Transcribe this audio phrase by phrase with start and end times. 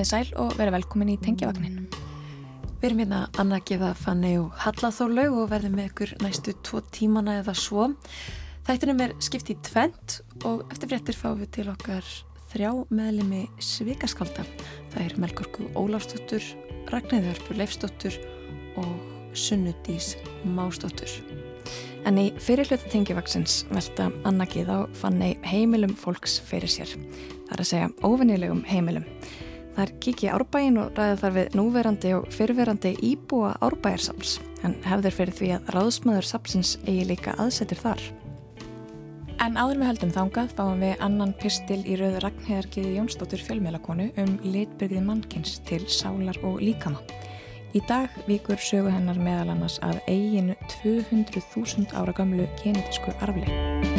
[0.00, 1.80] Komið sæl og verið velkomin í Tengjavagnin.
[2.80, 7.34] Við erum hérna Anna Geða Fanni og Hallathólaug og verðum með ykkur næstu tvo tímana
[7.42, 7.90] eða svo.
[8.64, 10.14] Þættinum er skipt í tvent
[10.48, 12.08] og eftir fréttir fáum við til okkar
[12.54, 14.46] þrjá meðlemi Svíkaskálda.
[14.94, 16.48] Það er Melgorku Óláfsdóttur,
[16.88, 18.16] Ragnæðurpur Leifsdóttur
[18.80, 20.14] og Sunnudís
[20.48, 21.12] Másdóttur.
[22.08, 26.96] En í fyrirluta Tengjawagsins velta Anna Geða Fanni heimilum fólks fyrir sér.
[26.96, 29.04] Það er að segja óvinnilegum heimilum.
[29.80, 34.34] Það er kikið árbægin og ræða þar við núverandi og fyrverandi íbúa árbæjarsams.
[34.60, 38.02] Hann hefðir fyrir því að ráðsmaður sapsins eigi líka aðsetur þar.
[39.40, 44.36] En áður við heldum þangað fáum við annan pistil í rauðu Ragnhæðarkiði Jónsdóttur fjölmélakonu um
[44.44, 47.00] litbyrðið mannkins til sálar og líkama.
[47.72, 53.89] Í dag vikur sögu hennar meðal annars að eiginu 200.000 ára gamlu genetísku arfli.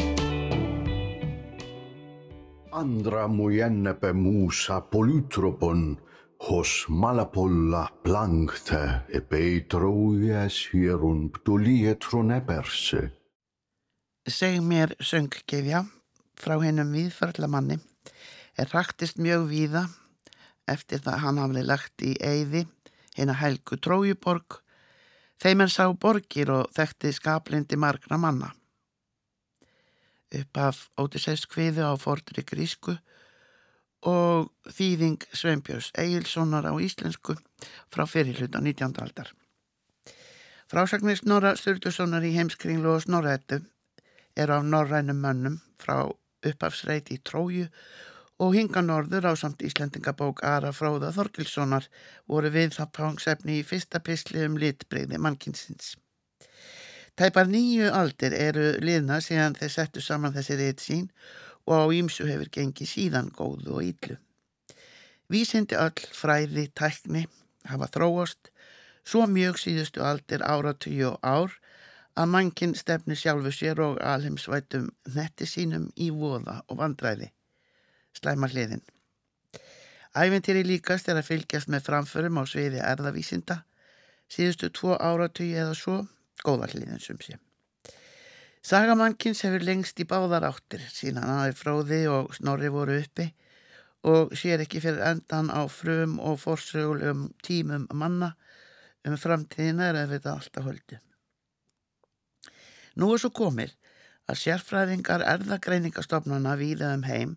[2.71, 5.97] Andra mujennepe musa polytropon
[6.47, 8.79] hos malapolla plankte
[9.11, 13.01] e peitroies hierun ptulietron eperse.
[14.23, 15.83] Seg mér söngkefja
[16.39, 17.77] frá hennum viðfarlamanni
[18.55, 19.83] er raktist mjög víða
[20.71, 22.63] eftir það hann hafði lagt í eyði
[23.17, 24.61] hennar helgu Trójuborg
[25.43, 28.53] þeim er sá borgir og þekkti skaplindi margra manna
[30.39, 32.95] upp af Ótisæst kviðu á fordri grísku
[34.07, 37.35] og þýðing Sveinbjörns Egilssonar á íslensku
[37.93, 38.97] frá fyrirluta 19.
[39.03, 39.29] aldar.
[40.71, 43.59] Frásagnir Snorra Sturlusonar í heimskringlu og Snorrættu
[44.39, 46.07] eru af norrænum mönnum frá
[46.47, 47.67] uppafsreiti í Tróju
[48.41, 51.89] og hinga norður á samt Íslendingabók Ara Fróða Þorgilssonar
[52.25, 55.97] voru við það pángsefni í fyrsta pisli um litbreyði mannkinsins.
[57.19, 61.09] Tæpar nýju aldir eru liðna síðan þeir settu saman þessi reyt sín
[61.67, 64.17] og á ímsu hefur gengið síðan góðu og íllu.
[65.31, 67.25] Vísindi öll, fræði, tækni
[67.67, 68.51] hafa þróast
[69.07, 71.57] svo mjög síðustu aldir áratugju og ár
[72.19, 77.31] að mannkinn stefni sjálfu sér og alheimsvætum netti sínum í voða og vandræði.
[78.17, 78.83] Slæma hliðin.
[80.11, 83.61] Æventýri líkast er að fylgjast með framförum á sviði erðavísinda
[84.31, 86.01] síðustu tvo áratugju eða svo
[86.45, 87.37] góðarliðin sem sé.
[88.61, 93.31] Sagamannkins hefur lengst í báðar áttir síðan aðeins fróði og snorri voru uppi
[94.07, 98.35] og sér ekki fyrir endan á frum og forsögulegum tímum manna
[99.05, 100.99] um framtíðina er að þetta alltaf höldu.
[103.01, 103.73] Nú er svo komið
[104.29, 107.35] að sérfræðingar erðagreiningastofnana víða um heim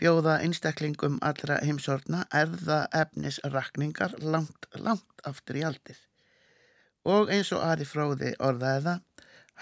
[0.00, 6.02] bjóða einstaklingum allra heimsorna erða efnis rakningar langt, langt aftur í aldir
[7.06, 9.02] og eins og Ari Fróði orðaði það,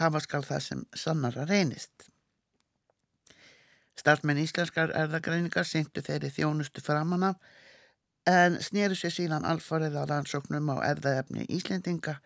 [0.01, 2.09] hafa skal það sem sannara reynist.
[4.01, 7.35] Startmenn íslenskar erðagreiningar syndu þeirri þjónustu framanna
[8.29, 12.17] en snýru sér síðan alfarið á rannsóknum á erðaefni Íslendinga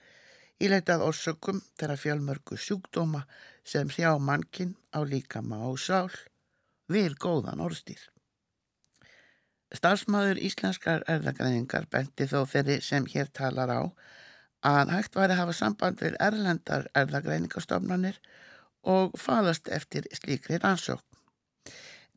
[0.62, 3.25] í leitað orsökum þeirra fjölmörgu sjúkdóma
[3.67, 6.15] sem sjá mannkinn á líkama og sál
[6.89, 8.01] við góðan orðstýr.
[9.75, 13.83] Starfsmaður íslenskar erðagreiningar benti þó þeirri sem hér talar á
[14.67, 18.19] að hægt væri að hafa samband við erlendar erðagreiningastofnanir
[18.83, 21.05] og falast eftir slíkri rannsókn.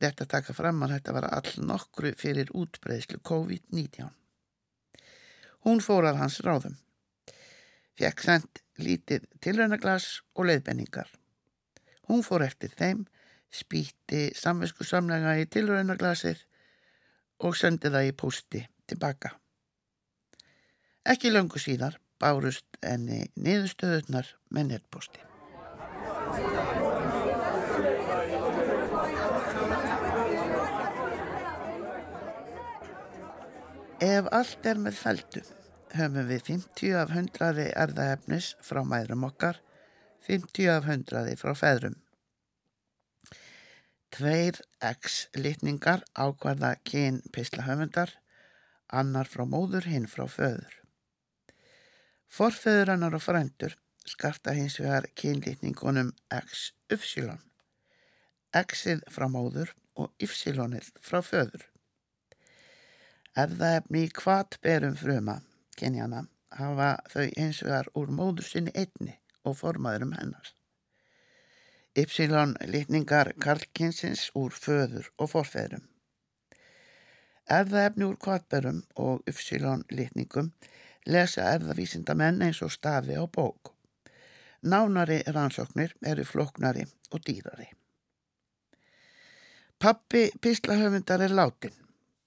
[0.02, 4.10] Þetta taka fram að þetta var all nokkru fyrir útbreyðslu COVID-19.
[5.62, 6.78] Hún fór að hans ráðum.
[7.94, 11.12] Fjekk sendt lítið tilrænaglas og leiðbenningar.
[12.10, 13.06] Hún fór eftir þeim,
[13.54, 16.42] spýtti samvisku samlega í tilrænaglasið
[17.46, 19.36] og sendi það í pústi tilbaka.
[21.06, 25.26] Ekki löngu síðar bárust enni niðurstöðunar með netposti.
[34.02, 35.42] Ef allt er með feldu
[35.96, 39.60] höfum við 50 af 100 erðaefnis frá mæðrum okkar,
[40.28, 41.98] 50 af 100 frá feðrum.
[44.12, 48.12] Tveir X-litningar ákvarða kyn pislahöfundar,
[48.92, 50.81] annar frá móður, hinn frá föður.
[52.32, 53.74] Forfeður hannar og frændur
[54.08, 57.28] skarta hins vegar kynlýtningunum X-Y.
[58.56, 61.66] X-ið frá móður og Y-ið frá föður.
[63.36, 65.38] Erðaefni í kvart berum fruma,
[65.80, 66.26] kenjana,
[66.56, 70.52] hafa þau hins vegar úr móður sinni einni og formaður um hennar.
[71.96, 75.84] Y-lýtningar karlkinsins úr föður og forfeðrum.
[77.52, 80.54] Erðaefni úr kvartberum og Y-lýtningum
[81.06, 83.74] lesa erðavísindamenn eins og stafi á bók.
[84.62, 87.72] Nánari rannsóknir eru floknari og dýrari.
[89.82, 91.74] Pappi pislahöfundar er látin.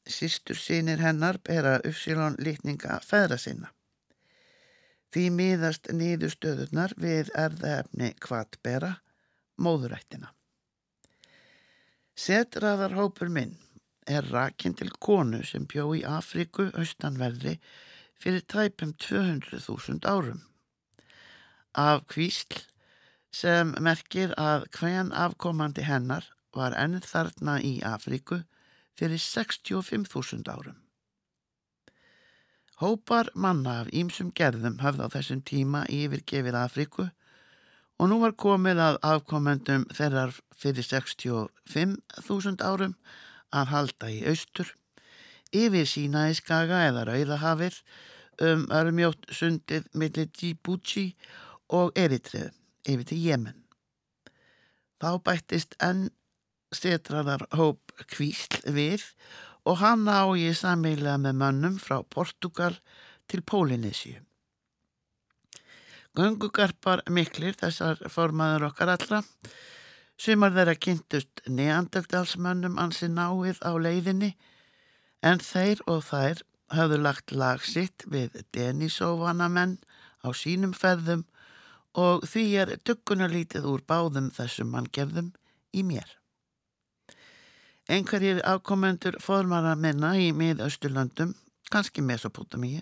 [0.06, 3.70] Sistur sínir hennar bera uppsílón litninga feðra sinna.
[5.14, 8.96] Því miðast nýðustöðunar við erðaefni kvatbera,
[9.56, 10.32] móðurættina.
[12.18, 13.54] Setraðarhópur minn
[14.06, 17.60] er rakinn til konu sem bjó í Afriku austanverði
[18.20, 20.40] fyrir tæpum 200.000 árum.
[21.74, 22.62] Af kvísl
[23.34, 28.40] sem merkir að hvern afkomandi hennar var enn þarna í Afriku
[28.98, 30.78] fyrir 65.000 árum.
[32.82, 37.08] Hópar manna af ímsum gerðum höfð á þessum tíma yfirgefið Afriku
[37.98, 42.96] og nú var komið að afkomendum þeirrar fyrir 65.000 árum
[43.54, 44.72] að halda í austur,
[45.54, 47.78] yfir Sínæskaga eða Rauðahafið
[48.44, 51.06] um örmjótt sundið millir Djibouti
[51.72, 52.50] og Eritrið
[52.90, 53.62] yfir til Jemen.
[55.00, 56.08] Þá bættist enn
[56.74, 59.04] setraðar hóp kvísl við
[59.64, 62.74] og hann á ég sammeila með mönnum frá Portugal
[63.30, 64.18] til Pólinísju.
[66.14, 69.22] Gungugarpar miklir þessar formaður okkar allra
[70.14, 74.30] Sumar þeirra kynntust neandögdalsmönnum ansi náið á leiðinni
[75.24, 76.42] en þeir og þær
[76.74, 79.78] hafðu lagt lag sitt við Denisóvanamenn
[80.20, 81.24] á sínum ferðum
[81.94, 85.30] og því er duggunarlítið úr báðum þessum manngerðum
[85.72, 86.08] í mér.
[87.88, 91.34] Einhverjir ákomendur formara minna í miðausturlöndum,
[91.70, 92.80] kannski Mesopotamíu,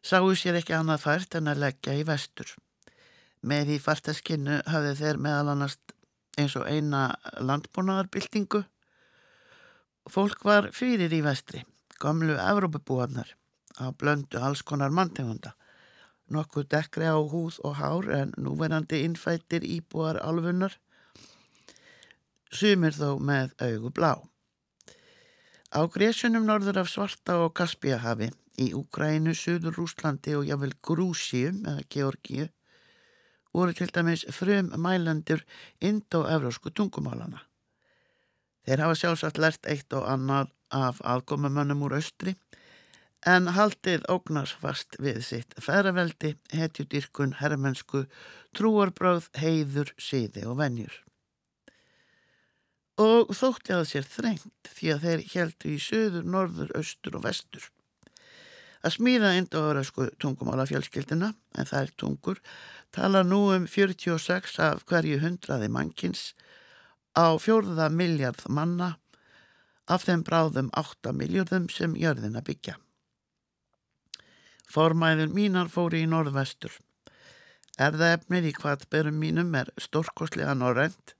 [0.00, 2.48] sáu sér ekki annað fært en að leggja í vestur.
[3.44, 5.76] Með því fartaskinnu hafði þeir meðal annars
[6.40, 8.64] eins og eina landbúnaðarbyltingu.
[10.04, 11.62] Fólk var fyrir í vestri,
[12.00, 13.30] gamlu Evrópabúarnar
[13.80, 15.54] á blöndu alls konar manntegunda.
[16.28, 20.76] Nokkuð dekri á húð og hár en núverandi innfættir íbúar alfunnar,
[22.52, 24.12] sumir þó með augu blá.
[25.74, 28.30] Á grésunum norður af Svarta og Kaspíahafi,
[28.60, 32.46] í Úgrænu, Suður Rúslandi og jáfnvel Grúsíum eða Georgíu,
[33.52, 35.42] voru til dæmis frum mælendur
[35.80, 37.42] indo-evrósku tungumálana.
[38.64, 42.34] Þeir hafa sjálfsagt lært eitt og annar af aðgómamönnum úr austri
[43.24, 48.04] en haldið ógnars fast við sitt ferraveldi, hetjudýrkun, herrmennsku,
[48.56, 50.98] trúarbráð, heiður, síði og venjur.
[53.00, 57.70] Og þótti að sér þrengt því að þeir heldu í söður, norður, austur og vestur.
[58.84, 62.40] Að smíða indo-evrósku tungumála fjölskyldina, en það er tungur,
[62.94, 66.34] tala nú um 46 af hverju hundraði mannkins
[67.14, 68.96] á fjórða miljard manna
[69.86, 72.76] af þeim bráðum 8 miljardum sem jörðina byggja.
[74.70, 76.72] Formæður mínar fóri í norðvestur.
[77.78, 81.14] Erðaefnið í kvartberum mínum er stórkoslega norrend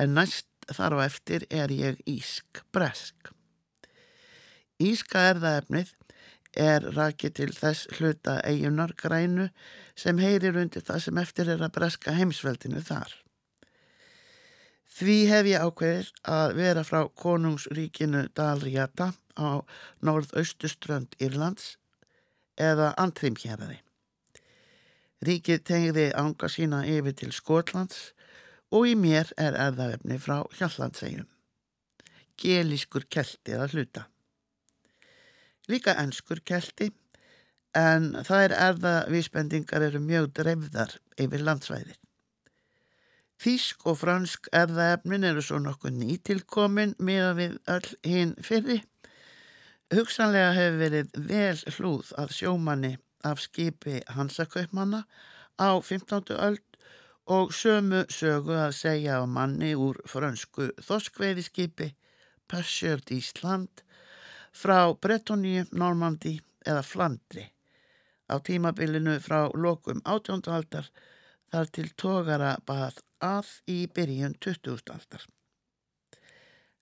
[0.00, 3.32] en næst þar á eftir er ég Ísk Bresk.
[4.80, 5.92] Íska erðaefnið
[6.56, 9.50] er rakið til þess hluta eigunar grænu
[9.94, 13.12] sem heyrir undir það sem eftir er að breska heimsveldinu þar.
[14.90, 19.62] Því hef ég ákveðið að vera frá konungsríkinu Dalriata á
[20.04, 21.76] norðaustuströnd Írlands
[22.58, 23.78] eða Antrimhjaraði.
[25.24, 28.10] Ríkið tengði ánga sína yfir til Skotlands
[28.74, 31.28] og í mér er erðavefni frá Hjallandsegjum.
[32.40, 34.08] Gelískur kelti að hluta
[35.70, 36.90] líka ennskur kelti
[37.78, 41.98] en það er erða vísbendingar eru mjög dreifðar yfir landsvæðin.
[43.40, 48.82] Þísk og fransk erðaefnin eru svo nokkuð nýtilkomin meða við öll hinn fyrri.
[49.94, 55.00] Hugsanlega hefur verið vel hlúð af sjómanni af skipi hansakaupmanna
[55.56, 56.36] á 15.
[56.36, 56.78] öld
[57.36, 61.90] og sömu sögu að segja á manni úr fransku þoskveiðiskipi
[62.50, 63.84] Passjörd Ísland
[64.52, 67.48] frá Bretoníu, Normandi eða Flandri
[68.28, 70.92] á tímabilinu frá lokum átjóndaldar
[71.50, 74.80] þar til tógara bað að í byrjun 20.
[74.94, 75.26] aldar.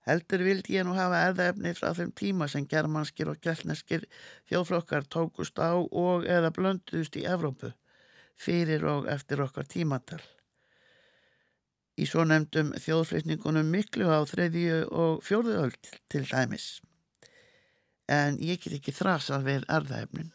[0.07, 4.07] Heldur vildi ég nú hafa erðaefni frá þeim tíma sem germanskir og gælneskir
[4.49, 7.73] þjóðflokkar tókust á og eða blönduðust í Evrópu
[8.39, 10.21] fyrir og eftir okkar tímatal.
[11.99, 15.75] Í svo nefndum þjóðflutningunum miklu á þreyðju og fjórðu öll
[16.07, 16.77] til dæmis
[18.09, 20.31] en ég get ekki þrasað við erðaefnin.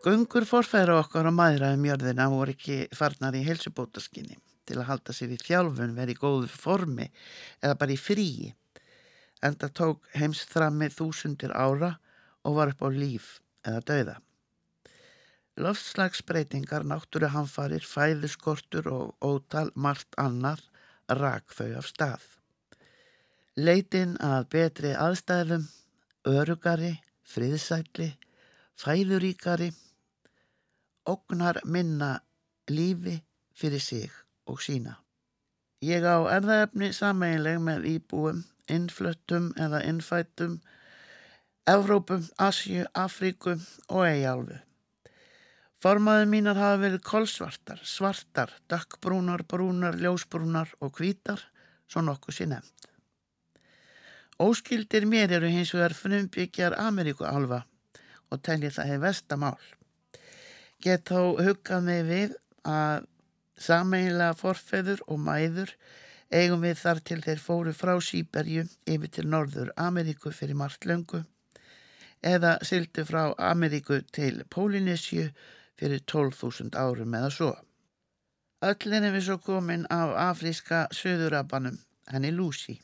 [0.00, 5.34] Gungur forfæra okkar á maðuraðum jörðina voru ekki farnar í helsubótaskinni til að halda sér
[5.34, 7.04] í þjálfun, verið í góðu formi
[7.60, 8.46] eða bara í fríi
[9.44, 11.90] enda tók heimsþramið þúsundir ára
[12.48, 13.26] og var upp á líf
[13.60, 14.14] eða dauða.
[15.60, 20.64] Loftslagsbreytingar, náttúruhamfarir, fæðuskortur og ótal margt annar
[21.12, 22.24] rak þau af stað.
[23.60, 25.68] Leitin að betri aðstæðum,
[26.24, 26.94] örugari,
[27.28, 28.14] friðsætli,
[28.80, 29.74] fæðuríkari,
[31.12, 32.10] ognar minna
[32.70, 33.20] lífi
[33.54, 34.10] fyrir sig
[34.46, 34.96] og sína.
[35.80, 40.58] Ég á erðaefni sameinleg með íbúum, innflöttum eða innfættum,
[41.70, 43.54] Evrópum, Asju, Afríku
[43.88, 44.58] og Eyjálfu.
[45.80, 51.40] Formaði mínar hafa verið kolsvartar, svartar, dökkbrúnar, brúnar, ljósbrúnar og hvítar,
[51.88, 52.88] svo nokkuð sér nefnd.
[54.40, 57.62] Óskildir mér eru hins vegar frumbyggjar Ameríkuálfa
[58.30, 59.62] og telji það hefur vestamál.
[60.80, 63.08] Get þó huggað mig við að
[63.60, 65.74] sameinlega forfeður og mæður
[66.30, 71.24] eigum við þar til þeir fóru frá Sýberju yfir til Norður Ameríku fyrir margt löngu
[72.22, 75.30] eða syldu frá Ameríku til Pólinesju
[75.80, 77.50] fyrir 12.000 árum eða svo.
[78.60, 81.78] Öllin er við svo komin af afríska söðurabanum,
[82.12, 82.76] henni Lucy.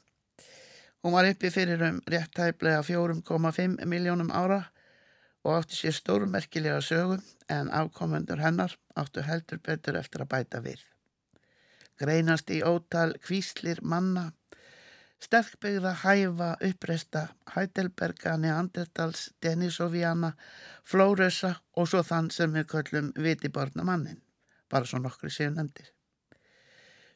[1.05, 4.65] Hún var uppi fyrir um réttæflega 4,5 miljónum ára
[5.47, 10.81] og átti sér stórmerkilega sögum en afkomendur hennar áttu heldur betur eftir að bæta við.
[12.01, 14.33] Greinast í ótal kvíslir manna,
[15.23, 17.23] sterkbyggða hæfa uppreista
[17.55, 20.33] Heidelberga, Neandertals, Denisovjana,
[20.85, 24.19] Flórösa og svo þann sem við köllum vitiborna mannin,
[24.69, 25.93] bara svo nokkru séu nefndir.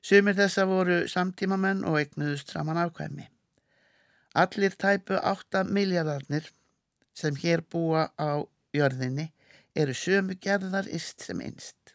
[0.01, 3.27] Sumir þessa voru samtímamenn og eignuðust saman ákvæmi.
[4.39, 6.47] Allir tæpu 8 miljardarnir
[7.17, 8.43] sem hér búa á
[8.76, 9.31] jörðinni
[9.75, 11.95] eru sömu gerðar ist sem einst.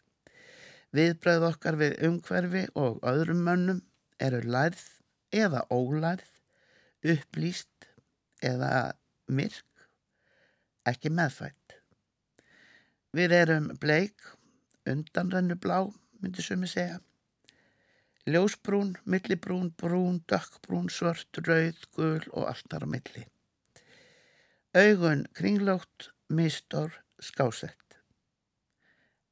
[0.96, 3.82] Viðbröð okkar við umhverfi og öðrum mönnum
[4.22, 4.84] eru lærð
[5.34, 6.28] eða ólærð,
[7.04, 7.88] upplýst
[8.44, 8.94] eða
[9.28, 9.88] myrk,
[10.88, 11.76] ekki meðfætt.
[13.16, 14.16] Við erum bleik,
[14.88, 15.82] undanrennu blá,
[16.20, 17.00] myndi sumi segja.
[18.26, 23.26] Ljósbrún, millibrún, brún, dökkbrún, svört, rauð, gul og alltar á milli.
[24.76, 27.96] Augun kringlótt, mistor, skásett.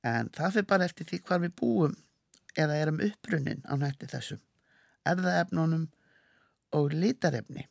[0.01, 1.97] En það fyrir bara eftir því hvar við búum
[2.57, 4.41] eða erum upprunnin á nætti þessum.
[5.05, 5.85] Erðaefnunum
[6.81, 7.67] og litarefni.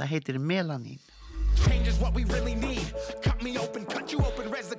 [0.00, 1.02] Það heitir melanín.
[1.60, 2.88] Change is what we really need.
[3.20, 4.71] Cut me open, cut you open, res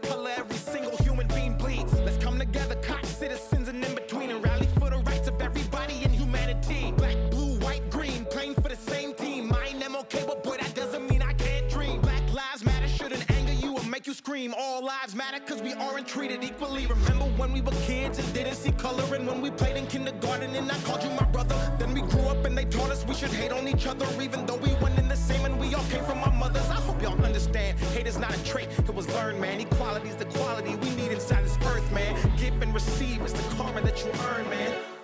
[14.23, 14.53] scream.
[14.57, 16.85] All lives matter cause we aren't treated equally.
[16.85, 20.55] Remember when we were kids and didn't see color and when we played in kindergarten
[20.55, 21.57] and I called you my brother.
[21.77, 24.45] Then we grew up and they taught us we should hate on each other even
[24.45, 26.69] though we went in the same and we all came from our mothers.
[26.69, 27.77] I hope y'all understand.
[27.95, 29.59] Hate is not a trait, it was learned, man.
[29.59, 32.15] Equality is the quality we need inside this earth, man.
[32.37, 35.02] Give and receive is the karma that you earn, man.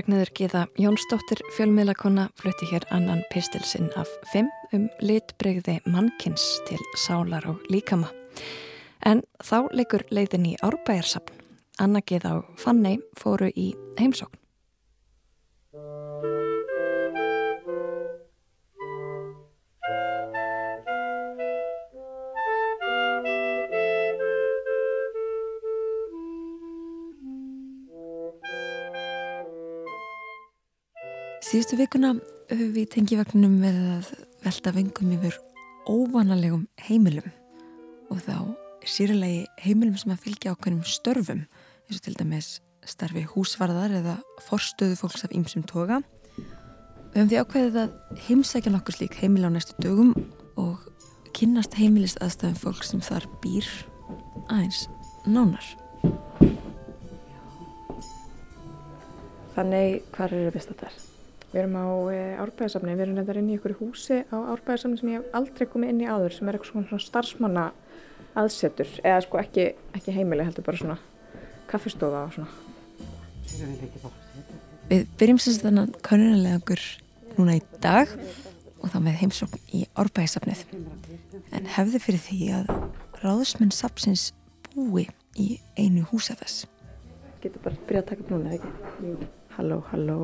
[0.00, 6.40] Ragnæður Gíða Jónsdóttir fjölmiðlakonna flutti hér annan pistilsinn af fimm um litbreyði mannkins
[6.70, 8.08] til sálar og líkama.
[9.04, 11.36] En þá leikur leiðin í árbæjarsapn.
[11.84, 14.40] Anna Gíða og Fanni fóru í heimsókn.
[31.50, 32.12] Síðustu vikuna
[32.46, 34.10] höfum við í tengivagninum verið að
[34.44, 35.38] velta vengum yfir
[35.90, 37.26] óvanalegum heimilum
[38.14, 38.36] og þá
[38.86, 42.52] sýralegi heimilum sem að fylgja ákveðnum störfum eins og til dæmis
[42.86, 44.14] starfi húsvarðar eða
[44.46, 45.98] forstöðu fólks af ýmsum toga.
[46.38, 50.14] Við höfum því ákveðið að heimsækja nokkur slík heimil á næstu dögum
[50.54, 50.86] og
[51.34, 53.74] kynnast heimilist aðstæðum fólk sem þar býr
[54.46, 54.86] aðeins
[55.26, 55.66] nánar.
[59.58, 61.09] Þannig hvar eru við stættar?
[61.50, 65.10] Við erum á eh, árbæðarsafni, við erum reyndar inn í einhverju húsi á árbæðarsafni sem
[65.10, 67.64] ég hef aldrei komið inn í áður sem er eitthvað svona starfsmanna
[68.38, 69.64] aðsetur eða sko ekki,
[69.98, 70.98] ekki heimili heldur bara svona
[71.70, 72.50] kaffistofa og svona.
[74.90, 76.84] Við byrjum sem sagt þannig kannunarlegangur
[77.36, 78.10] núna í dag
[78.80, 80.64] og þá með heimsókn í Árbæðisafnið.
[81.54, 82.72] En hefði fyrir því að
[83.22, 84.30] ráðsmenn sapsins
[84.70, 86.64] búi í einu húsa þess.
[87.42, 88.72] Getur bara byrjað að taka upp núna, ekki?
[89.04, 89.30] Jú.
[89.56, 90.18] Halló, halló.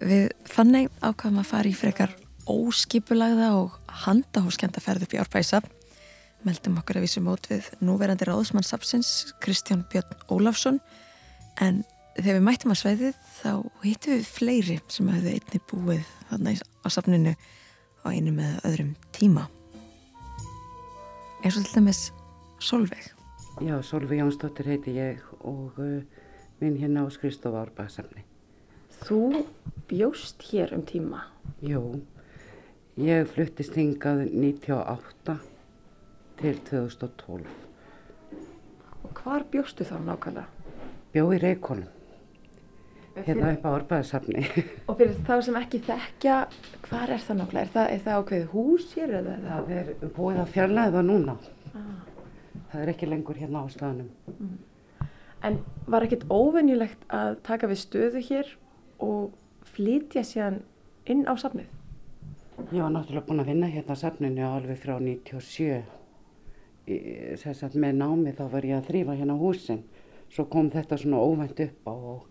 [0.00, 2.14] Við fannig ákvæmum að fara í frekar
[2.48, 3.76] óskipulagða og
[4.06, 5.76] handahóskjönda ferð upp í Árbæðisafn.
[6.48, 10.80] Meldum okkur að vísum út við núverandi ráðsmann sapsins Kristján Björn Ólafsson
[11.60, 11.82] en
[12.16, 13.52] þegar við mættum að sveiðið þá
[13.84, 19.44] hittum við fleiri sem hefðu einni búið þarna á safninu á einu með öðrum tíma.
[21.44, 22.02] eins og til dæmis
[22.60, 23.12] Solveig.
[23.60, 26.00] Já, Solveig Jónsdóttir heiti ég og uh,
[26.60, 28.29] minn hérna á Skristofa Árbæðsafni.
[29.00, 29.44] Þú
[29.88, 31.22] bjóst hér um tíma.
[31.64, 32.02] Jú,
[33.00, 35.38] ég fluttist hingað 98
[36.40, 37.48] til 2012.
[39.00, 40.44] Og hvar bjóstu þá nákvæmlega?
[41.14, 41.88] Bjó í Reykjólum,
[43.16, 44.44] hérna upp á Árbæðsafni.
[44.88, 46.38] Og fyrir þá sem ekki þekkja,
[46.86, 47.66] hvar er það nákvæmlega?
[47.66, 49.36] Er það, er það ákveðið hús hér eða?
[49.48, 51.38] Það er búið að fjarlæða það núna.
[51.72, 51.92] Ah.
[52.70, 54.56] Það er ekki lengur hérna á staðanum.
[55.40, 58.58] En var ekkert óvenjulegt að taka við stöðu hér
[59.04, 59.36] og
[59.74, 60.60] flytja síðan
[61.10, 61.68] inn á safnið?
[62.70, 65.80] Ég var náttúrulega búin að vinna hérna á safninu alveg frá 97.
[66.90, 66.96] Í,
[67.40, 69.84] sem sagt, með námi þá var ég að þrýfa hérna húsin.
[70.30, 72.26] Svo kom þetta svona óvænt upp á og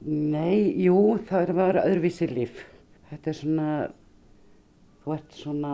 [0.00, 2.62] Nei, jú, það var öðruvísi líf.
[3.10, 3.72] Þetta er svona,
[5.02, 5.72] þú ert svona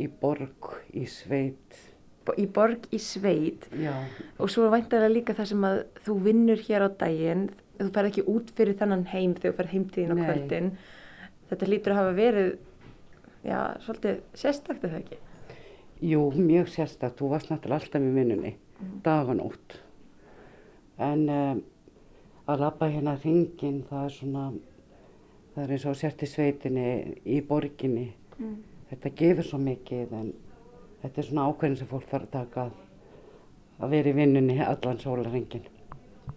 [0.00, 1.76] í borg, í sveit.
[2.40, 3.92] Í borg í sveit Já.
[4.40, 7.42] og svo væntalega líka það sem að þú vinnur hér á daginn,
[7.78, 10.70] þú ferð ekki út fyrir þennan heim þegar þú ferð heimtíðin á kvöldin.
[11.50, 12.50] Þetta lítur að hafa verið,
[13.44, 15.20] já, svolítið sérstakt eða ekki?
[16.04, 17.18] Jú, mjög sérstakt.
[17.18, 18.54] Þú varst náttúrulega alltaf í vinnunni,
[19.04, 19.78] daganótt.
[21.02, 21.62] En um,
[22.50, 24.44] að labba hérna hringin, það er svona,
[25.54, 26.88] það er eins og sért í sveitinni,
[27.24, 28.08] í borginni.
[28.90, 30.32] Þetta gefur svo mikið en
[31.02, 35.64] þetta er svona ákveðin sem fólk þarf að taka að, vera í vinnunni allan sólarhringin.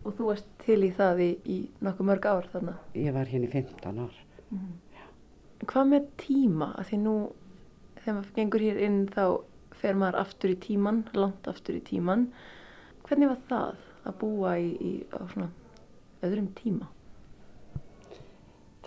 [0.03, 2.77] Og þú varst til í það í, í nokkuð mörg ár þarna.
[2.97, 4.17] Ég var hérna í 15 ár.
[5.67, 6.71] Hvað með tíma?
[6.87, 7.15] Því nú,
[8.01, 9.23] þegar maður gengur hér inn þá
[9.77, 12.27] fer maður aftur í tíman, langt aftur í tíman.
[13.07, 15.49] Hvernig var það að búa í, í á svona
[16.25, 16.89] öðrum tíma?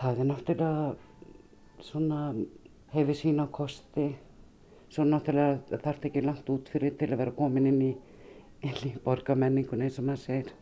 [0.00, 2.20] Það er náttúrulega svona
[2.94, 4.08] hefur sína kosti.
[4.90, 7.92] Svo náttúrulega þarf þetta ekki langt út fyrir til að vera komin inn í,
[8.66, 10.54] í borgarmenningun eins og maður segir.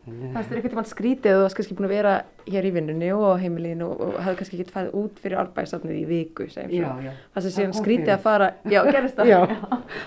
[0.00, 2.12] Þannig Fannst þér einhvern veginn skrítið og þú varst kannski búin að vera
[2.48, 5.98] hér í vinnunni og á heimilinu og, og hafði kannski ekki fæðið út fyrir árbæðsafnið
[5.98, 7.10] í viku, segjum Já, já.
[7.34, 9.30] Það síðan kom skrítið að fara, já, gerist það?
[9.32, 9.38] Já,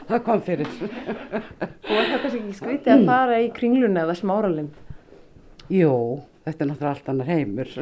[0.10, 0.74] það kom fyrir.
[0.74, 4.82] Og var það kannski ekki skrítið að fara í kringluna eða smáralind?
[5.78, 5.94] Jú,
[6.48, 7.74] þetta er náttúrulega allt annar heimur.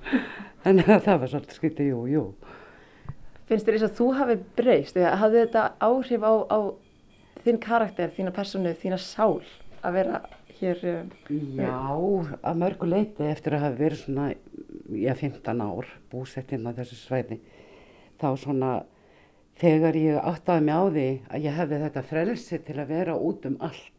[0.66, 2.26] Þannig að það var svolítið skrítið, jú, jú.
[3.48, 6.58] Finnst þér eins að þú hafi breyst eða hafði þetta áhrif á, á
[7.46, 9.38] þinn karakter, þína personu, þína sál
[9.86, 10.26] að vera
[10.60, 11.08] hér um,
[11.58, 11.76] Já,
[12.40, 14.26] að mörgu leiti eftir að hafa verið svona,
[14.96, 17.36] já, 15 ár búsett inn á þessu svæði.
[18.20, 18.72] Þá svona,
[19.60, 23.40] þegar ég áttaði mig á því að ég hefði þetta frelsi til að vera út
[23.50, 23.92] um allt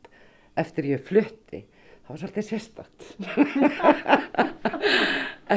[0.58, 1.60] eftir ég flutti,
[2.06, 3.00] það var svolítið sérstakt.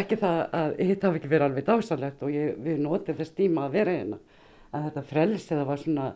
[0.00, 3.60] ekki það að hitt hafi ekki verið alveg dásalegt og ég, við notið þess tíma
[3.66, 4.18] að vera hérna.
[4.70, 6.06] En þetta frelsi það var svona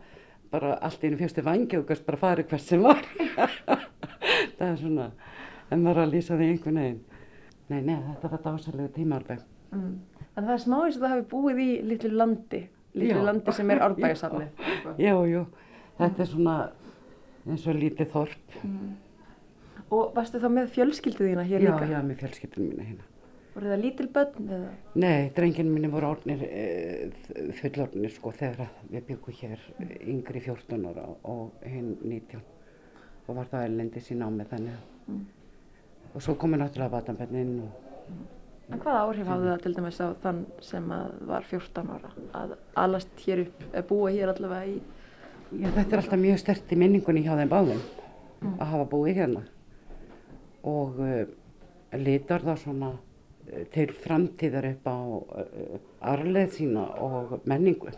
[0.54, 3.02] bara allt í einu fjösti vangi og gæst bara farið hvert sem var.
[4.64, 5.06] það er svona,
[5.70, 7.00] en maður að lýsa því einhvern veginn.
[7.70, 9.44] Nei, nei, þetta var dásalegu tíma alveg.
[9.72, 9.94] mm.
[10.34, 12.60] En það er smá eins og það hafi búið í litlu landi,
[12.98, 13.24] litlu Já.
[13.28, 14.64] landi sem er árbæðisafnið.
[15.06, 15.42] Já, jú,
[16.00, 16.54] þetta er svona
[17.46, 18.56] eins og lítið þorp.
[19.94, 21.86] Og varstu þá með fjölskyldu þína hér Já, líka?
[21.92, 23.06] já, með fjölskyldunum mína hérna.
[23.54, 24.70] Voru það lítil börn eða?
[24.98, 26.64] Nei, drengin minni voru orðnir e,
[27.60, 29.62] fullorðnir sko þegar að við byggum hér
[30.10, 32.40] yngri 14 ára og hinn 19
[33.26, 35.22] og var það erlendis í námi þannig að
[36.14, 37.80] og svo komið náttúrulega vatanbennin og
[38.72, 40.92] En hvaða áhrif hafði það til dæmis á þann sem
[41.28, 42.12] var 14 ára?
[42.32, 44.78] Að alast hér upp, að búa hér allavega í
[45.52, 47.82] Já, þetta er alltaf mjög stert í minningunni hjá þeim báðum
[48.54, 49.42] að hafa búið hérna.
[50.66, 51.20] Og uh,
[52.00, 55.76] litar það svona uh, til framtíðar upp á uh,
[56.14, 57.92] arleð sína og menningu.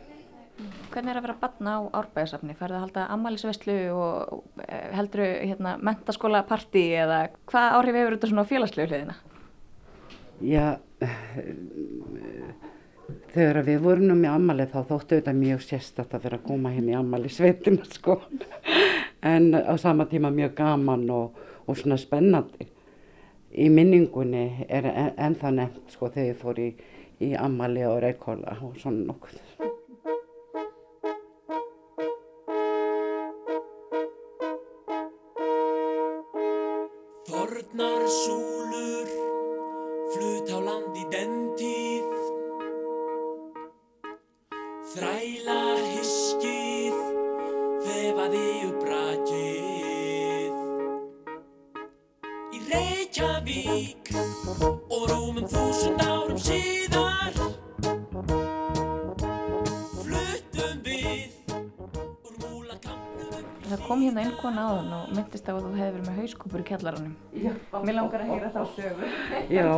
[0.92, 2.56] Hvernig er að vera batna á árbæðisafni?
[2.56, 8.30] Færðu að halda ammælisveislu og eh, helduru hérna, mentaskóla partí eða hvað áhrif hefur þetta
[8.30, 9.16] svona á félagslegu hliðina?
[10.44, 10.66] Já,
[13.34, 16.72] þegar við vorum nú með ammali þá þóttu þetta mjög sérstatt að vera að koma
[16.74, 18.18] hérna í ammali sveitina sko
[19.26, 22.68] en á sama tíma mjög gaman og, og svona spennandi
[23.56, 26.70] í minningunni er en, en það nefnt sko þegar ég fór í,
[27.24, 29.45] í ammali og reykóla og svona nokkuð
[38.08, 38.45] su
[64.36, 67.12] inn kona áðan og myndist á að þú hefði verið með hauskúpur í kjallaranum.
[67.86, 69.08] Mér langar að heyra þá sögu.
[69.52, 69.68] Já,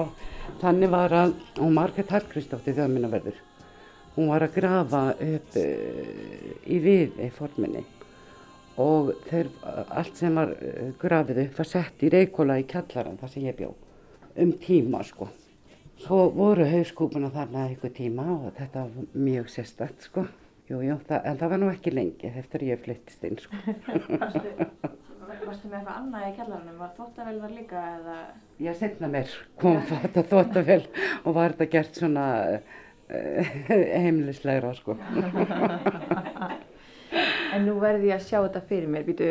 [0.62, 3.38] þannig var að, og Margrét Hallgrímsdóttir þjóðminnaverður,
[4.16, 7.84] hún var að grafa upp uh, í viði forminni
[8.78, 9.50] og þeir,
[9.90, 13.58] allt sem var uh, grafið upp var sett í reykóla í kjallaran, það sem ég
[13.58, 13.72] bjó,
[14.42, 15.30] um tíma sko.
[15.98, 20.26] Svo voru hauskúpuna þarna eitthvað tíma og þetta var mjög sérstætt sko.
[20.68, 23.56] Jú, jú, það, það var nú ekki lengi eftir ég flyttist inn sko.
[25.28, 26.76] Varstu, varstu með eitthvað annað í kjallaranum?
[26.82, 28.16] Var þóttavel var líka eða...
[28.60, 30.82] Já, setna mér kom þetta þóttavel
[31.22, 34.98] og var þetta gert svona uh, heimilislegra sko.
[37.56, 39.06] En nú verði ég að sjá þetta fyrir mér.
[39.06, 39.28] Býtu,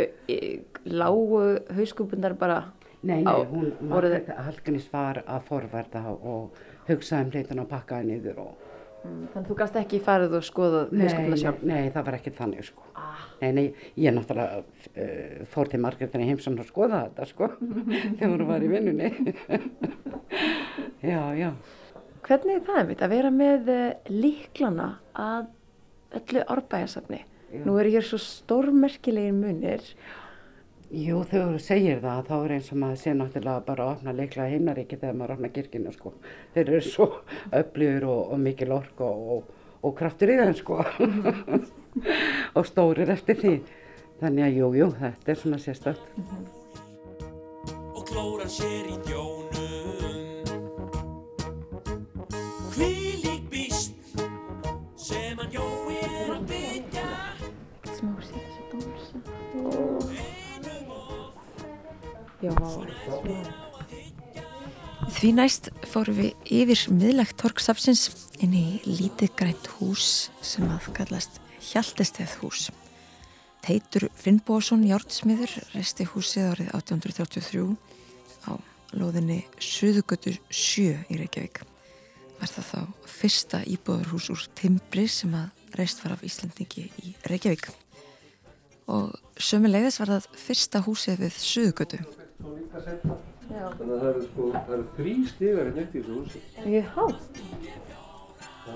[0.89, 1.41] lágu
[1.77, 2.63] hauskúpunar bara...
[3.05, 8.09] Nei, Á, nei, hún Margrét Hallgríms var að forvarta og hugsaði um hlutin og pakkaði
[8.09, 8.66] niður og
[9.05, 11.07] Mm, Þannig þú gast ekki farið og skoðað nei,
[11.37, 11.59] sjálf?
[11.63, 12.85] nei, það var ekki þannig sko.
[13.41, 13.65] Nei, nei,
[14.01, 17.51] ég náttúrulega uh, fór til Margrétinni heimsson og skoða þetta sko,
[18.17, 19.11] þegar hún var í vinnunni.
[21.05, 21.51] já, já.
[22.27, 25.51] Hvernig er það einmitt að vera með uh, líklana að
[26.17, 27.21] öllu árbæðasafni?
[27.63, 29.85] Nú eru hér svo stórmerkilegir munir.
[30.87, 34.13] Jú, þegar þú segir það, þá er eins og maður sé náttúrulega bara að opna
[34.15, 36.13] leikla heimnaríki þegar maður opna kirkina, sko.
[36.53, 37.07] Þeir eru svo
[37.59, 39.41] öflugur og, og mikil ork og, og,
[39.83, 40.79] og kraftur í þeim, sko.
[42.57, 43.55] og stórir eftir því.
[44.21, 46.03] Þannig að jú, jú, þetta er svona sérstætt.
[62.37, 62.53] Já,
[65.17, 68.09] Því næst fórum við yfir miðlegt torksafsins
[68.43, 72.67] inn í lítið grænt hús sem að kallast Hjaltesteð hús.
[73.65, 77.63] Teitur Finnbósson Járnsmiður resti húsið árið 1833
[78.51, 78.53] á
[78.99, 81.63] lóðinni Suðugötu 7 í Reykjavík.
[82.37, 87.71] Var það þá fyrsta íbúðarhús úr timbri sem að reist var af Íslandingi í Reykjavík.
[88.91, 92.05] Og sömulegðis var það fyrsta húsið við Suðugötu.
[92.37, 92.75] Þannig
[93.57, 96.39] að það eru sko, það eru þrý stigar hérna upp í þessu húsi.
[96.93, 97.05] há.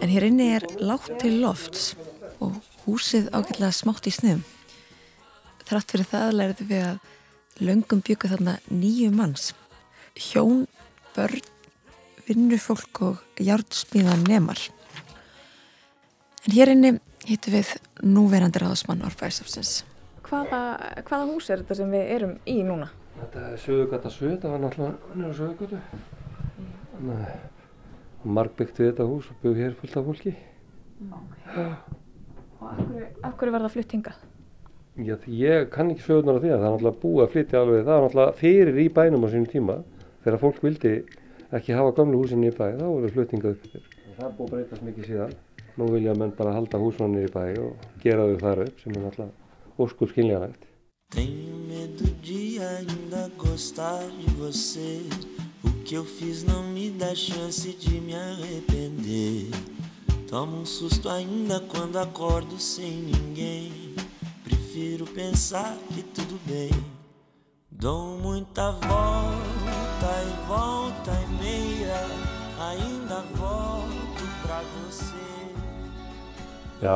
[0.02, 1.96] En hér inni er lágt til lofts
[2.42, 4.44] og húsið ágætlega smátt í sniðum.
[5.68, 9.52] Þrátt fyrir það lærðu við að löngum byggu þarna nýju manns.
[10.18, 10.66] Hjón,
[11.16, 11.44] börn,
[12.26, 14.60] vinnufólk og járnsmíðan nemar.
[16.48, 16.96] En hér inni
[17.28, 19.84] hittum við núverandi ráðsmann Árbæðisafsins.
[20.26, 20.64] Hvaða,
[21.06, 22.90] hvaða hús er þetta sem við erum í núna?
[23.22, 25.80] Þetta er Suðugata 7, það var náttúrulega nýra Suðugatu.
[26.96, 30.34] Þannig að marg byggti þetta hús og byggði hér fullt af fólki.
[31.12, 34.24] Og af hverju, af hverju var það flutt hingað?
[35.06, 37.84] Já, ég kann ekki sögurnar af því að það er náttúrulega búið að flytja alveg,
[37.86, 39.78] það er náttúrulega fyrir í bænum á sínum tíma.
[40.26, 40.96] Þegar fólk vildi
[41.60, 43.86] ekki hafa gamlu húsinni í bæ, þá voru fluttingað upp yfir.
[44.18, 45.38] Það er búið að breytast mikið síðan.
[45.78, 49.06] Nú vilja menn bara halda húsmannir í bæ og gera þau þar upp sem er
[49.06, 50.71] náttúrulega óskur skiljanlegt.
[51.12, 55.02] Tenho medo de ainda gostar de você.
[55.62, 59.52] O que eu fiz não me dá chance de me arrepender.
[60.30, 63.94] Tomo um susto ainda quando acordo sem ninguém.
[64.46, 66.72] Prefiro pensar que tudo bem.
[67.70, 72.08] Dou muita volta e volta e meia.
[72.58, 75.22] Ainda volto pra você.
[76.82, 76.96] Já,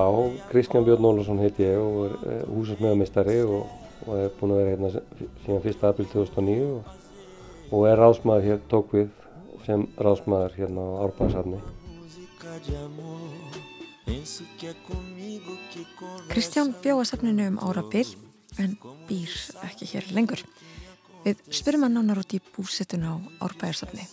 [0.49, 3.67] Kristján Björn Ólafsson heiti ég og er húsasmiðamistari og,
[4.05, 4.89] og er búinn að vera hérna
[5.45, 5.85] síðan 1.
[5.89, 6.91] april 2009 og,
[7.71, 9.09] og er ráðsmaður hér, tók við
[9.65, 11.41] sem ráðsmaður hérna á conversa.
[16.29, 18.07] Kristján bjóða safninu um árabil
[18.61, 18.77] en
[19.09, 19.33] býr
[19.65, 20.43] ekki hér lengur.
[21.25, 24.05] Við spyrum hann nánar út í búsettun á Árbæðarsafni.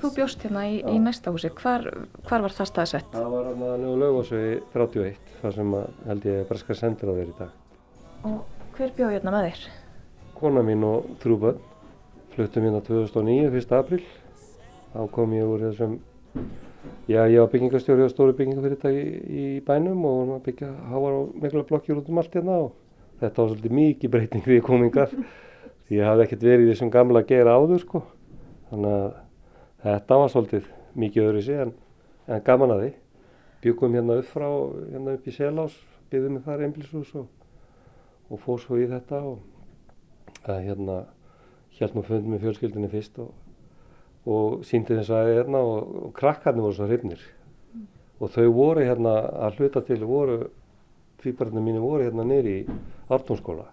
[0.00, 1.84] þú bjóst hérna í, í næsta húsi, hvar,
[2.26, 3.12] hvar var það staðsett?
[3.12, 7.14] Það var hann að nefna lögásvegi 31, þar sem að, held ég breska sendir á
[7.18, 7.52] þeir í dag.
[8.30, 9.64] Og hver bjóð hérna með þér?
[10.38, 11.58] Kona mín og þrjú börn
[12.32, 13.74] fluttum hérna 2009, 1.
[13.76, 14.04] apríl.
[14.92, 15.98] Þá kom ég úr þessum,
[17.08, 21.34] já ég var byggingastjóri á stóru byggingafyrirtæki í bænum og vorum að byggja háar og
[21.42, 22.72] mikla blokkjur út um allt hérna og
[23.20, 25.12] þetta var svolítið mikið breyting því komingar
[25.86, 28.02] því ég hafði ekkert verið í þessum gamla gera áður sko.
[28.70, 29.12] Þannig að
[29.84, 30.72] þetta var svolítið
[31.04, 31.76] mikið öðru sig en,
[32.28, 32.90] en gaman að því.
[33.62, 34.48] Byggum hérna upp frá,
[34.88, 35.76] hérna upp í Selás,
[36.10, 37.28] byggðum við þar einbilshús og,
[38.32, 40.96] og fór svo í þetta og að hérna
[41.78, 43.30] held nú fundum með fjölskyldinni fyrst og,
[44.28, 47.22] og síndi þess að hérna og, og krakkarnir voru svo hrifnir.
[48.22, 49.14] Og þau voru hérna
[49.48, 50.38] að hluta til voru,
[51.22, 52.76] tvíbarnir mínu voru hérna nýri í
[53.12, 53.68] Artónskóla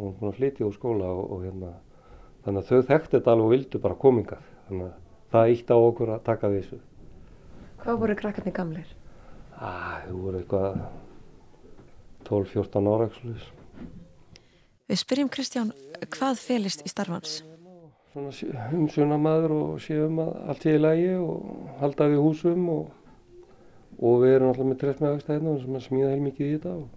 [0.00, 1.72] og hún flytja úr skóla og, og hérna
[2.44, 4.98] þannig að þau þekkti þetta alveg og vildu bara komingað þannig að
[5.34, 6.80] það ítt á okkur að taka þessu.
[7.80, 8.96] Hvað voru krakkarnir gamlir?
[9.60, 10.78] ah, þau voru eitthvað
[12.30, 13.48] 12-14 ára eitthvað
[14.90, 15.70] Við spyrjum Kristján
[16.10, 17.40] hvað felist í starfans?
[18.10, 18.32] svona
[18.74, 22.88] umsunamaður og séum að allt sé í lægi og halda við húsum og,
[24.00, 26.88] og við erum alltaf með trefsmæðagstæðina sem er smíða heilmikið í þetta og,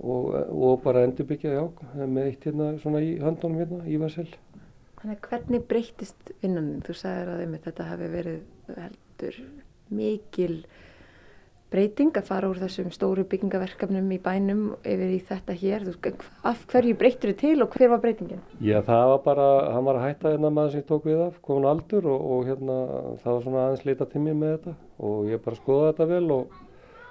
[0.00, 1.64] og, og bara endurbyggja, já,
[2.02, 4.26] með eitt hérna svona í höndunum hérna, í Vassel.
[5.00, 6.82] Þannig hvernig breytist vinnanin?
[6.84, 9.40] Þú sagðir að þetta hefði verið heldur
[9.94, 10.54] mikil
[11.70, 15.86] breyting að fara úr þessum stóru byggingaverkefnum í bænum yfir í þetta hér.
[16.46, 18.40] Af hverju breyttur þið til og hver var breytingin?
[18.58, 21.38] Já, það var bara, hann var að hætta hérna maður sem ég tók við af,
[21.46, 22.78] komin aldur og, og hérna
[23.22, 24.74] það var svona aðeins leita til mér með þetta
[25.10, 26.56] og ég bara skoða þetta vel og,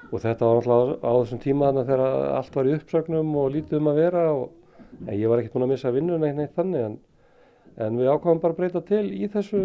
[0.10, 3.80] og þetta var náttúrulega á þessum tíma þannig þegar allt var í uppsögnum og lítið
[3.80, 7.00] um að vera og ég var ekkert búin að missa vinnun eitt neitt þannig en,
[7.80, 9.64] en við ákvæmum bara breyta til í þessu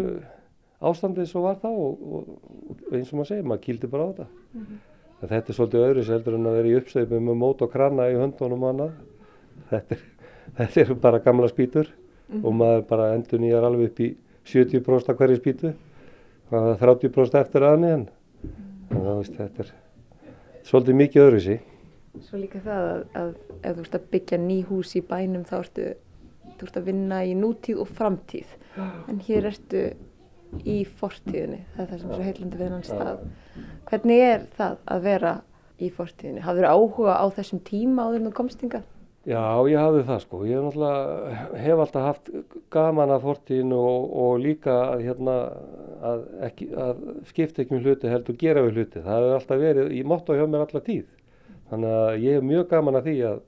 [0.81, 4.27] ástandið svo var þá og, og eins og maður segir, maður kýldi bara á þetta.
[4.53, 4.83] Mm -hmm.
[5.25, 8.17] Þetta er svolítið öðru seldur en að vera í uppstöðum með mót og krana í
[8.19, 8.91] höndunum og annað.
[9.69, 10.01] Þetta er,
[10.57, 12.45] þetta er bara gamla spýtur mm -hmm.
[12.45, 15.73] og maður bara endur nýjar alveg upp í 70% af hverju spýtu.
[16.49, 18.09] Það er 30% eftir aðni en
[18.89, 19.73] þannig að veist, þetta er
[20.63, 21.59] svolítið mikið öðru sí.
[22.21, 25.55] Svo líka það að, að ef þú ert að byggja ný hús í bænum þá
[25.59, 25.87] ertu,
[26.57, 28.47] þú ert að vinna í nútíð og framtíð.
[29.09, 29.81] En hér ertu
[30.63, 33.23] í fortíðinni, það er það sem er svo heilandi við hann stað.
[33.89, 35.37] Hvernig er það að vera
[35.75, 36.43] í fortíðinni?
[36.45, 38.85] Hafður áhuga á þessum tíma áður en þú komst yngar?
[39.25, 40.39] Já, ég hafði það sko.
[40.45, 40.65] Ég
[41.57, 42.27] hef, alltaf haft
[42.73, 45.37] gaman að fortíðinu og, og líka að, hérna,
[46.05, 46.99] að, ekki, að
[47.31, 49.01] skipta ekki með hluti heldur gera við hluti.
[49.01, 51.07] Það hefur alltaf verið í motto hjá mér alla tíð.
[51.71, 53.41] Þannig að ég hef mjög gaman að því að,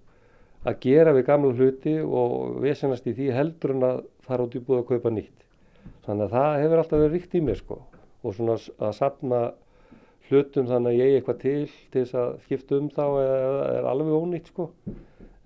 [0.66, 4.64] að gera við gamla hluti og vesenast í því heldur en að fara út í
[4.66, 5.47] búið að kaupa nýtt.
[6.08, 7.80] Þannig að það hefur alltaf verið ríkt í mér sko
[8.24, 9.42] og svona að sapna
[10.28, 13.90] hlutum þannig að ég er eitthvað til til þess að skipta um þá eða er
[13.92, 14.72] alveg ónýtt sko.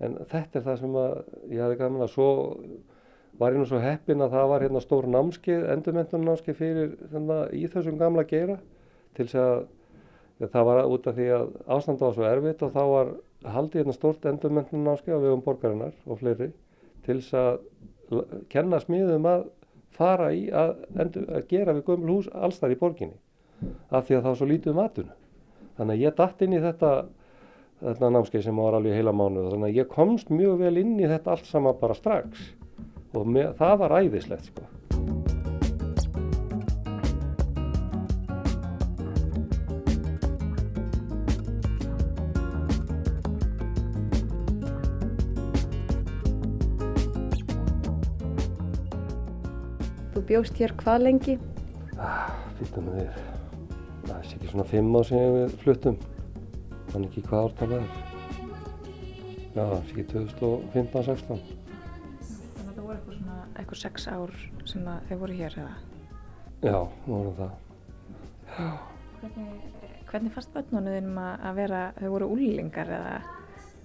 [0.02, 1.12] En þetta er það sem að
[1.52, 2.30] ég hafði gaman að svo
[3.38, 7.38] var ég nú svo heppin að það var hérna stór námskeið, endurmentunum námskeið fyrir þarna,
[7.54, 8.58] í þessum gamla geira
[9.16, 9.38] til þess
[10.42, 13.12] að það var út af því að ástanda var svo erfitt og þá var
[13.54, 16.50] haldið hérna stórt endurmentunum námskeið á vegum borgarinnar og fleiri
[17.06, 19.46] til þess að kenna smiðum að
[19.96, 23.18] fara í að, endur, að gera við gömul hús alls þar í borginni
[23.90, 25.16] af því að það var svo lítið um atvinnu.
[25.78, 26.92] Þannig að ég dætt inn í þetta,
[27.82, 31.08] þetta námskeið sem var alveg heila mánuð þannig að ég komst mjög vel inn í
[31.08, 32.50] þetta allt sama bara strax
[33.12, 34.66] og með, það var æðislegt sko.
[50.32, 51.32] Bjóst hér hvað lengi?
[52.00, 53.16] Ah, Fyrir með þér.
[54.02, 55.98] Það er ekki svona fimm ár sem við fluttum.
[56.92, 57.90] Þannig ekki hvað ártal það er.
[59.52, 61.42] Já, það er ekki 2015-16.
[62.22, 64.32] Þannig að það voru eitthvað svona, eitthvað sex ár
[64.72, 65.76] sem þau voru hér eða?
[66.62, 66.78] Já,
[67.10, 67.52] voru það.
[68.56, 68.70] Já.
[69.20, 69.70] Hvernig,
[70.08, 73.14] hvernig fannst börnunum að vera, þau voru úlingar eða?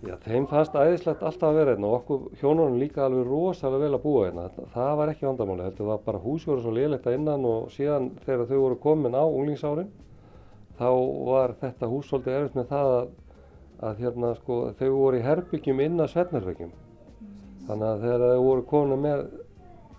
[0.05, 3.95] Já, þeim fannst æðislegt alltaf að vera hérna og okkur hjónunum líka alveg rosalega vel
[3.97, 4.43] að búa hérna.
[4.75, 8.11] Það var ekki vandamáli, þetta var bara húsi voru svo liðlegt að innan og síðan
[8.27, 9.89] þegar þau voru komin á unglingsárin
[10.77, 10.89] þá
[11.31, 13.09] var þetta hús svolítið erfitt með það að,
[13.89, 16.75] að hérna, sko, þau voru í herbyggjum inn að svefnarvegjum.
[17.65, 19.25] Þannig að þegar þau voru komin með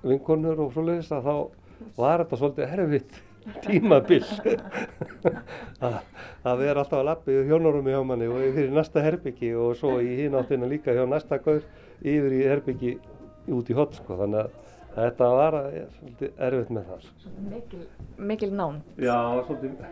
[0.07, 1.35] vinkonur og svoleiðis að þá
[1.99, 3.25] var þetta svolítið erfitt
[3.65, 4.25] tímabill
[5.85, 5.99] að,
[6.45, 9.77] að vera alltaf að lappa yfir hjónurumi hjá manni og yfir í næsta herbyggi og
[9.81, 11.63] svo í hínáttina líka hjá næsta gaur
[12.03, 12.97] yfir í herbyggi
[13.55, 14.19] út í hot sko.
[14.23, 14.59] þannig að
[14.99, 17.09] þetta var erfitt með það.
[17.49, 17.83] Mikil,
[18.31, 18.95] mikil nánd.
[18.99, 19.19] Já,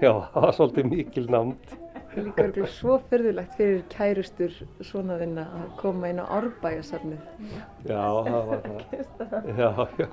[0.02, 1.28] það var svolítið mikil
[2.16, 7.24] er líka örgulega svo förðulegt fyrir kærustur svona þinn að koma inn á árbæjarsafnið.
[7.88, 9.50] Já, það var það.
[9.60, 10.08] Já, já.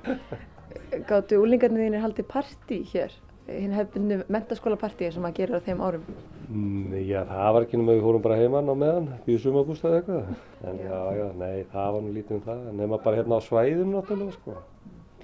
[1.08, 3.14] Gáttu úlingarnir þínir haldið partí hér?
[3.44, 6.04] Hinn hefðbundu mentaskóla partíi sem að gera á þeim árum.
[6.48, 10.30] Mm, Já, það var ekki nema við fórum bara heimann á meðan, við sumabústaði eitthvað.
[10.64, 12.62] En já, já, nei, það var nú lítið um það.
[12.78, 14.54] Nema bara hérna á svæðinu náttúrulega, sko.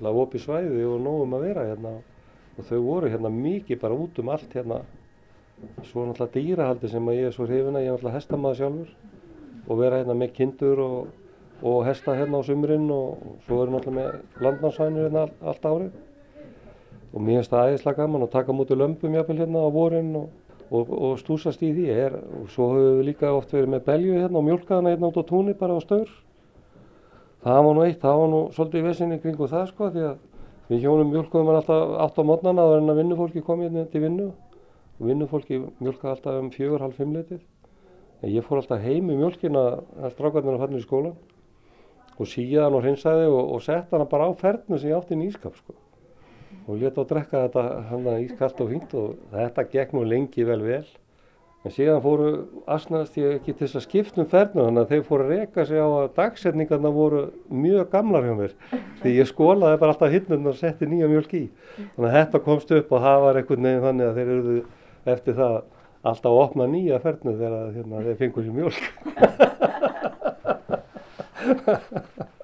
[0.00, 1.94] Það var opið svæði og nógum að vera hérna.
[2.58, 4.82] Og þau voru hérna mikið bara út um allt hérna.
[5.88, 8.92] Svo náttúrulega dýrahaldi sem að ég er svo hrifin að ég er náttúrulega hestamaður sjálfur.
[9.64, 11.10] Og vera hérna með kindur og,
[11.64, 15.98] og hesta hérna á sumrin og svo eru náttúrulega með landnámsvænir hérna all, allt árið.
[17.10, 20.28] Og mér finnst það æðislega gaman að taka mútið lömpum jafnvel hérna á vorin og
[20.70, 21.86] og, og stúsast í því.
[21.92, 25.20] Er, og svo höfum við líka oft verið með belju hérna og mjölkaðana hérna út
[25.20, 26.10] á túnni bara á staur.
[27.44, 30.18] Það var nú eitt, það var nú svolítið vesinni kringu það sko því að
[30.70, 34.28] við hjónum mjölkuðum alltaf átt á mótnana að verðin að vinnufólki kom hérna til vinnu.
[35.00, 37.40] Og vinnufólki mjölkaði alltaf um fjögur, halv fimm letið
[38.20, 39.62] en ég fór alltaf heim í mjölkina
[40.04, 41.14] að strákarnir að fannir í skólan
[42.20, 45.16] og síða hann og hreinsaði og, og sett hann bara á fernu sem ég átti
[45.16, 45.72] í nýskap sko
[46.70, 50.62] og leta að drekka þetta hann ískalt og fínt og þetta gekk nú lengi vel
[50.64, 50.86] vel.
[51.60, 52.28] En síðan fóru
[52.72, 55.64] asnaðast ég ekki til þess að skipta um fernu þannig að þeir fóru að reka
[55.68, 57.20] sig á að dagsetningarna voru
[57.52, 58.54] mjög gamlar hjá mér.
[59.02, 61.42] Því ég skólaði bara alltaf hinnum og setti nýja mjölk í.
[61.98, 64.56] Þannig að þetta komst upp og það var einhvern veginn þannig að þeir eruðu
[65.16, 65.54] eftir það
[66.00, 68.80] alltaf að opna nýja fernu þegar hérna, þeir fengur sér mjölk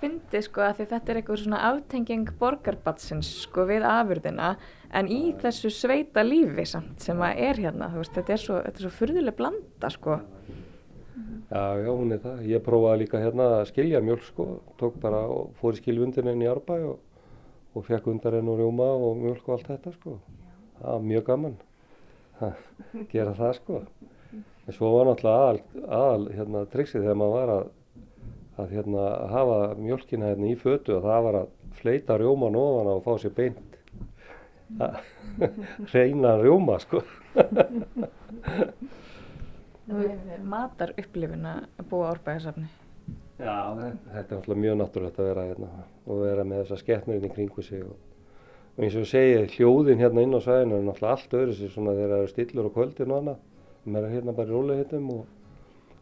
[0.00, 4.54] fyndi sko að þetta er eitthvað svona aftenging borgarbatsins sko við afurðina
[4.96, 8.92] en í þessu sveita lífi samt sem að er hérna veist þetta er svo, svo
[9.00, 10.20] furðuleg blanda sko
[11.50, 12.42] Já, já, hún er það.
[12.46, 14.44] Ég prófaði líka hérna að skilja mjölk sko,
[14.78, 17.00] tók bara og fór í skilvundin inn í Árbæ og,
[17.74, 20.14] og fekk undar henn og rjóma og mjölk og allt þetta sko.
[20.78, 21.56] Það var mjög gaman
[22.46, 22.62] að
[23.10, 23.80] gera það sko.
[24.30, 25.60] En svo var náttúrulega aðal,
[25.98, 27.68] aðal hérna triksið þegar maður var að
[28.60, 33.02] að hérna, hafa mjölkina hérna í fötu og það var að fleita rjóman ofan og
[33.06, 33.78] fá sér beint.
[35.94, 37.02] Reyna rjóma sko.
[40.46, 42.68] Matar upplifin að búa árbæðarsafni
[43.40, 43.72] Já,
[44.12, 45.68] þetta er alltaf mjög náttúrulegt að vera hérna
[46.04, 47.94] og vera með þessa skeppnurinn í kringu sig og,
[48.76, 51.94] og eins og segið hljóðin hérna inn á sæðinu er náttúrulega allt öðru sér svona
[51.96, 53.38] þegar það eru stillur og kvöldin og annað.
[53.86, 55.22] Maður er hérna bara í rólihittum og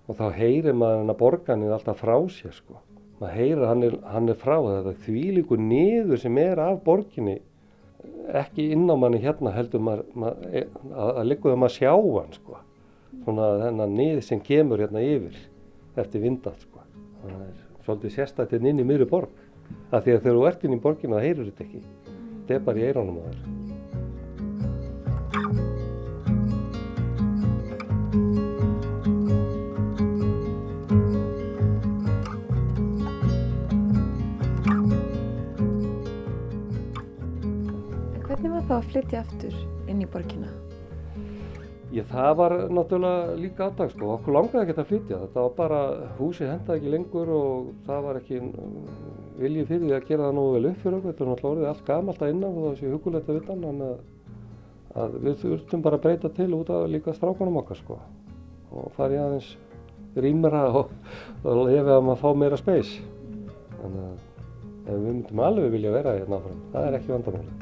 [0.09, 2.81] og þá heyrir maður hann að borganin alltaf frá sér sko.
[3.19, 7.39] maður heyrir hann er, hann er frá þetta þvílíku niður sem er af borginni
[8.39, 12.35] ekki inn á manni hérna heldur maður, maður e, að, að það maður sjá hann
[12.39, 12.63] sko.
[13.25, 15.39] svona þennan niður sem kemur hérna yfir
[15.99, 16.85] eftir vindan sko.
[17.23, 19.47] það er svolítið sérstættinn hérna inn í miðri borg
[19.93, 21.87] af því að þegar þú ert inn í borginu það heyrir þetta ekki
[22.49, 23.58] þetta er bara í eirónum að það þá
[38.79, 39.55] að flytja aftur
[39.91, 40.51] inn í borgina?
[41.89, 45.79] Já, það var náttúrulega líka aðdag sko, okkur langaði ekki að flytja, þetta var bara,
[46.19, 48.41] húsi hendaði ekki lengur og það var ekki
[49.39, 51.71] viljið fyrir því að gera það nú vel upp fyrir okkur, þetta var náttúrulega orðið
[51.71, 54.03] allt gamalt að innan og það sé hugulegt að vita hann, að,
[55.05, 57.97] að við þurftum bara að breyta til út af líka strákunum okkar sko.
[58.69, 59.49] Og farið aðeins
[60.19, 60.93] rýmra og,
[61.41, 62.93] og lefa að maður fá meira speys,
[63.79, 67.58] þannig að við myndum alveg vilja vera hérna áfram, það er ekki vandamáli.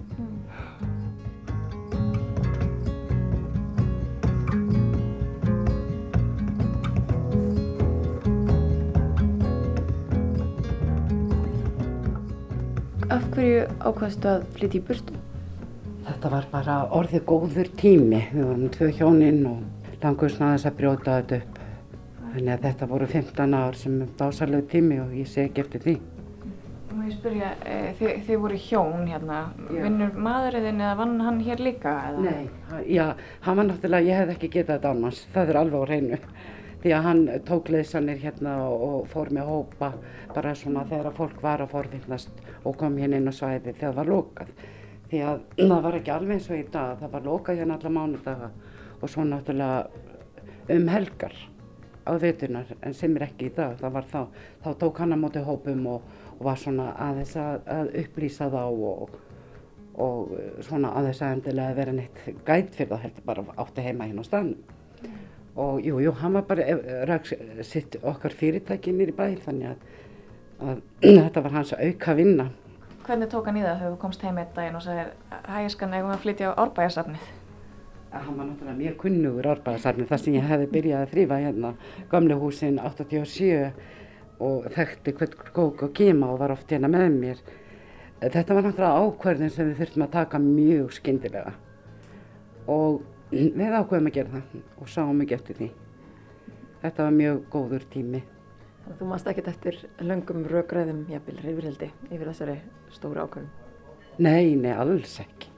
[13.37, 15.19] Hverju ákvæmstu að flytja í burtu?
[16.07, 18.23] Þetta var bara orðið góður tími.
[18.33, 21.63] Við vorum tvö hjóninn og langur snaðis að brjóta þetta upp.
[22.33, 25.97] Þannig að þetta voru 15 ár sem dásalegu tími og ég segi ekki eftir því.
[26.97, 29.81] Má ég spyrja, e, þið, þið voru hjón hérna, já.
[29.85, 31.93] vinnur maðurinn eða vann hann hér líka?
[32.09, 32.23] Eða?
[32.25, 33.07] Nei, já,
[33.45, 36.21] hann var náttúrulega, ég hef ekki getað þetta annars, það er alveg á hreinu
[36.87, 39.89] því að hann tók leysanir hérna og fór með hópa
[40.31, 43.81] bara svona þegar að fólk var að forfinnast og kom hérna inn á svæði þegar
[43.81, 44.53] það var lokað.
[45.11, 47.93] Því að það var ekki alveg eins og í dag það var lokað hérna alla
[47.97, 48.51] mánudaga
[49.01, 51.35] og svo náttúrulega um helgar
[52.07, 54.21] á veitunar en sem er ekki í dag það var þá,
[54.63, 58.63] þá tók hann að móti hópum og, og var svona aðeins að, að upplýsa þá
[58.63, 59.19] og,
[60.07, 64.23] og svona aðeins að endilega vera neitt gæt fyrir það heldur bara átti heima hérna
[64.23, 64.76] á stanum
[65.57, 67.33] og jú, jú, hann var bara eh, raks
[67.65, 69.87] sitt okkar fyrirtæki nýri bæ þannig að
[70.61, 70.79] að
[71.25, 72.51] þetta var hans auka vinna.
[73.07, 75.11] Hvernig tók hann í það þegar þú komst heim eitt daginn og sagðir
[75.53, 77.27] hægiskan eigum að flytja á árbæjarsafnið?
[78.17, 81.73] Hann var náttúrulega mjög kunnugur árbæðarsafni þar sem ég hefði byrjað að þrýfa hérna
[82.11, 83.61] gamle húsin 87
[84.47, 87.45] og þekkti hvern kók og kima og var oft hérna með mér.
[88.23, 91.53] Þetta var náttúrulega ákverðin sem við þurftum að taka mjög skyndilega
[92.67, 95.69] og við ákveðum að gera það og sáum ekki eftir því.
[96.85, 98.23] Þetta var mjög góður tími.
[98.87, 102.57] Þannig að þú mást ekkert eftir löngum rökræðum, jafnvel reyfrildi yfir þessari
[102.95, 103.49] stóru ákvörðum.
[104.23, 105.51] Nei, nei, alls ekki.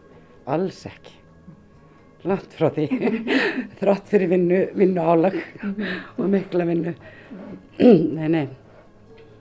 [0.48, 1.18] Alls ekki.
[2.26, 2.86] Langt frá því.
[3.80, 5.36] Þrátt fyrir vinnu, vinnu álag
[6.16, 6.96] og mikla vinnu.
[7.78, 8.46] nei, nei.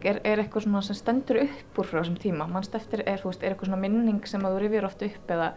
[0.06, 2.46] Er, er eitthvað svona sem stendur upp úr frá þessum tíma?
[2.52, 5.48] Manst eftir, er, veist, er eitthvað svona minning sem að þú rifir oft upp eða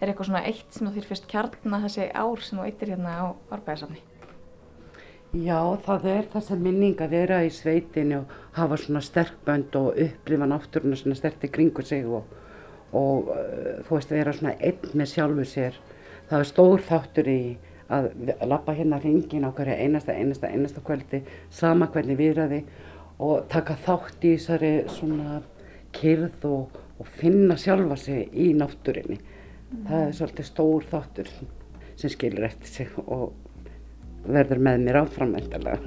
[0.00, 3.16] er eitthvað svona eitt sem þú þér fyrst kjarna þessi ár sem þú eittir hérna
[3.16, 3.26] á
[3.56, 4.02] árbæðisafni?
[5.36, 10.48] Já, það er þessa minning að vera í sveitinu og hafa svona sterkbönd og upplifa
[10.48, 12.24] náttúruna svona sterti kringu sig og,
[12.96, 15.80] og uh, þú veist, vera svona einn með sjálfu sér.
[16.30, 17.40] Það er stór þáttur í
[17.92, 18.08] að
[18.48, 21.20] lappa hérna hringin á hverja einasta, einasta, einasta kvöldi,
[21.50, 22.62] sama hvernig viðraði
[23.22, 25.40] og taka þátt í þessari svona
[25.96, 29.20] kyrð og, og finna sjálfa sig í náttúrinni.
[29.84, 31.28] Það er svolítið stór þáttur
[31.96, 33.34] sem skilur eftir sig og
[34.26, 35.78] verður með mér áfram eftirlega.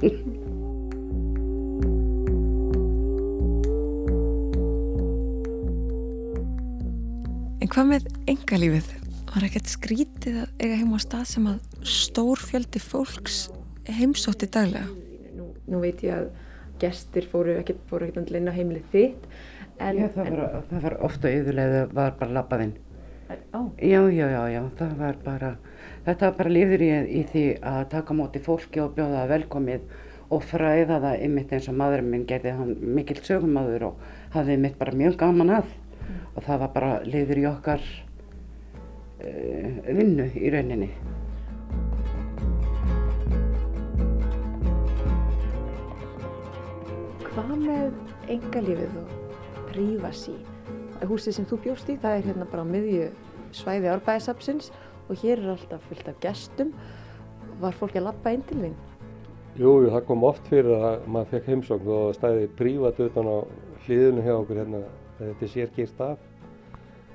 [7.60, 8.94] En hvað með engalífið?
[9.30, 13.44] Var ekkert skrítið að eiga heim á stað sem að stór fjöldi fólks
[14.00, 14.88] heimsótti daglega?
[15.38, 16.30] Nú, nú veit ég að
[16.82, 19.28] gestir fóru ekkert fóru ekkert inn á heimilið þitt.
[19.80, 22.36] En, já, það var, en, það var ofta yfirlega var bara
[23.30, 23.72] lappaðinn.
[23.80, 25.58] Já, já, já, já, það var bara
[26.10, 29.92] Þetta bara lifður í, í því að taka móti fólki og bjóða það velkomið
[30.34, 34.04] og fræða það ymitt eins og maðurinn minn gerði hann mikill sögumadur og
[34.34, 36.20] hafði ymitt bara mjög gaman að mm.
[36.34, 37.88] og það var bara lifður í okkar
[39.22, 40.92] uh, vinnu í rauninni.
[47.30, 49.20] Hvað með engalífið og
[49.70, 50.40] prífasi?
[51.08, 53.10] Húsið sem þú bjóst í, það er hérna bara á miðju
[53.56, 54.72] svæði árbæðisapsins
[55.08, 56.74] og hér er alltaf fullt af gestum.
[57.62, 58.76] Var fólki að lappa inn til þín?
[59.60, 63.38] Jú, það kom oft fyrir að maður fekk heimsókn og stæði prívat utan á
[63.86, 64.84] hliðinu hjá okkur hérna
[65.18, 66.22] þetta sér gýrt af.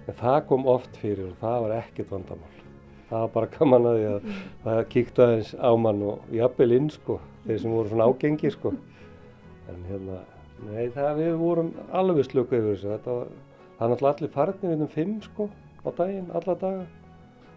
[0.04, 2.50] En það kom oft fyrir og það var ekkert vandamál.
[3.08, 4.28] Það var bara gaman að því að
[4.64, 8.74] það kíktu aðeins á mann og jafnvel inn sko, þeir sem voru svona ágengi sko.
[9.72, 10.20] En hérna,
[10.66, 12.90] nei það við vorum alveg slöku yfir þessu.
[12.96, 13.34] Þetta var,
[13.84, 15.48] það er náttúrulega allir farnir um fimm sko
[15.84, 16.84] á daginn, alla daga.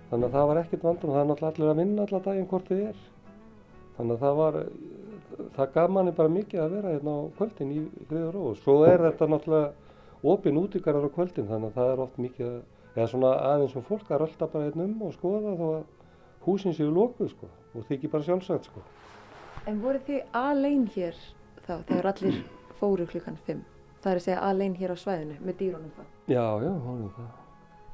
[0.09, 2.71] Þannig að það var ekkert vandam, það er náttúrulega allir að vinna alla daginn hvort
[2.71, 3.03] þið er.
[3.97, 4.57] Þannig að það var,
[5.55, 9.03] það gaf manni bara mikið að vera hérna á kvöldin í friður og svo er
[9.07, 12.51] þetta náttúrulega opinn útíkarar á kvöldin þannig að það er oft mikið,
[12.97, 16.11] eða svona aðeins og fólk að rölda bara hérna um og skoða þó að
[16.47, 18.83] húsin séu lókuð sko og þykir bara sjálfsagt sko.
[19.67, 21.23] En voru þið alveg hér
[21.67, 22.43] þá þegar allir
[22.81, 23.65] fóru klukkan 5?
[24.03, 26.16] Það er að segja alveg hér á svæðinu með dýrónum það?
[26.27, 27.27] Já, já, honum það.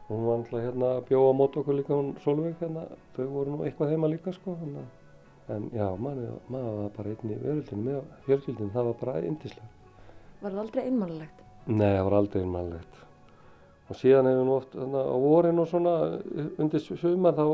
[0.07, 3.51] Hún var alltaf hérna að bjóða á mót okkur líka hún Solveig hérna, þau voru
[3.53, 4.55] nú eitthvað heima líka sko.
[4.57, 4.85] Hana.
[5.53, 9.69] En já, maður, var bara einn í veröldinu með fjölskyldinu, það var bara eindislega.
[10.41, 11.43] Var það aldrei einmannlegt?
[11.67, 12.97] Nei, það var aldrei einmannlegt.
[13.91, 15.93] Og síðan hefur nú oft hérna, á vorin og svona
[16.57, 17.45] undir sumar þá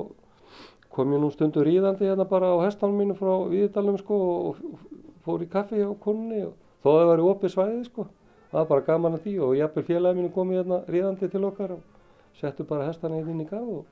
[0.96, 4.64] kom ég nú stundu ríðandi hérna bara á hestanum mínu frá Víðdalum sko og
[5.28, 8.08] fór í kaffi á konunni og þó það var í opið svæði sko.
[8.50, 11.70] Það var bara gaman að því og jafnvel félagi mínu komið hérna ríðandi til okkar
[11.76, 11.82] og
[12.39, 13.84] settu bara hestana hérna inn í gaf og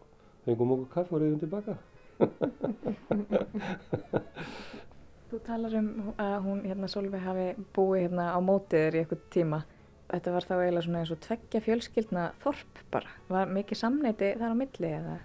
[0.48, 1.74] fengum okkur kaffe og reyðum tilbaka.
[5.28, 9.60] Þú talar um að hún, hérna Solveig, hafi búið hérna á mótiður í eitthvað tíma.
[10.08, 13.10] Þetta var þá eiginlega svona eins og tveggja fjölskyldna þorp bara.
[13.28, 15.16] Var mikið samneiti þar á milli eða?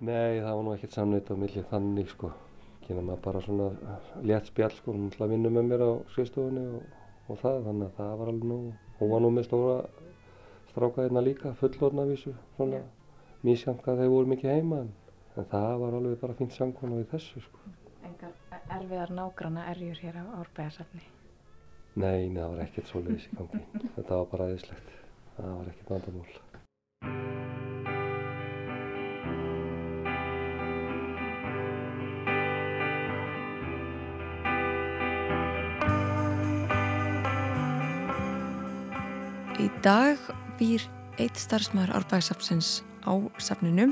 [0.00, 2.28] Nei, það var nú ekkert samneiti á milli þannig sko.
[2.84, 3.68] Kynna maður bara svona
[4.26, 6.74] létt spjall sko, hún ætlaði að vinna með mér á skrifstofunni og,
[7.30, 8.58] og það, þannig að það var alveg nú,
[9.00, 9.76] hún var nú með stóra
[10.70, 12.90] stráka hérna líka, fullorna vísu, svona yeah.
[13.46, 14.92] mísjant hvað þeir voru mikið heima en,
[15.36, 17.74] en það var alveg bara fint samkvæm við þessu sko.
[18.06, 18.36] Engar
[18.76, 21.02] erfiðar nágranna erjur hér á árbæðarsafni?
[21.98, 23.64] Nei, það var ekkert svo leiðis í gangi,
[23.98, 24.96] þetta var bara aðeinslegt,
[25.36, 27.39] það var ekkert vandamál.
[39.84, 40.18] Dag
[40.58, 40.82] býr
[41.20, 43.90] eitt starfsmæður árbæðisafsins á safninu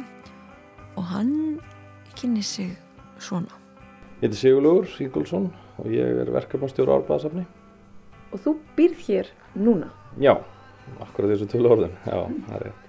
[0.99, 1.61] og hann
[2.19, 2.75] kynni sig
[3.23, 3.53] svona.
[4.21, 7.47] Ég heiti Sigurlaugur Ingolson og ég er verkefnastjóru árbæðisafni.
[8.33, 9.89] og þú býrð hér núna.
[10.21, 10.35] Já,
[11.01, 12.19] akkurat þessu tölu orðin, já,
[12.49, 12.83] það er rétt.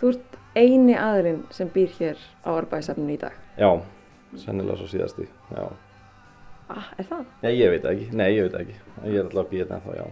[0.00, 3.34] Þú ert eini aðurinn sem býr hér á Árbæðisafninu í dag.
[3.58, 3.68] Já,
[4.38, 5.66] sennilega svo síðasti, já.
[6.68, 7.26] Ah, er það?
[7.42, 8.78] Nei, ég veit ekki, nei, ég veit ekki.
[9.04, 10.06] Ég er alltaf að býja þetta, já.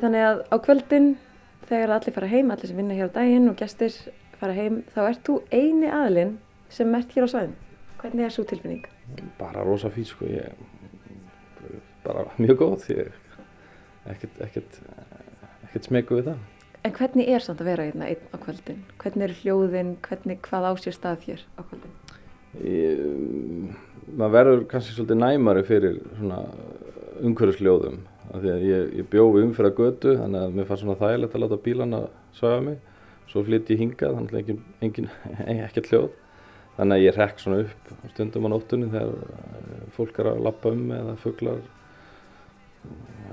[0.00, 1.08] Þannig að á kvöldin,
[1.66, 3.94] þegar allir fara heim, allir sem vinna hér á daginn og gestir
[4.40, 6.36] fara heim, þá ert þú eini aðurinn
[6.72, 7.54] sem ert hér á svæðin.
[8.00, 8.84] Hvernig er svo tilfinning?
[9.38, 10.52] Bara rosa fín, sko, ég,
[12.04, 13.16] bara mjög góð, ég,
[14.12, 14.80] ekkert,
[15.86, 16.44] smegu við það.
[16.86, 18.82] En hvernig er samt að vera hérna einn á kvöldin?
[19.02, 21.96] Hvernig eru hljóðin, hvernig, hvað á sér stað hér á kvöldin?
[22.62, 23.00] Ég,
[24.12, 26.44] maður verður kannski svolítið næmari fyrir svona
[27.26, 30.98] umhverjusljóðum af því að ég, ég bjóði umfyrir að götu þannig að mér fannst svona
[31.00, 32.02] þægilegt að láta bílana
[32.36, 32.78] svæða mig
[33.30, 35.08] svo flytti ég hingað þannig að engin, engin,
[35.66, 36.10] ekkert hljóð
[36.76, 40.86] þannig að ég rekk svona upp stundum á nóttunni þegar fólk er að lappa um
[40.98, 41.64] eða fugglar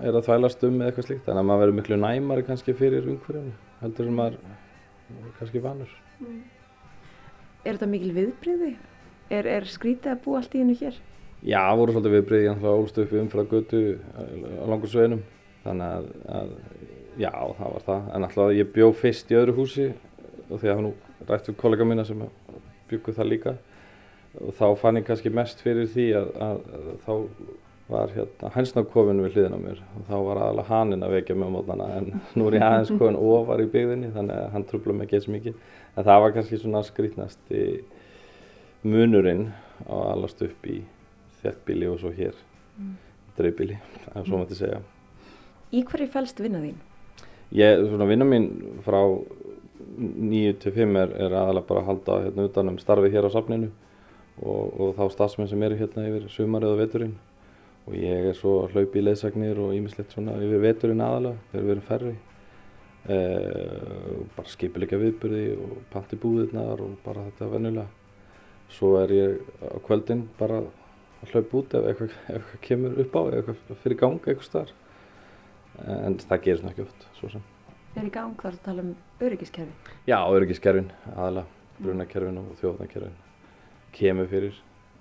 [0.03, 3.07] er að þvælast um eða eitthvað slíkt þannig að maður verður miklu næmari kannski fyrir
[3.13, 4.41] umhverjum heldur en maður
[5.39, 6.43] kannski vanur mm.
[7.63, 8.69] Er þetta mikil viðbriði?
[9.31, 10.97] Er, er skrítið að búa allt í hennu hér?
[11.43, 13.79] Já, voru svolítið viðbriði, ég að ólst upp umfra götu
[14.15, 15.25] á langur sveinum
[15.65, 16.05] þannig að,
[16.37, 16.53] að
[17.19, 18.05] já, það var það.
[18.15, 19.89] En alltaf ég bjó fyrst í öðru húsi
[20.47, 20.87] og því að hann
[21.27, 22.23] rætt um kollega mína sem
[22.91, 23.53] bygguð það líka.
[24.39, 27.13] Og þá fann ég kannski mest fyrir því að, að, að þá
[27.91, 29.83] var hérna hænsnákofinu við hliðin á mér.
[29.99, 32.95] Og þá var aðalega hanninn að vekja mig á mótnana en nú er ég aðeins
[33.01, 35.61] komin ofar í byggðinni þannig að hann tröfla mig ekki eins mikið.
[35.91, 37.67] En það var kannski svona skrítnasti
[38.87, 39.49] munurinn
[39.91, 40.79] á allast upp í
[41.43, 42.35] þjettbíli og svo hér.
[42.73, 42.95] Mm.
[43.37, 43.77] dreifbíli,
[44.13, 44.81] ef svo maður segja.
[45.73, 46.75] Í hverju fælst vinna þín?
[47.53, 48.49] Ég, svona vinna mín
[48.85, 48.99] frá
[49.93, 53.69] 9 til 5 er, er aðalega bara að halda hérna utanum starfið hér á safninu
[54.41, 57.15] og, og þá stafsmenn sem eru hérna yfir sumarið og veturinn.
[57.83, 61.65] Og ég er svo að hlaupa í leðsagnir og ímislegt svona yfir veturinn aðalega þegar
[61.65, 62.13] við erum ferri
[63.09, 63.17] e,
[64.37, 67.89] bara skipilega viðbyrði og panti búðirnar og bara þetta vennulega
[68.73, 70.61] svo er ég á kvöldin bara
[71.23, 74.73] að hlaupa út ef eitthvað, eitthvað kemur upp á eitthvað fyrir gang eitthvað starf
[75.83, 77.49] en það gerist náttúrulega ekki oft svo sem
[78.03, 79.95] í gang þar að tala um öryggiskerfi?
[80.09, 83.17] Já, öryggiskerfin aðalega brunakerfin og þjóðnakerfin
[83.93, 84.59] kemur fyrir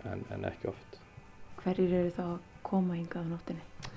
[0.08, 0.98] en, en ekki oft
[1.62, 3.90] Hverjir eru þá að koma hingað á nóttinni?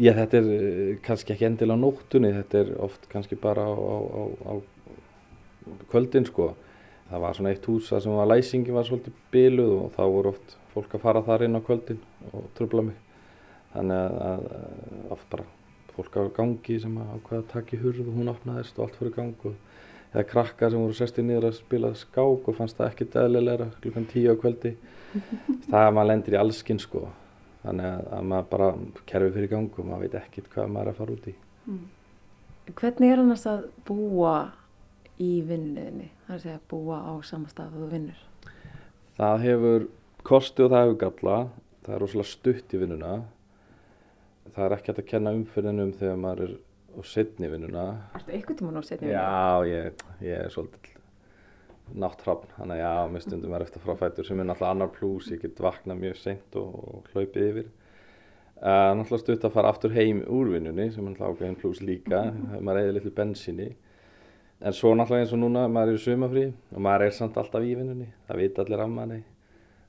[0.00, 3.72] Já, þetta er uh, kannski ekki endilega á nóttunni, þetta er oft kannski bara á,
[3.76, 4.52] á, á, á
[5.90, 6.54] kvöldin sko.
[7.10, 10.56] Það var svona eitt hús sem var læsingi var svolítið byluð og þá voru oft
[10.74, 12.98] fólk að fara þar inn á kvöldin og tröfla mig.
[13.72, 15.46] Þannig að, að oft bara
[15.96, 19.16] fólk á gangi sem ákveða að taka í hurð og hún opnaðist og allt fyrir
[19.16, 19.58] gang og
[20.10, 24.08] eða krakkar sem voru sestið niður að spila skák og fannst það ekkert eðlilegra klukkan
[24.10, 24.76] tíu á kvöldi.
[25.70, 27.08] það að maður lendir í allskinn sko
[27.64, 28.68] þannig að, að maður bara
[29.10, 31.34] kerfi fyrir gang og maður veit ekkert hvað maður er að fara út í
[31.66, 31.82] mm.
[32.78, 34.34] Hvernig er annars að búa
[35.20, 38.22] í vinnuðinni það er að segja búa á samastaf og vinnur.
[39.18, 39.86] Það hefur
[40.26, 41.36] kosti og það hefur galla.
[41.84, 43.12] Það er rosalega stutt í vinnuna.
[44.50, 46.54] Það er ekki hægt að kenna umfyrinum þegar maður er
[46.90, 47.84] á setni vinnuna.
[48.18, 49.26] Ertu eitthvað tíma á setni vinnuna?
[49.26, 50.96] Já, ég, ég er svolítið
[52.00, 55.40] náttrafn, þannig að já, mér stundum er eftir fráfættur sem er náttúrulega annar plús, ég
[55.42, 57.70] get vakna mjög seint og, og hlaupið yfir.
[58.60, 62.22] Uh, náttúrulega stutt að fara aftur heim úr vinnunni sem er náttúrulega ákveðin plús líka,
[62.64, 63.70] maður eða litlu bensinni.
[64.60, 67.64] En svo náttúrulega eins og núna, maður er í sumafrí og maður er samt alltaf
[67.64, 69.20] í vinnunni, það veit allir af manni.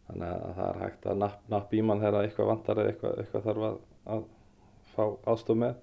[0.07, 3.17] Þannig að það er hægt að napp, napp í mann þegar eitthvað vantar eða eitthvað,
[3.23, 3.79] eitthvað þarf að,
[4.15, 4.27] að
[4.93, 5.03] fá
[5.33, 5.79] aðstof með.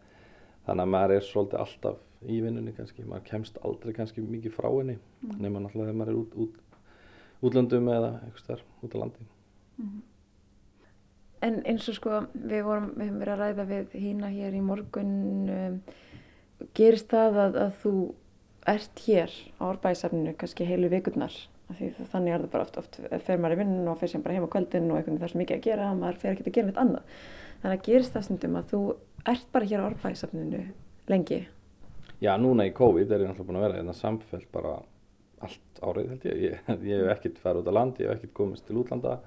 [0.68, 4.68] Þannig að maður er svolítið alltaf í vinnunni kannski, maður kemst aldrei kannski mikið frá
[4.72, 5.36] henni mm.
[5.38, 9.26] nema náttúrulega þegar maður er út, út útlöndum eða eitthvað starf út á landi
[9.78, 9.98] mm.
[11.46, 14.62] En eins og sko við vorum, við hefum verið að ræða við hína hér í
[14.66, 15.12] morgun
[15.54, 15.76] um,
[16.74, 17.92] gerist það að, að þú
[18.66, 21.34] ert hér á árbæðisafninu kannski heilu vikurnar
[21.68, 24.38] því þannig er það bara oft, oft fer maður í vinnun og fer sem bara
[24.38, 26.46] heim á kvöldin og eitthvað það er svo mikið að gera að maður fer ekki
[26.46, 27.18] að gera neitt annað
[27.62, 28.82] þannig að gerist það stundum að þú
[29.34, 30.62] ert bara hér á árbæðisafninu
[31.12, 31.40] lengi
[32.18, 34.78] Já, núna í COVID er ég náttúrulega búin að vera hérna samfell bara
[35.44, 36.38] allt árið held ég.
[36.42, 39.18] Ég, ég hef ekkert farið út á land, ég hef ekkert komist til útlanda.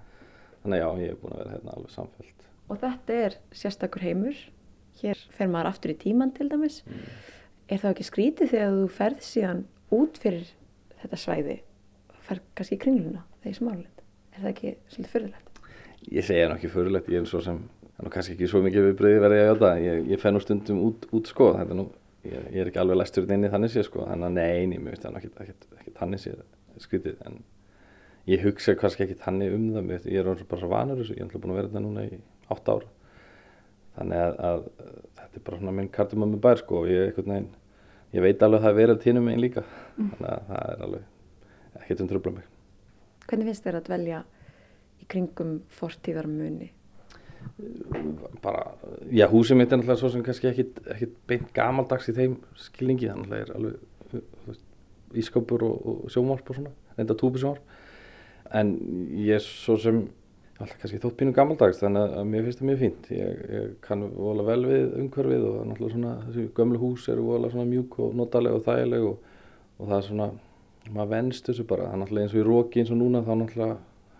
[0.61, 2.49] Þannig að já, ég hef búin að vera hérna alveg samfellt.
[2.67, 4.41] Og þetta er sérstakur heimur.
[5.01, 6.81] Hér fer maður aftur í tíman til dæmis.
[6.83, 7.05] Mm.
[7.71, 9.59] Er það ekki skrítið þegar þú ferð síðan
[9.95, 10.49] út fyrir
[10.99, 11.53] þetta svæði
[12.11, 14.05] og fer kannski í kringluna þegar smálega?
[14.31, 15.61] Er það ekki svolítið fyrirlegt?
[16.11, 17.61] Ég segja nokkið fyrirlegt, ég er svo sem,
[17.95, 19.71] það er kannski ekki svo mikið viðbröði verið að játa.
[19.85, 21.85] Ég, ég fer nú stundum út, út sko, þetta er nú
[22.25, 24.97] ég, ég er ekki alveg læstur inn í þannig séð sko, þannig að neini, mér
[24.97, 26.43] finnst það ekki, ekki, ekki þannig séð
[26.81, 27.39] skrítið, en
[28.33, 31.29] ég hugsa kannski ekki þannig um það, ég er bara svo vanur þessu, ég er
[31.29, 32.19] alltaf búin að vera þetta núna í
[32.51, 32.91] 8 ára,
[33.95, 34.61] þannig að, að
[35.21, 37.49] þetta er bara svona minn kardumömmu bær sko og ég, einhvern veginn,
[38.11, 39.63] ég veit alveg að það er verið tínum einn líka.
[39.97, 42.51] Þannig að það er alveg ekkert um tröfla mig.
[43.27, 44.21] Hvernig finnst þér að dvelja
[45.01, 46.71] í kringum fortíðarmuni?
[48.41, 48.73] bara,
[49.09, 53.09] já húsið mitt er náttúrulega svo sem kannski ekkit, ekkit beint gamaldags í þeim skilningi,
[53.09, 58.73] þannig að það er alveg ískapur og, og sjómvarp og svona, reynda túbisjómvarp en
[59.21, 60.01] ég svo sem
[60.61, 63.09] alltaf kannski þótt pínu gamaldags þannig að mér finnst það mjög fínt.
[63.15, 67.51] Ég, ég kann vola vel við umhverfið og náttúrulega svona þessi gömlu hús eru vola
[67.51, 69.31] svona mjúk og notaleg og þægileg og,
[69.77, 70.27] og það er svona,
[70.89, 73.33] maður venst þessu bara, það er náttúrulega eins og í róki eins og núna þá
[73.41, 73.77] náttúrulega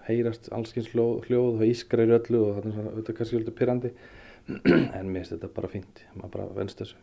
[0.08, 3.94] heyrast allskyns hljóð, og ískrar í öllu og það er svona, auðvitað kannski svolítið pyrrandi
[4.98, 6.98] en mér finnst þetta bara fínt maður bara venst þessu.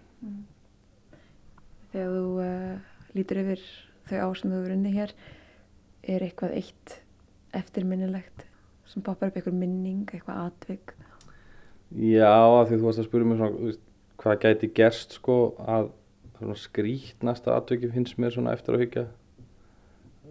[1.92, 3.64] Þegar þú uh, lítur yfir
[4.10, 5.14] þau ár sem þú hefur unni hér,
[6.08, 6.98] er eitthvað eitt
[7.56, 8.47] eftirminnilegt
[8.88, 10.94] sem poppar upp eitthvað minning, eitthvað atvik?
[11.96, 13.76] Já, af því þú varst að spyrja mér svona,
[14.20, 15.92] hvað gæti gerst sko að
[16.58, 19.06] skrítnasta atviki finnst mér svona eftir að hyggja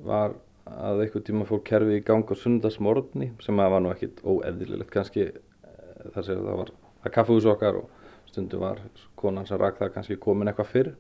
[0.08, 0.38] var
[0.68, 4.92] að einhvern tíma fór kerfið í gang á sundarsmorðni sem að var nú ekkit óeðlilegt
[4.94, 6.72] kannski eh, þar sem það var
[7.04, 7.90] að kaffehús okkar og
[8.28, 8.82] stundum var
[9.20, 10.94] konan sem rak það kannski komin eitthvað fyrr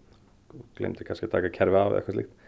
[0.55, 2.43] og glemdi kannski að taka kerfið af eitthvað slíkt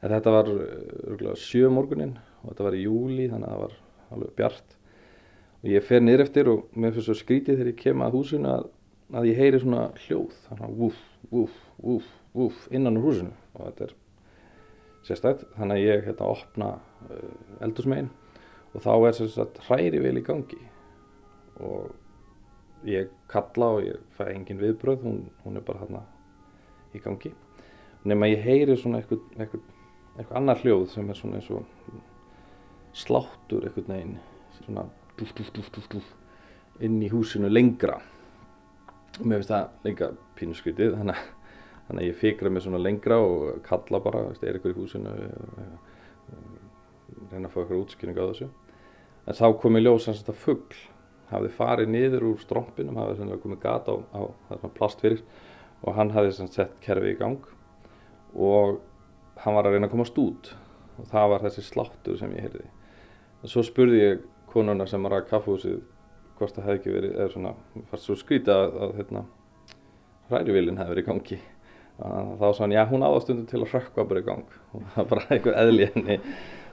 [0.00, 3.78] en þetta var örgulega sjö morgunin og þetta var í júli þannig að það var
[4.14, 4.76] alveg bjart.
[5.60, 8.52] Og ég fer niður eftir og mér finnst svo skrítið þegar ég kem að húsinu
[8.52, 8.68] að,
[9.12, 10.36] að ég heyri svona hljóð.
[10.46, 11.00] Þannig að vúf,
[11.32, 13.34] vúf, vúf, vúf innan úr húsinu.
[13.56, 13.96] Og þetta er
[15.06, 16.70] sérstætt þannig að ég hérna opna
[17.08, 18.10] uh, eldursmegin
[18.70, 20.60] og þá er sérstætt hræri vel í gangi.
[21.60, 26.04] Og ég kalla og ég fæ engin viðbröð hún, hún er bara hérna
[26.96, 27.34] í gangi.
[28.08, 29.26] Nema ég heyri svona eitthvað,
[30.16, 31.66] eitthvað annar hljóð sem er svona eins og
[32.96, 34.16] sláttur eitthvað neginn
[34.60, 34.86] svona
[35.18, 36.16] dúf, dúf, dúf, dúf, dúf
[36.84, 37.98] inn í húsinu lengra.
[39.18, 41.20] Og mér finnst það líka pínuskritið þannig
[41.90, 45.12] að ég fikra mig svona lengra og kalla bara, er ykkur í húsinu
[47.30, 48.48] reyna að fá ykkur útskynning á þessu.
[49.26, 50.80] En þá kom ég ljós að þetta fuggl
[51.30, 55.22] hafði farið niður úr strompinum hafði komið gata á, á það sem plast fyrir
[55.84, 57.44] og hann hafði sett kerfi í gang
[58.34, 58.80] og
[59.44, 60.54] hann var að reyna að komast út.
[61.00, 62.66] Og það var þessi sláttur sem ég heyrði
[63.40, 65.80] og svo spurði ég konuna sem var að kaffhúsið
[66.38, 67.54] hvort það hefði ekki verið eða svona,
[67.90, 69.24] fannst svo skrýta að, að hérna,
[70.30, 71.40] hrærivílinn hefði verið í gangi.
[72.00, 74.54] Þá sá hann, já hún áða stundum til að hrökkva bara í gang.
[74.72, 76.16] Og það var bara einhver eðli henni.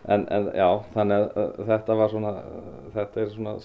[0.07, 2.34] En, en já, þannig að þetta var svona
[2.95, 3.55] þetta er svona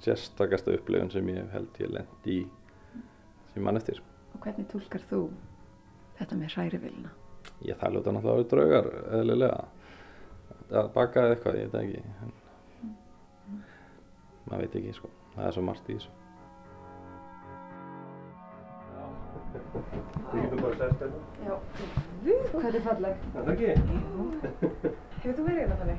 [0.00, 2.40] sérstakasta upplifun sem ég held ég lendi í
[3.52, 4.00] sem mann eftir.
[4.32, 5.26] Og hvernig tólkar þú
[6.16, 7.12] þetta með hrærivilina?
[7.66, 9.60] Ég það ljóta náttúrulega að vera draugar eðlilega.
[10.70, 12.02] Að baka eitthvað, ég veit ekki.
[12.24, 12.32] en,
[14.48, 16.12] maður veit ekki sko, það er svo margt í þessu
[20.30, 21.20] Við getum bara sest hérna.
[21.42, 21.54] Já,
[22.24, 23.22] við, hvað er fallegt.
[23.34, 23.70] Er það ekki?
[25.20, 25.98] Hefur þú verið hérna þannig?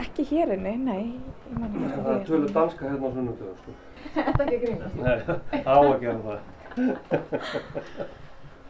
[0.00, 1.04] Ekki hér inni, nei.
[1.48, 2.26] Ég man ekki eftir Það er því.
[2.28, 3.70] tölu danska hérna á sunnundöðu, sko.
[4.18, 4.96] Þetta ekki að grínast.
[5.00, 5.18] Nei,
[5.72, 6.40] á að gera það.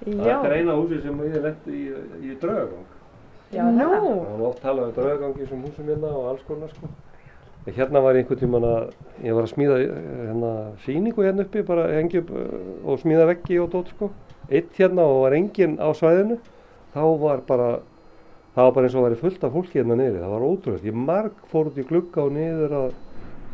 [0.07, 1.85] Það er eina húsi sem ég lendi í,
[2.23, 2.89] í draugagang.
[3.51, 3.91] Já, nú.
[3.91, 6.87] Það var oft talað um draugagang í þessum húsum hérna og alls konar, sko.
[7.77, 8.89] Hérna var ég einhvern tíman að,
[9.25, 10.51] ég var að smíða eh, hérna
[10.85, 12.49] síningu hérna uppi, bara hengja upp eh,
[12.85, 14.11] og smíða veggi og dót, sko.
[14.51, 16.39] Eitt hérna og var enginn á svæðinu,
[16.95, 17.69] þá var bara,
[18.57, 20.89] það var bara eins og væri fullt af fólki hérna niðri, það var ótrúlega.
[20.91, 22.91] Ég marg fór út í glugga og niður að,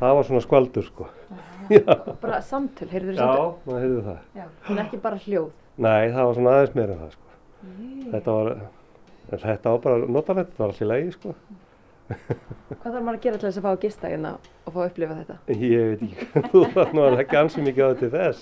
[0.00, 1.10] það var svona skvaldur, sko.
[2.22, 3.52] Bara samtöl, heyrður Já, samtöl?
[3.66, 4.18] maður heyrði það.
[4.38, 4.46] Já.
[4.70, 5.52] En ekki bara hljóð.
[5.76, 7.22] Nei, það var svona aðeins meira en það, sko.
[8.12, 8.50] Þetta var,
[9.42, 11.34] þetta var bara notalegt, þetta var allir lægi, sko.
[12.80, 14.88] Hvað þarf maður að gera til þess að fá að gista hérna og fá að
[14.90, 15.36] upplifa þetta?
[15.66, 18.40] Ég veit ekki, þú þarf nú að leggja ansi mikið á þetta til þess.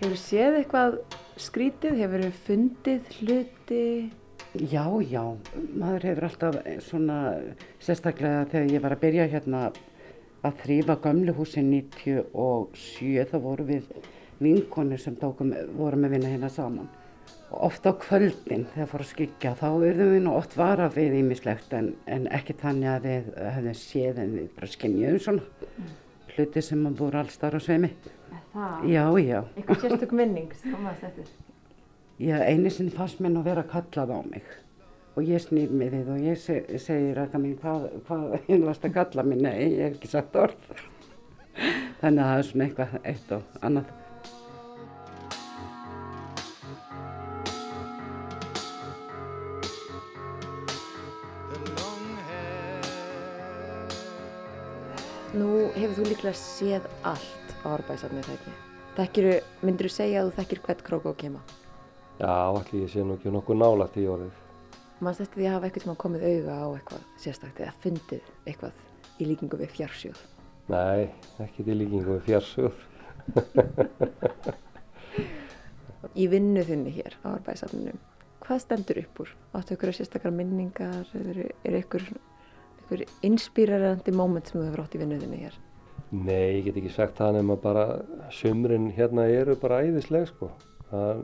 [0.00, 0.96] Hefur séð eitthvað
[1.40, 1.98] skrítið?
[2.00, 3.84] Hefur fundið hluti?
[4.50, 5.22] Já, já,
[5.78, 7.18] maður hefur alltaf svona,
[7.78, 9.60] sérstaklega þegar ég var að byrja hérna
[10.42, 13.92] að þrýfa gamlu húsin 97, þá voru við
[14.42, 16.88] vinkonir sem tókum, vorum að vinna hérna saman.
[17.50, 21.16] Og oft á kvöldin þegar fór að skikja, þá verðum við nú oft vara við
[21.18, 25.90] ímislegt en, en ekki þannig að við hefðum séð en við bara skinnjuðum svona
[26.30, 27.90] hluti sem að búið alls þar á sveimi.
[28.52, 28.88] Það?
[28.90, 29.38] Já, já.
[29.56, 31.30] Eitthvað sérstök minning sem komast eftir?
[32.20, 34.46] Já, einu sinni fannst mér nú vera kallað á mig
[35.18, 38.86] og ég snýr mig við og ég se, segi rækka mín hvað, hvað einu varst
[38.86, 40.70] að kalla mig, nei, ég hef ekki sagt orð.
[42.00, 43.90] Þannig að það er svona eitthvað eitt og annað.
[55.76, 58.52] Hefur þú líklega séð allt á árbæðsafni það ekki.
[58.96, 61.40] Þekkiru, myndir þú segja að þú þekkir hvert krók og kema?
[62.20, 64.34] Já, allir ég sé nú ekki nokkuð nálægt í orðið.
[65.00, 68.72] Manst eftir því að hafa eitthvað sem komið auga á eitthvað sérstakt eða fundið eitthvað
[69.20, 70.20] í líkingu við fjársjóð.
[70.70, 71.02] Nei,
[71.40, 72.76] ekki til líkingu við fjársjóð.
[76.20, 77.94] Í vinnu þinni hér á árbæðsafninu,
[78.44, 79.30] hvað stendur upp úr?
[79.56, 82.04] Áttu ykkur sérstakar minningar, er, er ykkur,
[82.90, 85.58] ykkur inspírarandi móment sem þú hefur átt í vinnu þinni hér?
[86.10, 87.84] Nei, ég get ekki sagt það nema bara
[88.34, 90.50] sumrin hérna eru bara æðisleg sko.
[90.90, 91.20] Það,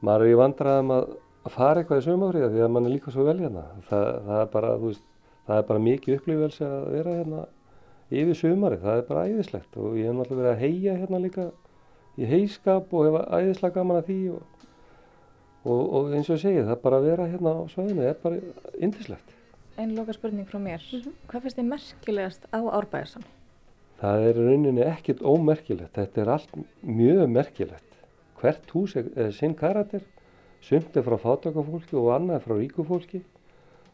[0.00, 1.10] maður er í vandræðum að,
[1.44, 3.64] að fara eitthvað í sumafríða því að mann er líka svo vel hérna.
[3.90, 5.02] Það, það, er bara, veist,
[5.48, 7.42] það er bara mikið upplýfelse að vera hérna
[8.10, 8.78] yfir sumari.
[8.80, 11.50] Það er bara æðislegt og ég hef náttúrulega verið að heia hérna líka
[12.16, 14.64] í heiskap og hefa æðislega gaman að því og,
[15.66, 18.40] og, og eins og ég segi það bara að vera hérna á svæðinu, er bara
[18.80, 19.36] yndislegt.
[19.78, 20.82] Einn loka spurning frá mér.
[21.30, 23.30] Hvað finnst þið merkilegast á árbæðarsamni?
[24.00, 27.98] Það er í rauninni ekkert ómerkilegt, þetta er allt mjög merkilegt.
[28.40, 30.06] Hvert hús er, er sinn karakter,
[30.64, 33.20] sumt er frá fátakafólki og annað frá ríkufólki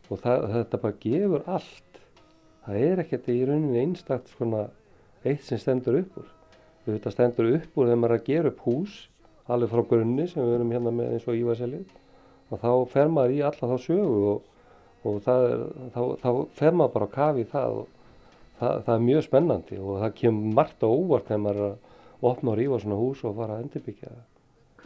[0.07, 2.01] og það, þetta bara gefur allt.
[2.67, 4.69] Það er ekkert í rauninni einstakt svona
[5.27, 6.33] eitt sem stendur upp úr.
[6.87, 8.99] Þetta stendur upp úr þegar maður er að gera upp hús,
[9.51, 11.97] alveg frá grunni sem við erum hérna með eins og Ívaselið
[12.47, 14.45] og þá fer maður í alla þá sögu og,
[15.07, 15.61] og það er,
[15.95, 17.93] þá, þá fer maður bara að kafi það og
[18.61, 22.31] það, það er mjög spennandi og það kemur margt á óvart þegar maður er að
[22.31, 24.13] opna og rífa svona hús og fara að endurbyggja.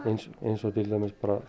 [0.09, 1.41] Eins, eins og til dæmis bara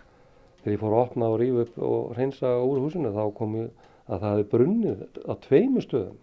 [0.62, 3.88] þegar ég fór að opna og rífa upp og hreinsa úr húsinu þá kom ég
[4.06, 6.20] að það hefði brunnið á tveimu stöðum.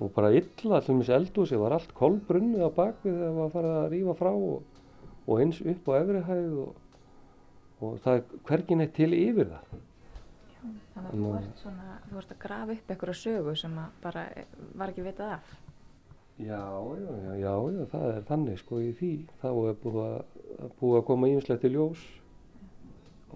[0.00, 3.76] Og bara illa til dæmis eldhúsi var allt kolbrunnið á bakvið þegar það var farið
[3.76, 4.82] að rífa frá og,
[5.26, 6.74] og eins upp á efrihæð og,
[7.80, 9.86] og það er hvergin eitt til yfir það
[10.60, 14.24] Þannig að þú ert, svona, þú ert að grafa upp einhverja sögu sem bara
[14.76, 15.52] var ekki vitað af.
[16.40, 16.60] Já,
[16.96, 19.12] já, já, já, já, það er þannig sko í því.
[19.42, 20.18] Þá er búið að,
[20.80, 22.04] búið að koma ímislegt í ljós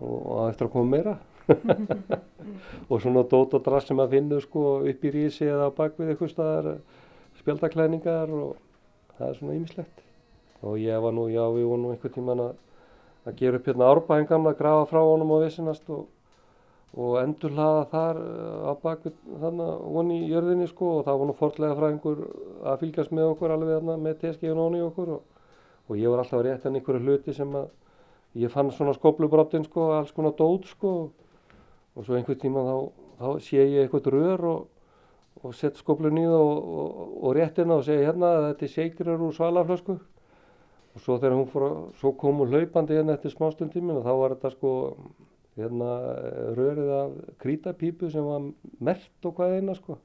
[0.00, 1.16] og, eftir að koma meira.
[2.90, 6.32] og svona dót og drass sem að finna sko upp í rísi eða bakvið eitthvað
[6.32, 6.70] staðar
[7.40, 8.56] spjaldaklæningar og
[9.18, 10.04] það er svona ímislegt.
[10.64, 12.54] Og ég var nú, já, við vorum nú einhvern tíman að,
[13.28, 16.06] að gera upp hérna árbæðin gamla, grafa frá honum og vissinast og
[16.94, 18.18] og endur hlaða þar
[18.70, 22.20] á bakvið þannig voni í jörðinni sko og það var nú fortlega frá einhver
[22.62, 25.24] að fylgjast með okkur alveg þarna með teskíun og í okkur og,
[25.88, 27.72] og ég var alltaf að rétta einhverju hluti sem að
[28.44, 30.94] ég fann svona skoblubrottin sko alls konar dót sko
[31.94, 32.76] og svo einhver tíma þá,
[33.18, 34.64] þá sé ég eitthvað rör og,
[35.42, 39.22] og sett skoblun í það og, og réttina og segi hérna að þetta er seikrar
[39.22, 39.98] úr svalaflösku.
[40.94, 44.12] Og svo þegar hún fór að, svo kom hún hlaupandi hérna eftir smástundtímin og þá
[44.18, 44.72] var þetta sko
[45.58, 45.90] hérna
[46.58, 48.50] rörið af krítapípu sem var
[48.80, 49.98] mert og hvað eina sko.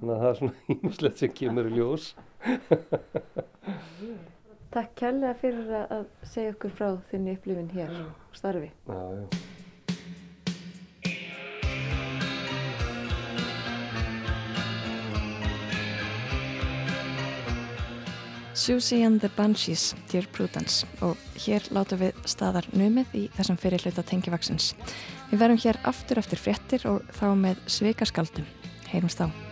[0.00, 2.10] Þannig að það er svona ímislegt sem kemur í ljós.
[4.72, 8.70] Takk kærlega fyrir að segja okkur frá þinni upplifin hér og starfi.
[8.88, 9.51] Já, já
[18.54, 24.04] Susie and the Banshees, Dear Prudence og hér látum við staðar numið í þessum fyrirluta
[24.04, 24.74] tengivaksins.
[25.30, 28.46] Við verum hér aftur eftir fréttir og þá með sveikaskaldum.
[28.92, 29.51] Heyrums þá.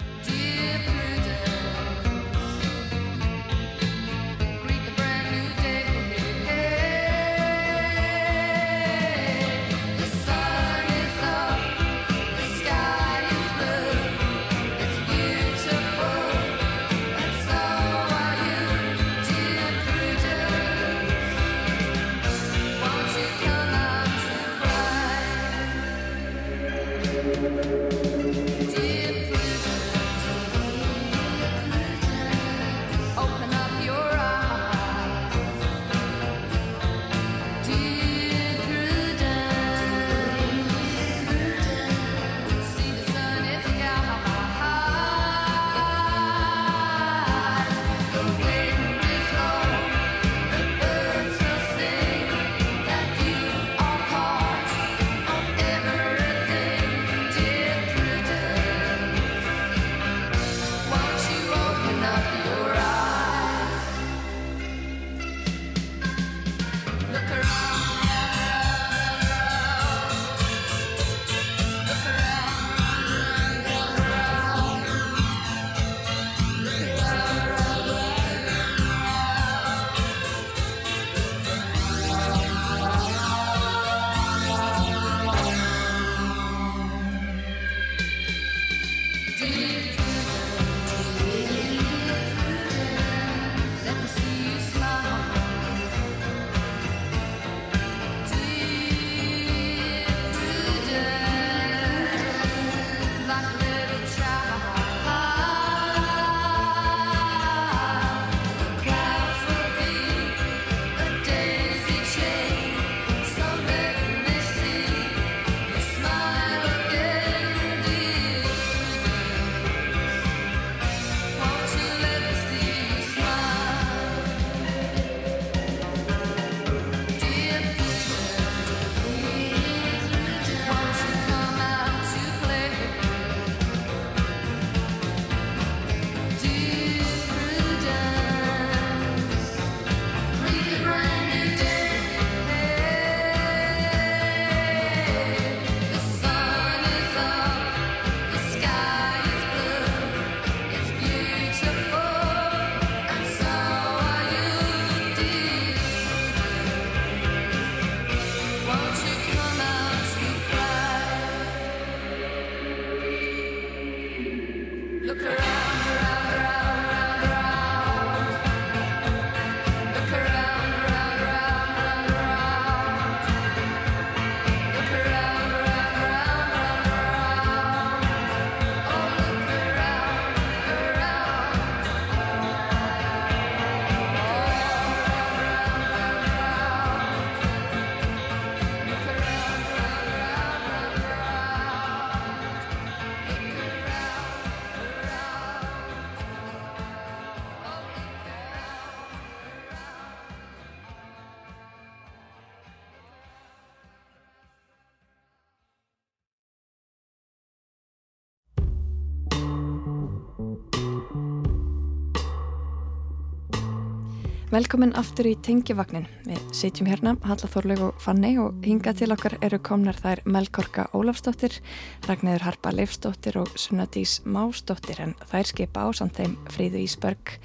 [214.51, 216.09] Velkomin aftur í Tengivagnin.
[216.27, 220.89] Við sitjum hérna, Halla Þorlaug og Fanni og hinga til okkar eru komnar þær Melkorka
[220.91, 221.61] Ólafsdóttir,
[222.09, 227.37] Ragnæður Harpa Leifsdóttir og Sunnadís Másdóttir en þær skipa á samt þeim Fríðu Ísberg,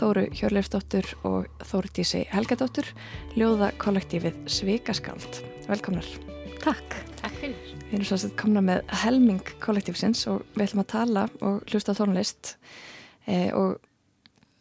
[0.00, 2.88] Þóru Hjörleifsdóttir og Þórutísi Helgadóttir,
[3.36, 5.42] ljóða kollektífið Svikaskáld.
[5.68, 6.08] Velkomnar.
[6.62, 6.96] Takk.
[7.20, 7.74] Takk fyrir.
[7.90, 11.92] Við erum svo að komna með helming kollektífsins og við ætlum að tala og hlusta
[11.98, 12.54] tónlist
[13.28, 13.76] eh, og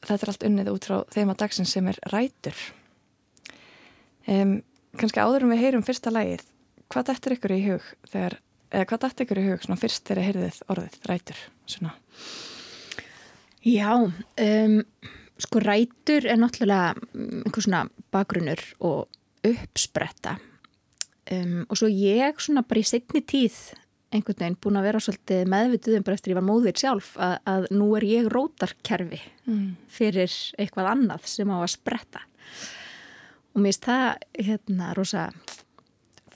[0.06, 2.60] þetta er allt unnið út frá þeim að dagsins sem er rætur.
[4.28, 4.60] Um,
[5.00, 6.44] kannski áður um við heyrum fyrsta lægið
[6.92, 8.38] hvað dættir ykkur í hug þegar,
[8.72, 11.94] eða hvað dættir ykkur í hug svona fyrst þegar heyrðið orðið rætur svona?
[13.68, 14.78] Já um,
[15.44, 20.38] sko rætur er náttúrulega einhver svona bakgrunnur og uppspretta.
[21.32, 23.58] Um, og svo ég svona bara í setni tíð
[24.14, 27.68] einhvern veginn búin að vera svolítið meðvituðum bara eftir ég var móðir sjálf að, að
[27.76, 29.70] nú er ég rótarkerfi mm.
[29.92, 32.24] fyrir eitthvað annað sem á að spretta.
[33.54, 35.30] Og mér finnst það hérna rosa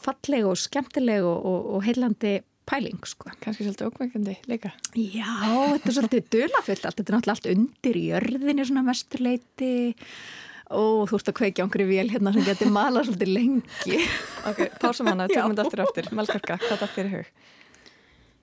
[0.02, 3.32] falleg og skemmtileg og, og, og heilandi pæling sko.
[3.44, 4.72] Kanski svolítið ókvæmkandi líka.
[4.96, 5.32] Já,
[5.74, 9.74] þetta er svolítið dölafullt allt, þetta er náttúrulega allt undir jörðinni svona mesturleiti
[10.72, 14.04] og þú ert að kveikja í vél hérna sem getur malað svolítið lengi.
[14.50, 16.12] Ok, pásum hana, tökum þetta aftur aftur.
[16.16, 17.34] Melkorka, hvað er fyrir hug?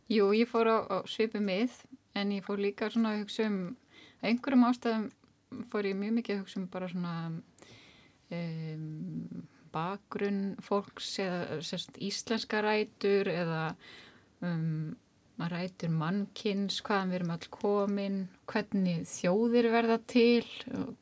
[0.08, 1.74] Jú, ég fór á, á svipu mið
[2.16, 3.58] en ég fór líka svona að hugsa um
[4.24, 5.10] einhverjum ástæðum
[5.68, 7.14] fór ég mjög mikið að hugsa um bara svona
[8.32, 13.62] um, bakgrunn fólks eða sérst, íslenska rætur eða
[14.40, 14.96] um,
[15.38, 18.18] rætur mannkins, hvaðan við erum all komin,
[18.50, 20.48] hvernig þjóðir verða til,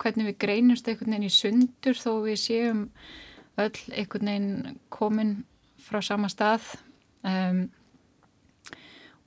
[0.02, 2.84] hvernig við greinumst einhvern veginn í sundur þó við séum
[3.56, 5.36] öll einhvern veginn komin
[5.86, 6.74] frá sama stað.
[7.22, 7.68] Um,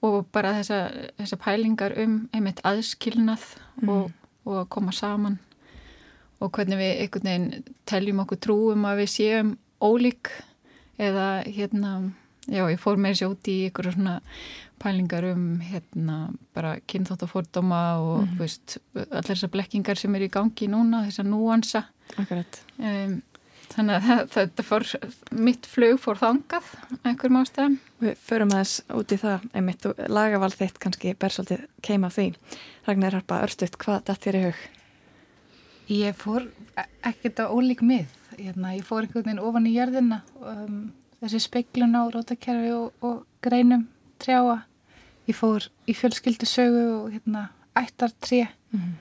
[0.06, 3.45] og bara þessa, þessa pælingar um einmitt aðskilnað
[3.82, 3.91] mm.
[3.91, 4.12] og,
[4.47, 5.39] og að koma saman
[6.39, 10.32] og hvernig við einhvern veginn teljum okkur trúum að við séum ólík
[11.00, 11.93] eða hérna,
[12.47, 14.20] já ég fór þessi út í ykkur svona
[14.80, 18.36] pælingar um hérna bara kynþátt og fordóma og mm.
[18.39, 21.86] veist, allar þessar blekkingar sem er í gangi núna, þessar núansa
[22.18, 23.20] Akkurat um,
[23.70, 24.86] Þannig að þetta fór,
[25.38, 26.70] mitt flug fór þangað
[27.03, 27.76] einhverjum ástæðum.
[28.01, 32.32] Við förum aðeins út í það, einmitt og lagavald þitt kannski berðsaldið keima því.
[32.88, 34.63] Ragnar Harpa, örstuðt, hvað dætt þér í hug?
[35.89, 36.47] Ég fór
[37.05, 38.09] ekkert á ólík mið.
[38.39, 40.82] Hérna, ég fór einhvern veginn ofan í jörðina, um,
[41.22, 43.86] þessi speiklun á rótakerfi og, og greinum
[44.22, 44.63] trjáa.
[45.30, 48.93] Ég fór í fjölskyldusögu og hérna, ættar tré mm.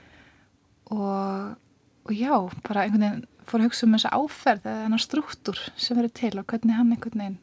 [0.93, 1.57] og,
[2.05, 2.35] og já,
[2.67, 6.33] bara einhvern veginn fór að hugsa um þessa áferð eða þennan struktúr sem verið til
[6.39, 7.37] og hvernig hann einhvern veginn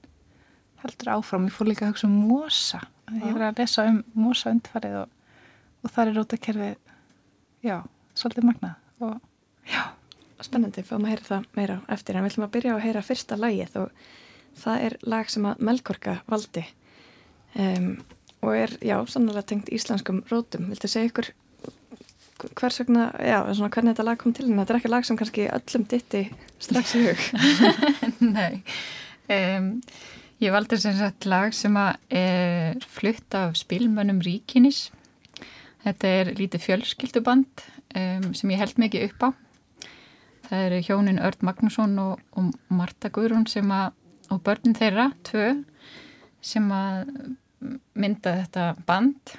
[0.82, 1.46] heldur áfram.
[1.48, 2.80] Ég fór líka að hugsa um mosa.
[3.14, 5.12] Ég var að lesa um mosa undfarið og,
[5.82, 6.92] og þar er rótakerfið,
[7.66, 7.76] já,
[8.18, 9.16] svolítið magnað og
[9.70, 9.82] já.
[10.44, 13.38] Spennandi, fáum að heyra það meira eftir en við ætlum að byrja að heyra fyrsta
[13.40, 14.02] lagið og
[14.60, 16.64] það er lag sem að Melkorka valdi
[17.56, 17.88] um,
[18.44, 20.68] og er, já, sannlega tengt íslenskum rótum.
[20.70, 21.30] Viltu segja ykkur
[22.36, 25.48] hvers vegna, já, svona hvernig þetta lag kom til þetta er ekki lag sem kannski
[25.48, 26.26] öllum ditti
[26.62, 27.24] strax í hug.
[28.36, 28.62] Nei.
[29.32, 29.72] Um,
[30.36, 34.90] Ég valdi sem sagt lag sem er flutt af spilmönnum Ríkinis.
[35.80, 37.62] Þetta er lítið fjölskylduband
[37.96, 39.28] um, sem ég held mikið upp á.
[40.50, 43.94] Það eru hjónin Örd Magnússon og, og Marta Guðrún sem að
[44.26, 45.52] og börnin þeirra, tvö
[46.44, 47.12] sem að
[47.96, 49.36] mynda þetta band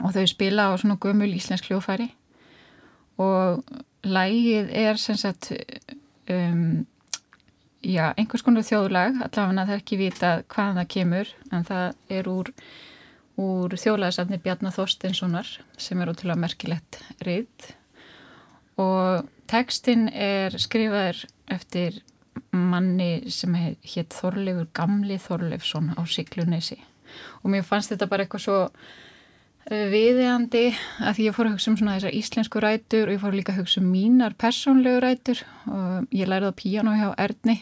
[0.00, 2.10] og þau spila á svona gömul íslensk hljófæri
[3.20, 3.64] og
[4.04, 5.52] lægið er sem sagt
[6.30, 6.86] um,
[7.84, 9.18] já, einhvers konar þjóðlag.
[9.24, 12.52] Allavega það er ekki vita hvaðan það kemur en það er úr,
[13.40, 17.74] úr þjóðlagsafni Bjarnar Þorstinssonar sem er ótrúlega merkilegt reyð
[18.80, 22.00] og tekstinn er skrifaður eftir
[22.54, 26.78] manni sem hétt Þorleifur Gamli Þorleifsson á Siglunesi.
[27.42, 28.58] Og mér fannst þetta bara eitthvað svo
[29.68, 30.70] viðeandi
[31.04, 33.52] að því ég fór að hugsa um svona þessar íslensku rætur og ég fór líka
[33.52, 35.42] að hugsa um mínar persónlegu rætur.
[35.70, 37.60] Og ég lærið á píjánu hjá Erni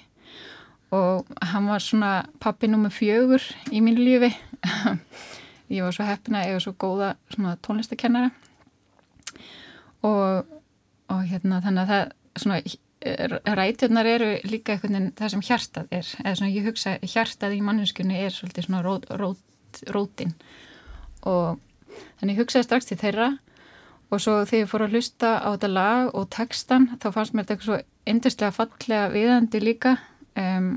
[0.95, 3.45] og hann var svona pappi nummið fjögur
[3.75, 4.31] í mínu lífi.
[5.69, 7.11] Ég var svo heppina var svo góða
[7.61, 8.31] tónlistakennara
[10.01, 10.47] og,
[11.13, 16.09] og hérna þannig að það svona ræturnar eru líka einhvern veginn það sem hjartað er.
[16.25, 20.33] Eða svona ég hugsa hjartað í manninskunni er svolítið svona rót, rót, rótin.
[21.29, 21.61] Og
[22.21, 23.29] Þannig ég hugsaði strax til þeirra
[24.09, 27.45] og svo þegar ég fór að hlusta á þetta lag og textan þá fannst mér
[27.45, 29.97] þetta eitthvað svo endislega fallega viðandi líka.
[30.39, 30.71] Um,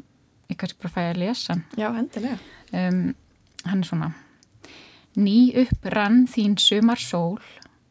[0.52, 1.58] ég kannski bara fæði að lesa.
[1.80, 2.40] Já, hendilega.
[2.76, 3.02] Um,
[3.68, 4.12] hann er svona.
[5.20, 7.42] Ný upp rann þín sumar sól,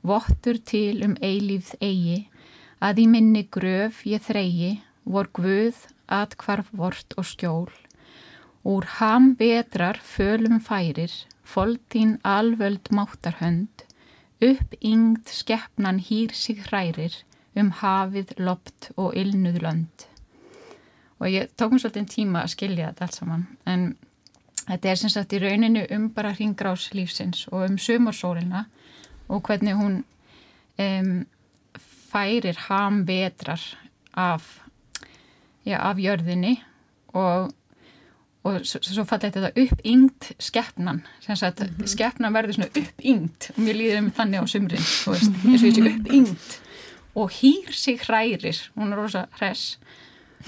[0.00, 2.22] vottur til um eilífð eigi,
[2.80, 5.76] að í minni gröf ég þreyi, vor guð,
[6.08, 7.68] atkvarf vort og skjól.
[8.64, 11.12] Úr ham vetrar fölum færir,
[11.50, 13.86] foldín alvöld máttarhönd,
[14.40, 17.16] upp yngd skeppnan hýr sig hrærir,
[17.58, 20.06] um hafið, lopt og ilnuð lönd.
[21.20, 23.82] Og ég tók mér svolítið tíma að skilja þetta allt saman, en
[24.68, 28.64] þetta er sem sagt í rauninu um bara hringrás lífsins og um sumarsólina
[29.28, 30.00] og hvernig hún
[30.78, 31.26] um,
[32.10, 33.62] færir ham vetrar
[34.14, 34.60] af,
[35.66, 36.56] já, af jörðinni
[37.14, 37.52] og
[38.48, 41.86] og svo fallið þetta uppyngt skeppnan mm -hmm.
[41.86, 45.86] skeppnan verður svona uppyngt og mér líður um þannig á sumrin veist, eins og þessi
[45.90, 46.60] uppyngt
[47.14, 48.70] og hýr sig hrærir.
[48.76, 49.78] Hún er rosa hress.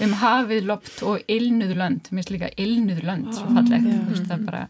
[0.01, 3.85] Um hafið lopt og ilnuðlönd mér finnst líka ilnuðlönd oh, svo fallegt.
[3.85, 4.25] yeah.
[4.25, 4.67] það er bara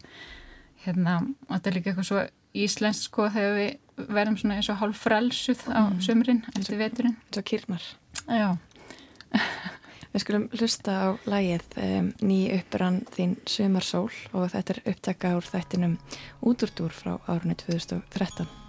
[0.84, 1.14] hérna,
[1.48, 5.64] þetta er líka eitthvað svo íslensk sko þegar við verðum svona eins og hálf frelsuð
[5.72, 6.00] á mm.
[6.04, 7.16] sumrin eftir veturinn.
[7.24, 7.88] eins og kýrmar
[8.28, 8.58] já
[10.14, 15.48] Við skulum hlusta á lægið um, ný upprann þín Sumarsól og þetta er upptaka úr
[15.50, 15.96] þættinum
[16.46, 18.63] Útúrdúr frá árunni 2013.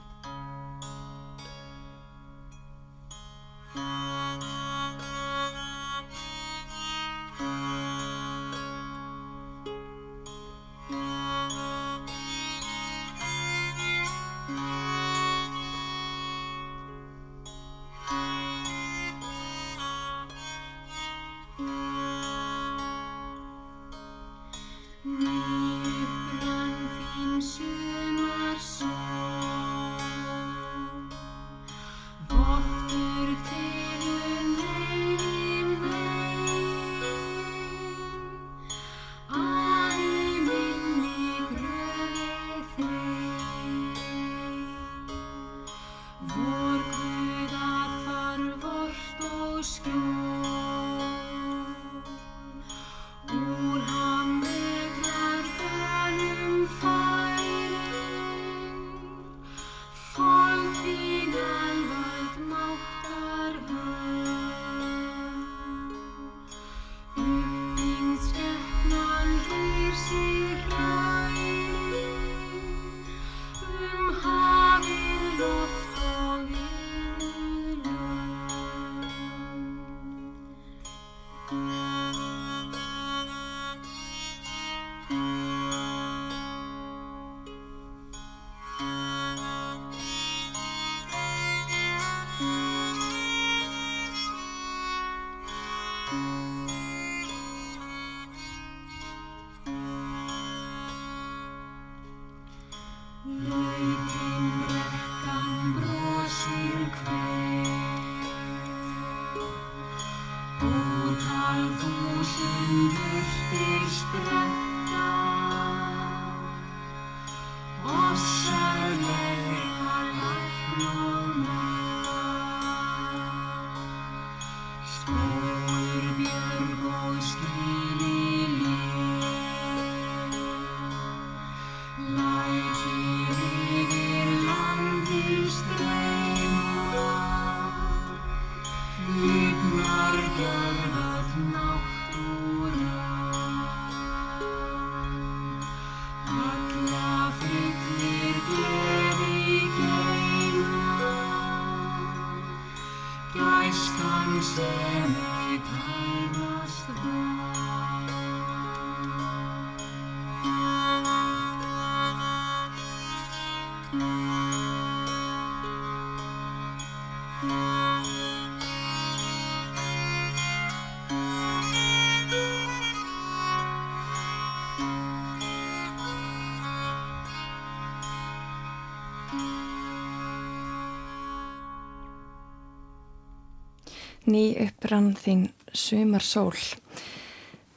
[184.35, 186.57] Ný upprann þín Sumarsól.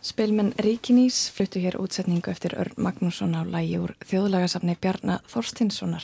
[0.03, 6.03] Spilmenn Ríkinís fluttu hér útsetningu eftir Örn Magnússon á lægi úr þjóðlagasafni Bjarnar Þorstinssonar,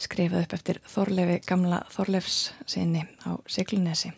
[0.00, 4.14] skrifað upp eftir Þorlefi gamla Þorlefs sinni á Siglunesi.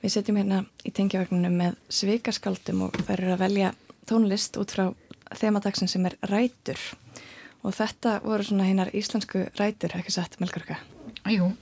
[0.00, 3.74] Við setjum hérna í tengjavægnunum með svikaskaldum og eru að velja
[4.08, 4.86] tónlist út frá
[5.36, 6.80] þemadagsinn sem er rætur
[7.60, 10.80] og þetta voru svona hinnar íslensku rætur, ekki satt Melgarka?
[11.28, 11.52] Jú,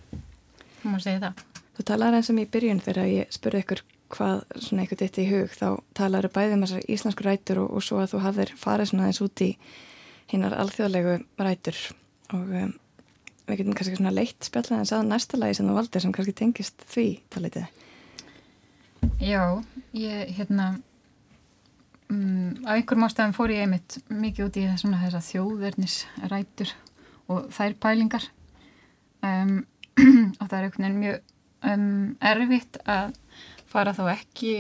[0.79, 1.56] þú má segja það.
[1.77, 3.83] Þú talaði eins og mér í byrjun þegar ég spurði ykkur
[4.15, 5.69] hvað svona eitthvað ditt í hug þá
[5.99, 9.09] talaður bæðið með um þessar íslensku rætur og, og svo að þú hafðir farið svona
[9.11, 9.51] eins út í
[10.31, 11.81] hinnar alþjóðlegu rætur
[12.35, 12.73] og um,
[13.47, 16.37] við getum kannski svona leitt spjallað en sagða næsta lagi sem þú valdir sem kannski
[16.39, 17.69] tengist því talitið.
[19.23, 19.43] Já,
[19.95, 20.71] ég hérna
[22.11, 26.75] um, af einhverjum ástæðum fór ég einmitt mikið út í þessuna þessa þjóðvernisrætur
[27.33, 28.29] og þær pælingar
[29.23, 29.59] um,
[30.41, 31.33] og það er einhvern veginn mjög
[31.69, 33.17] um, erfitt að
[33.71, 34.57] fara þá ekki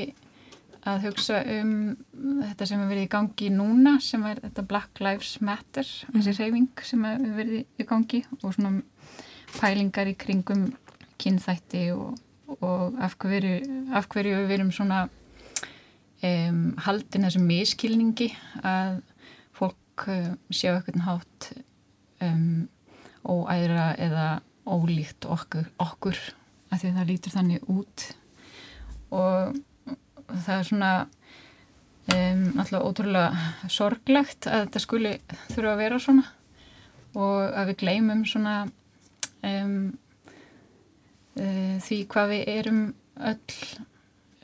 [0.86, 1.72] að hugsa um
[2.14, 6.20] þetta sem er verið í gangi núna sem er þetta Black Lives Matter mm.
[6.20, 8.72] þessi reyfing sem er verið í gangi og svona
[9.56, 10.68] pælingar í kringum
[11.22, 12.16] kynþætti og,
[12.60, 13.58] og af hverju,
[13.96, 15.06] af hverju við erum svona
[16.22, 18.30] um, haldin þessum miskilningi
[18.62, 19.00] að
[19.56, 21.50] fólk um, séu eitthvað hátt
[22.22, 22.66] um,
[23.26, 24.26] óæðra eða
[24.66, 26.20] ólíkt okkur, okkur
[26.70, 28.06] af því það lítur þannig út.
[29.14, 29.58] Og
[30.26, 30.92] það er svona
[32.14, 35.14] um, alltaf ótrúlega sorglegt að þetta skuli
[35.52, 36.26] þurfa að vera svona.
[37.16, 38.56] Og að við gleymum svona
[39.46, 39.76] um,
[41.38, 42.82] uh, því hvað við erum
[43.16, 43.58] öll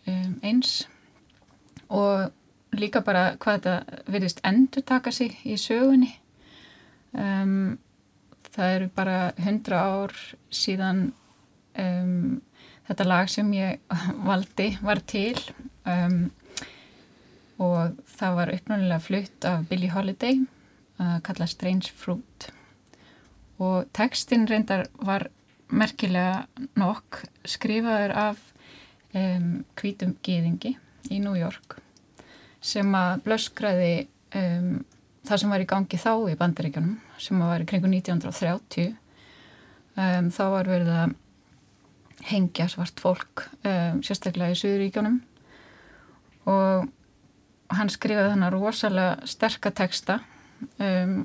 [0.07, 0.77] um, eins.
[1.93, 2.31] Og
[2.73, 6.15] líka bara hvað þetta virðist endur taka sig í sögunni.
[7.13, 10.15] Það eru bara hundra ár
[10.49, 11.11] síðan
[11.79, 12.41] um,
[12.89, 13.95] þetta lag sem ég
[14.29, 15.37] valdi var til
[15.89, 16.25] um,
[17.63, 20.41] og það var uppnáðulega flutt af Billie Holiday
[21.03, 22.49] að kalla Strange Fruit.
[23.63, 25.29] Og textin reyndar var
[25.73, 26.45] merkilega
[26.79, 28.41] nokk skrifaður af
[29.15, 30.75] um, kvítum gýðingi
[31.11, 31.79] í New York
[32.63, 33.95] sem að blöskraði
[34.39, 34.83] um,
[35.27, 38.93] það sem var í gangi þá í bandaríkjunum sem var kringu 1930
[39.97, 41.17] um, þá var verið að
[42.29, 45.21] hengja svart fólk um, sérstaklega í Suðuríkjónum
[46.51, 46.91] og
[47.73, 50.19] hann skrifaði þannig rosalega sterkateksta
[50.83, 51.23] um,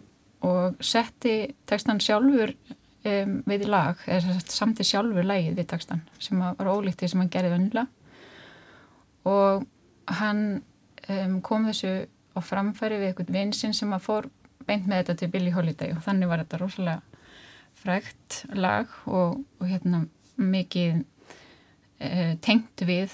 [0.47, 1.37] og setti
[1.69, 7.01] tekstan sjálfur um, við lag, eða samt í sjálfur lægið við tekstan sem var ólíkt
[7.01, 7.87] því sem hann gerði vennilega
[9.27, 9.67] og
[10.21, 10.43] hann
[11.09, 11.93] um, kom þessu
[12.37, 14.29] á framfæri við einhvern vinsinn sem að fór
[14.67, 17.23] beint með þetta til Billie Holiday og þannig var þetta rosalega
[17.77, 20.05] frægt lag og, og hérna
[20.37, 23.13] mikið uh, tengt við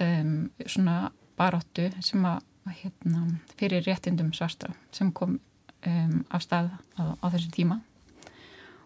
[0.00, 2.42] um, svona baráttu sem að
[2.80, 3.24] hérna,
[3.58, 5.38] fyrir réttindum svarta sem kom
[5.86, 6.70] um, af stað
[7.00, 7.80] á, á þessu tíma.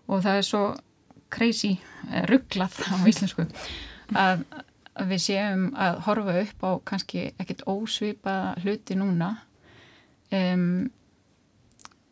[0.09, 0.63] Og það er svo
[1.35, 1.75] crazy,
[2.11, 3.49] uh, rugglað á íslensku
[4.15, 4.45] að
[5.09, 9.33] við séum að horfa upp á kannski ekkert ósvipa hluti núna.
[10.35, 10.91] Um,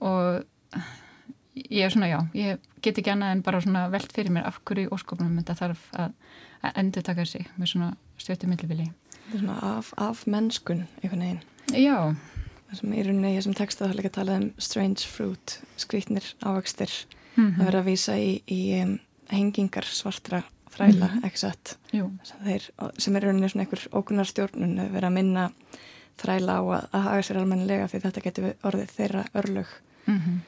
[0.03, 0.43] og
[1.55, 4.61] ég er svona já, ég get ekki annað en bara svona veld fyrir mér af
[4.69, 6.15] hverju óskopnum þetta þarf að,
[6.63, 8.89] að endur taka sig með svona stjórnum millibili.
[9.13, 11.43] Þetta er svona af, af mennskun einhvern veginn.
[11.73, 11.97] Já.
[12.71, 16.93] Það sem í rauninni, ég sem texta það líka talað um strange fruit, skrítnir ávægstir
[17.35, 17.61] mm -hmm.
[17.61, 18.99] að vera að vísa í, í um,
[19.29, 20.43] hengingar svartra
[20.73, 21.27] þræla, mm -hmm.
[21.27, 21.77] ekki satt
[22.45, 25.51] Þeir, sem er rauninni svona einhver ókunar stjórnun að vera að minna
[26.17, 29.69] þræla á að, að haga sér almennilega því þetta getur orðið þeirra örlög
[30.07, 30.41] mm -hmm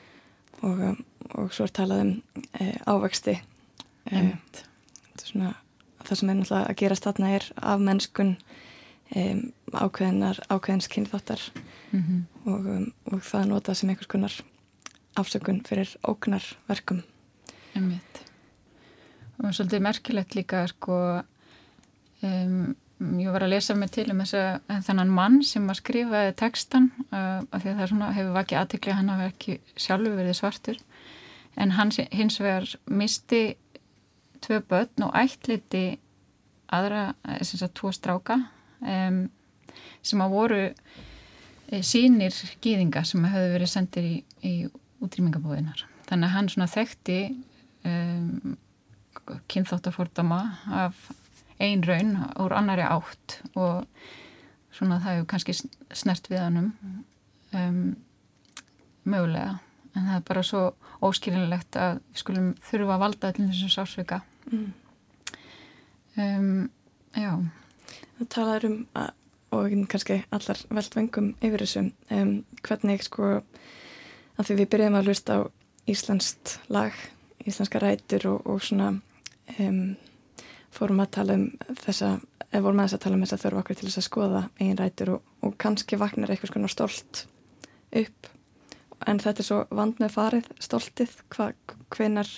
[0.62, 1.04] og, um,
[1.34, 2.12] og svo er talað um
[2.60, 3.36] e, ávexti
[4.10, 4.22] e,
[5.22, 5.54] svona,
[6.04, 8.34] það sem er náttúrulega að gerast þarna er af mennskun
[9.14, 9.26] e,
[9.72, 11.40] ákveðinar ákveðins kynþáttar
[11.92, 12.50] mm -hmm.
[12.50, 14.40] og, um, og það nota sem einhvers konar
[15.16, 17.02] afsökun fyrir óknar verkum
[17.74, 18.22] Einmitt.
[19.38, 21.22] og svolítið merkilegt líka sko
[22.22, 22.76] um,
[23.20, 26.90] ég var að lesa mig til um þess að þennan mann sem að skrifaði textan
[27.10, 30.80] uh, af því að það svona, hefur vakið aðtikli hann hafi ekki sjálfur verið svartur.
[31.60, 33.42] En hann hins vegar misti
[34.44, 35.84] tvö börn og ættliti
[36.74, 38.38] aðra, þess að tvo stráka
[38.80, 39.24] um,
[40.04, 44.54] sem að voru e, sínir gýðinga sem hefðu verið sendir í, í
[45.04, 47.18] útrýmingabóðinar þannig að hann svona þekkti
[47.88, 48.56] um,
[49.50, 50.40] kynþáttafordama
[50.82, 50.98] af
[51.62, 53.84] ein raun úr annari átt og
[54.74, 55.56] svona það hefur kannski
[55.94, 56.70] snert við hannum
[57.54, 57.82] um,
[59.04, 59.58] mögulega.
[59.94, 60.62] En það er bara svo
[61.04, 64.72] óskilinlegt að við skulum þurfa að valda allir þessum sásveika mm.
[66.18, 66.48] um,
[67.14, 67.30] Já.
[68.18, 69.10] Það talaður um að,
[69.54, 72.32] og kannski allar veldvengum yfir þessu um,
[72.66, 73.36] hvernig sko
[74.34, 75.40] að því við byrjum að hlusta á
[75.90, 76.94] íslenskt lag,
[77.44, 78.96] íslenska rætur og, og svona
[79.60, 79.94] um
[80.74, 81.46] fórum að tala um
[81.80, 82.10] þessa,
[82.50, 84.42] eða vorum að þess að tala um þess að þurfa okkur til þess að skoða
[84.60, 87.24] eigin rætur og, og kannski vaknar eitthvað svona stolt
[88.02, 88.30] upp.
[89.06, 91.50] En þetta er svo vand með farið stoltið, hva,
[91.94, 92.30] hvenar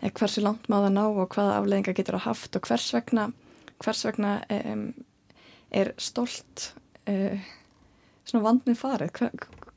[0.00, 3.30] eða hversu langt má það ná og hvaða afleðinga getur það haft og hvers vegna
[3.80, 4.84] hvers vegna um,
[5.70, 6.70] er stolt
[7.08, 7.48] uh,
[8.28, 9.12] svona vand með farið?
[9.16, 9.30] Hva,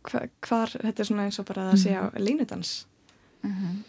[0.04, 2.24] hva, hvar, þetta er svona eins og bara að sé á mhm.
[2.24, 2.76] línudans.
[3.44, 3.84] Mm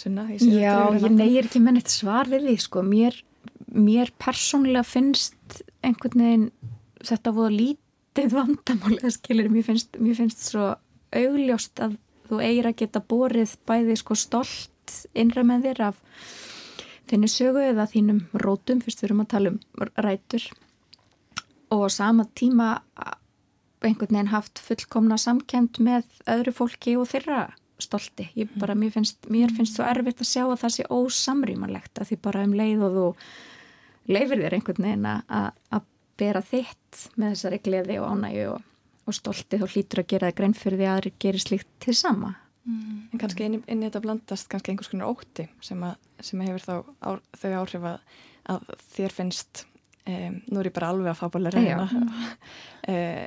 [0.00, 3.16] Sunna, Já, ég neyir ekki með neitt svar við því sko, mér,
[3.68, 6.46] mér persónulega finnst einhvern veginn
[7.04, 10.70] þetta voru lítið vandamál það skilir, mér finnst, mér finnst svo
[11.16, 11.98] augljóst að
[12.30, 16.00] þú eigir að geta borið bæði sko stolt innra með þér af
[17.10, 19.60] þinni sögu eða þínum rótum, fyrst við erum að tala um
[20.00, 20.46] rætur
[21.74, 22.72] og sama tíma
[23.80, 27.48] einhvern veginn haft fullkomna samkend með öðru fólki og þeirra
[27.84, 28.28] stolti.
[28.38, 32.10] Ég bara, mér finnst, mér finnst svo erfitt að sjá að það sé ósamrýmanlegt að
[32.10, 33.06] því bara um leið og þú
[34.10, 35.88] leifir þér einhvern veginn að
[36.20, 38.68] bera þitt með þessari gleði og ánægu og,
[39.08, 41.96] og stolti þá hlýtur að gera það grein fyrir því að það gerir slíkt til
[41.96, 42.34] sama.
[42.68, 42.96] Mm.
[43.08, 46.66] En kannski inn, inn í þetta blandast kannski einhvers konar ótti sem, að, sem hefur
[46.66, 48.18] þá á, þau áhrif að,
[48.52, 49.62] að þér finnst
[50.04, 53.24] um, nú er ég bara alveg að fá búinlega reyna uh,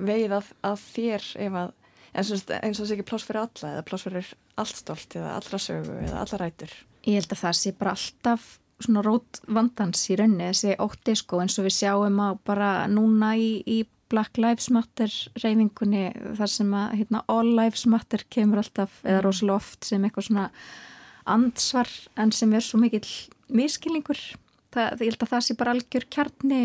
[0.08, 1.76] veið að, að þér ef að
[2.14, 6.00] eins og þess ekki pláss fyrir alla eða pláss fyrir allt stolt eða allra sögu
[6.06, 6.74] eða alla rætur
[7.08, 8.48] Ég held að það sé bara alltaf
[8.80, 13.34] svona rót vandans í raunni þessi ótti sko eins og við sjáum að bara núna
[13.36, 19.00] í, í Black Lives Matter reyfingunni þar sem að hérna, All Lives Matter kemur alltaf
[19.04, 19.24] eða mm.
[19.26, 20.46] rosalega oft sem eitthvað svona
[21.30, 23.06] ansvar en sem er svo mikill
[23.54, 24.18] miskilningur
[24.70, 26.58] Það, ég held að það sé bara algjör kjarni,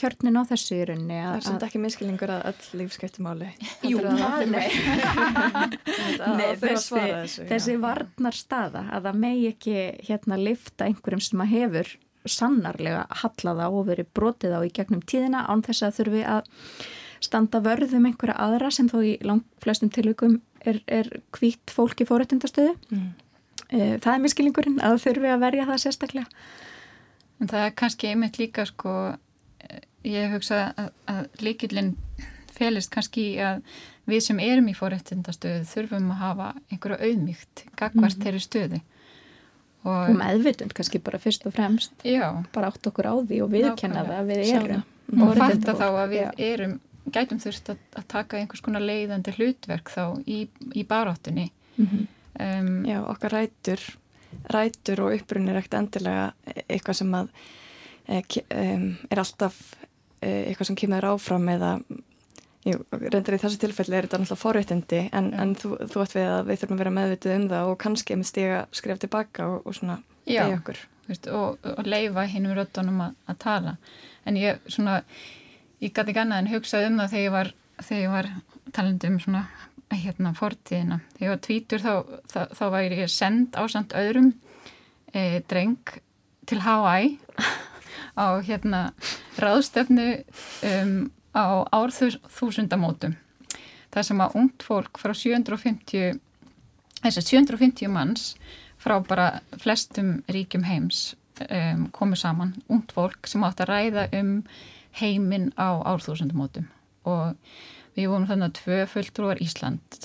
[0.00, 1.18] kjörnin á þessu í rauninni.
[1.22, 3.50] Það er samt ekki miskilningur að öll líf skiptir máli.
[3.86, 4.48] Jú, það er
[6.40, 9.76] Nei, þessi, þessu, þessi varnar staða að það megi ekki
[10.08, 11.92] hérna lifta einhverjum sem að hefur
[12.28, 16.50] sannarlega hallaða og verið brotið á í gegnum tíðina án þess að þurfi að
[17.22, 22.08] standa vörðum einhverja aðra sem þó í langt flestum tilvíkum er, er kvítt fólk í
[22.08, 22.74] fórættindastöðu.
[22.90, 23.08] Mm.
[23.72, 26.44] Eh, það er miskilningurinn að þurfi að verja það sérstaklega.
[27.42, 28.92] En það er kannski einmitt líka sko,
[30.06, 31.96] ég hugsa að, að líkillin
[32.54, 33.64] felist kannski að
[34.06, 38.22] við sem erum í fórættindastöðu þurfum að hafa einhverju auðmygt gagvart mm -hmm.
[38.24, 38.80] þeirri stöðu.
[39.82, 41.94] Og, og meðvitund kannski bara fyrst og fremst.
[42.06, 42.44] Já.
[42.54, 44.84] Bara átt okkur á því og viðkenna það að við erum.
[45.22, 46.30] Og fatta þá að við já.
[46.38, 46.76] erum,
[47.10, 51.50] gætum þurft að, að taka einhvers konar leiðandi hlutverk þá í, í baráttunni.
[51.76, 52.06] Mm -hmm.
[52.46, 53.82] um, já, okkar rætur
[54.52, 56.32] rætur og upprunni er ekkert endilega
[56.76, 57.28] eitthvað sem að
[58.12, 59.58] um, er alltaf
[60.20, 61.74] e, eitthvað sem kemur áfram eða
[62.68, 65.44] jú, reyndar í þessu tilfelli er þetta náttúrulega forréttindi en, ja.
[65.44, 68.18] en þú, þú ætti við að við þurfum að vera meðvitið um það og kannski
[68.18, 73.04] með stiga skref tilbaka og, og svona beigja okkur veist, og, og leifa hinnum röttunum
[73.08, 73.76] að, að tala
[74.28, 75.00] en ég svona
[75.82, 78.32] ég gæti ekki annað en hugsað um það þegar ég var, þegar ég var
[78.72, 79.42] talandi um svona
[79.92, 81.00] hérna fortíðina.
[81.16, 81.92] Þegar ég var tvítur þá,
[82.30, 84.32] þá, þá væri ég send á samt öðrum
[85.12, 85.96] e, dreng
[86.48, 87.18] til Hawaii
[88.18, 88.82] á hérna
[89.40, 90.06] ráðstöfnu
[90.68, 93.16] um, á árþúsundamótum.
[93.92, 96.20] Það sem að ungt fólk frá 750
[97.02, 98.28] þess að 750 manns
[98.80, 101.12] frá bara flestum ríkjum heims
[101.48, 104.40] um, komu saman, ungt fólk sem átt að ræða um
[104.98, 106.68] heiminn á árþúsundamótum
[107.08, 107.36] og
[107.96, 109.98] Við vorum þannig að tvö fulltrúar Ísland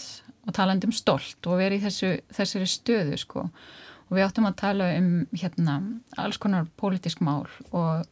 [0.48, 3.44] og talandi um stolt og verið í þessu, þessari stöðu sko
[4.08, 5.78] og við áttum að tala um hérna
[6.20, 8.08] alls konar pólitísk mál og,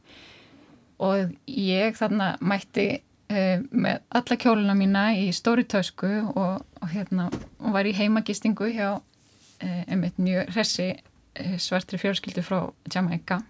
[0.99, 2.87] og ég þarna mætti
[3.31, 8.69] uh, með alla kjóluna mína í stóri tösku og, og hérna og var í heimagistingu
[8.75, 12.61] hjá uh, einmitt mjög hressi uh, svartri fjörskildu frá
[12.91, 13.41] Jamaica.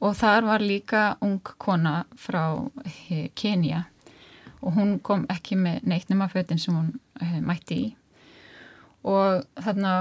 [0.00, 2.70] Og þar var líka ung kona frá
[3.36, 3.82] Kenya.
[4.64, 7.88] Og hún kom ekki með neitt nema fötinn sem hún mætti í.
[9.04, 9.92] Og þarna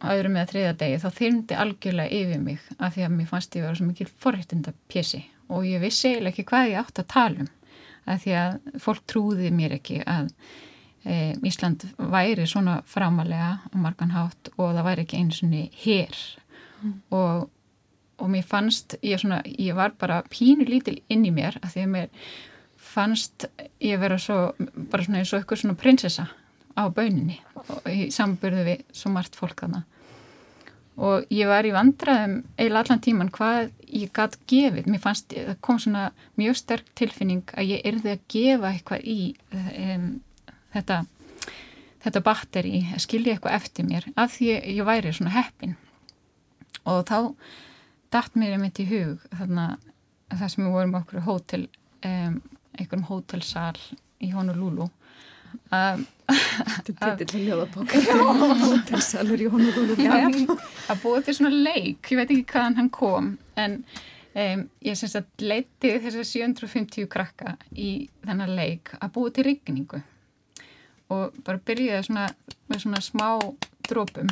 [0.00, 3.56] á öðrum eða þriða degi þá þyrndi algjörlega yfir mig af því að mér fannst
[3.56, 7.02] ég að vera svo mikil forrættinda pjessi og ég vissi eiginlega ekki hvað ég átt
[7.02, 7.50] að tala um
[8.10, 10.30] af því að fólk trúði mér ekki að
[11.04, 11.14] e,
[11.46, 16.20] Ísland væri svona framalega á marganhátt og það væri ekki einu svonni hér
[16.80, 16.94] mm.
[17.16, 17.48] og,
[18.20, 21.86] og mér fannst ég, svona, ég var bara pínu lítil inn í mér af því
[21.86, 22.12] að mér
[22.90, 23.46] fannst
[23.84, 26.30] ég vera svo, bara svona eins og eitthvað svona prinsessa
[26.80, 27.38] á bauninni
[27.90, 29.84] í sambörðu við svo margt fólk þarna.
[31.00, 35.56] Og ég var í vandraðum eiginlega allan tíman hvað ég gætt gefið, mér fannst, það
[35.64, 39.18] kom svona mjög sterk tilfinning að ég erði að gefa eitthvað í
[39.54, 40.10] um,
[40.74, 41.00] þetta
[42.00, 45.74] þetta batteri, að skilja eitthvað eftir mér af því ég væri svona heppin.
[46.88, 47.16] Og þá
[48.14, 49.66] dætt mér einmitt í hug þarna
[50.30, 51.66] það sem við vorum okkur hótel
[52.06, 52.40] um,
[52.76, 53.76] einhverjum hótelsal
[54.22, 54.88] í Honolulu
[55.72, 57.94] um, Þetta er til ljóðabokk
[58.60, 62.06] Hótelsalur Honolulu að búið til svona leik.
[62.12, 63.80] Ég veit ekki hvaðan hann kom en
[64.34, 70.02] um, ég syns að leiti þessar 750 krakka í þennar leik að búið til rigningu.
[71.10, 72.28] Og bara byrjaði svona
[72.70, 73.28] með svona smá
[73.88, 74.30] drópum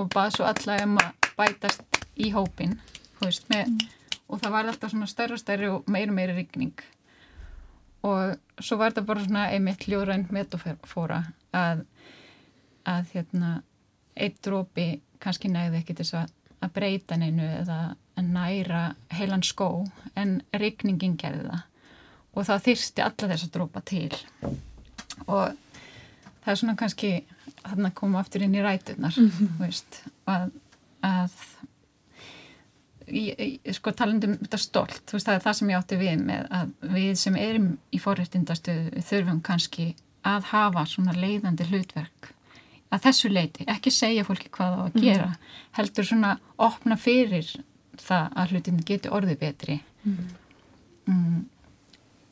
[0.00, 2.78] og bað svo alla um að bætast í hópin
[3.20, 3.84] veist, með,
[4.28, 6.80] og það var alltaf svona stærri og stærri og meiri meiri rigning
[8.06, 11.22] og svo var þetta bara svona einmitt ljóðrænt metafóra
[11.56, 11.84] að,
[12.88, 13.54] að hérna
[14.16, 17.80] eitt drópi kannski næði ekki þess að breyta neinu eða
[18.20, 18.82] að næra
[19.16, 19.68] heilan skó
[20.18, 21.66] en rigningin gerði það
[22.30, 24.10] og það þyrsti alla þess að drópa til
[25.26, 25.56] og
[26.40, 27.12] það er svona kannski
[27.66, 29.56] að koma aftur inn í rætunar mm -hmm.
[29.60, 30.50] veist, að,
[31.02, 31.34] að
[33.10, 36.44] Í, í, sko talandum þetta stolt, veist, það er það sem ég átti við með
[36.54, 39.88] að við sem erum í forrættindastuðu þurfum kannski
[40.26, 42.30] að hafa svona leiðandi hlutverk
[42.90, 45.04] að þessu leiti, ekki segja fólki hvað á að mhm.
[45.04, 45.50] gera, mm.
[45.78, 47.50] heldur svona opna fyrir
[48.00, 50.30] það að hlutin getur orðið betri mm.
[51.10, 51.42] Mm,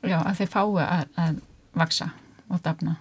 [0.08, 1.44] já, að þeir fái að, að
[1.78, 2.10] vaksa
[2.48, 2.98] og dafna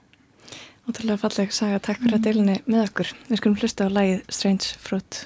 [0.88, 2.28] Ótrúlega falleg saga, takk fyrir að mhm.
[2.30, 5.24] delinni með okkur við skulum hlusta á lægið Strange Fruit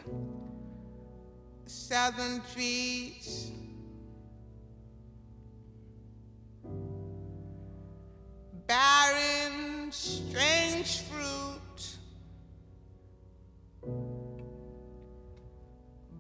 [1.72, 3.50] Southern trees
[8.68, 11.82] Barren strange fruit.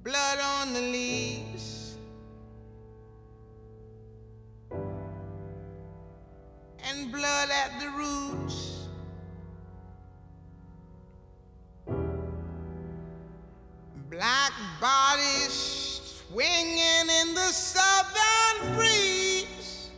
[0.03, 1.97] Blood on the leaves.
[6.89, 8.70] And blood at the roots
[14.21, 19.89] Black bodies swinging in the southern breeze.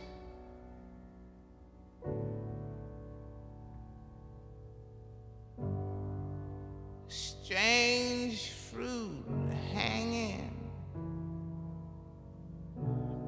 [7.06, 9.26] Strange fruit
[9.74, 10.56] hanging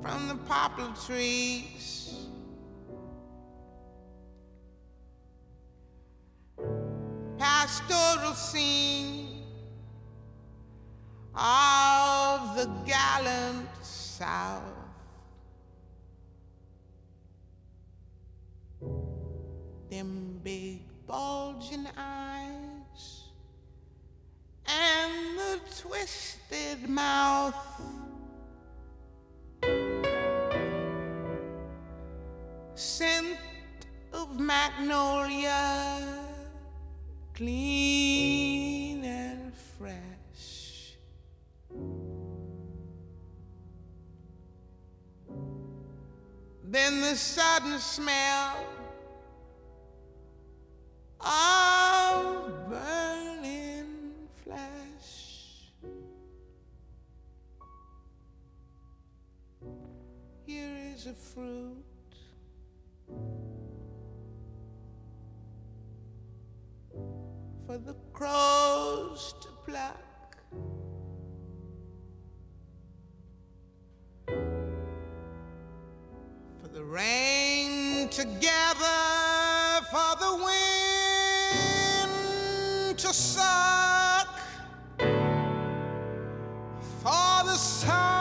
[0.01, 2.27] from the poplar trees.
[7.37, 9.16] Pastoral scene
[11.37, 14.63] of the gallant South.
[19.91, 23.25] Them big bulging eyes
[24.67, 27.55] and the twisted mouth.
[32.75, 33.39] Scent
[34.13, 36.19] of magnolia,
[37.35, 40.06] clean and fresh.
[46.77, 48.67] Then the sudden smell
[51.23, 54.13] of burning
[54.45, 55.73] flesh.
[60.45, 61.83] Here is a fruit.
[67.67, 70.16] For the crows to pluck.
[76.77, 78.85] The rain together
[79.91, 80.37] for the
[82.05, 84.29] wind to suck.
[87.03, 88.16] For the sun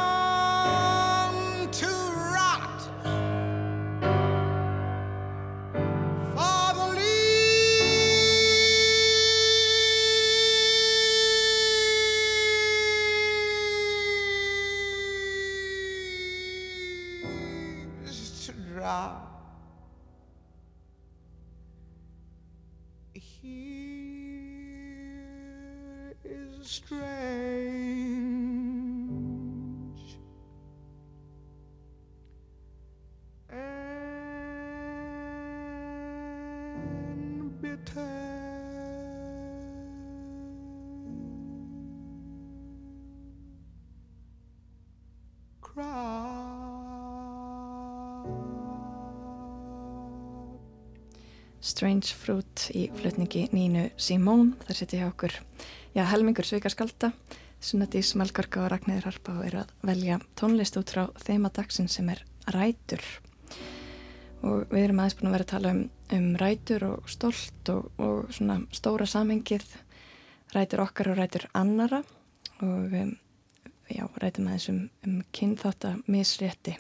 [51.76, 54.54] Strange Fruit í flutningi Nínu Simón.
[54.64, 55.34] Það seti hjá okkur,
[55.92, 57.10] já, helmingur svikarskálda.
[57.60, 62.22] Sunnadís Melgarka og Ragnæður Harpa eru að velja tónlist út frá þeima dagsin sem er
[62.56, 63.04] rætur.
[64.48, 65.84] Og við erum aðeins búin að vera að tala um,
[66.16, 69.68] um rætur og stolt og, og svona stóra samhengið.
[70.56, 72.06] Rætur okkar og rætur annara
[72.64, 73.00] og
[73.92, 76.80] já, rætum aðeins um, um kynþáttamisrétti.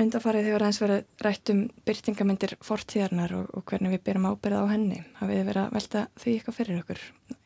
[0.00, 4.72] Undarfarið hefur aðeins verið rætt um byrtingamindir fortíðarnar og, og hvernig við byrjum ábyrða á
[4.72, 5.02] henni.
[5.18, 7.02] Hafið þið verið að velta því eitthvað fyrir okkur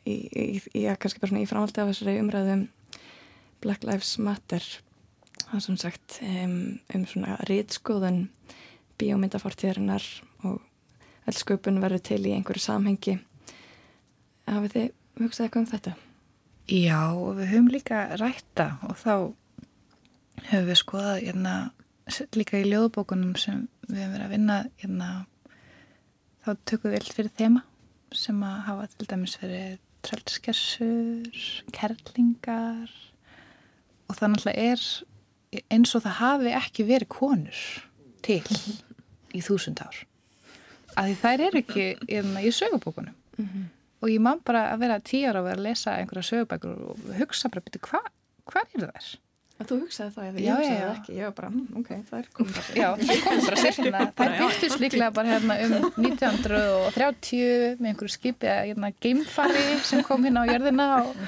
[0.07, 0.47] í, í,
[0.79, 2.67] í að kannski bara svona í framhaldi af þessari umræðum
[3.65, 4.67] Black Lives Matter
[5.47, 6.57] það er svona sagt um,
[6.95, 8.21] um svona rýtskoðun
[9.01, 10.07] bíómyndafortíðarinnar
[10.49, 10.61] og
[11.29, 13.19] allsköpun verður til í einhverju samhengi
[14.47, 14.87] hafið þið
[15.23, 15.95] hugsað eitthvað um þetta?
[16.67, 19.13] Já, og við höfum líka rætta og þá
[20.51, 21.55] höfum við skoðað hérna,
[22.37, 25.09] líka í ljóðbókunum sem við höfum verið að vinna hérna,
[26.45, 27.63] þá tökum við vilt fyrir þema
[28.15, 32.93] sem að hafa til dæmis verið tröldskessur, kerlingar
[34.07, 37.63] og það náttúrulega er eins og það hafi ekki verið konur
[38.27, 38.43] til
[39.35, 40.05] í þúsund ár.
[40.97, 43.17] Að því þær eru ekki hérna, í sögubókunum.
[43.37, 43.65] Mm -hmm.
[44.03, 46.97] Og ég man bara að vera tíu ára og vera að lesa einhverja sögubækur og
[47.19, 48.07] hugsa bara, betur, hvað
[48.47, 49.17] hva er það?
[49.57, 52.19] Að þú hugsaði það eða ég hugsaði það ekki, ég var bara, hm, ok, það
[52.19, 52.77] er komið bara sér.
[52.77, 55.73] Já, það er komið bara sér hérna, það er byrtist líklega bara hérna um
[56.05, 61.25] 1930 með einhverju skipi að hérna geimfari sem kom hérna á jörðina og,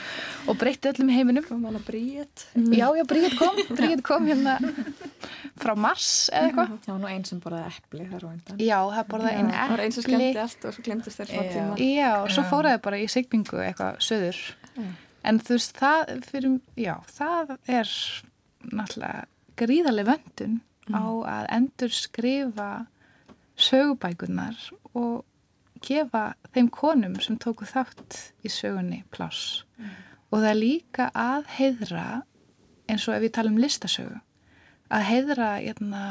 [0.53, 1.47] og breytti öllum heiminum.
[1.49, 2.45] Kom hann að Bríett?
[2.69, 4.59] Já, já, Bríett kom, Bríett kom hérna
[5.59, 6.77] frá Mars eða eitthvað.
[6.85, 8.63] Já, nú einn sem borðaði eppli þar og einnig.
[8.69, 9.59] Já, það borðaði einn eppli.
[9.65, 11.83] Það var einn sem skemmti allt og svo glemtist þér frá tíma.
[11.97, 14.43] Já, og svo fóraði bara í signingu eitthvað söður.
[15.27, 17.91] En þú veist, það fyrir, já, það er
[18.69, 19.27] náttúrulega
[19.59, 20.95] gríðarlega vöndun mm.
[20.95, 21.05] á
[21.35, 22.71] að endur skrifa
[23.59, 24.59] sögubækunar
[24.95, 25.25] og
[25.85, 29.65] gefa þeim konum sem tóku þátt í sögunni pláss.
[29.79, 29.95] Mm.
[30.29, 32.07] Og það er líka að heidra,
[32.89, 34.19] eins og ef við tala um listasögu,
[34.93, 36.03] að heidra hérna,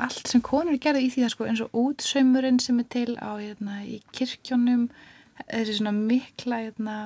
[0.00, 3.36] allt sem konur gerði í því það sko, eins og útsaumurinn sem er til á
[3.36, 4.88] hérna, í kirkjónum,
[5.48, 6.96] þessi svona mikla hérna,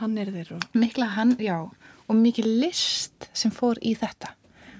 [0.00, 1.58] hann er þeirra mikla hann, já
[2.10, 4.34] og mikið list sem fór í þetta.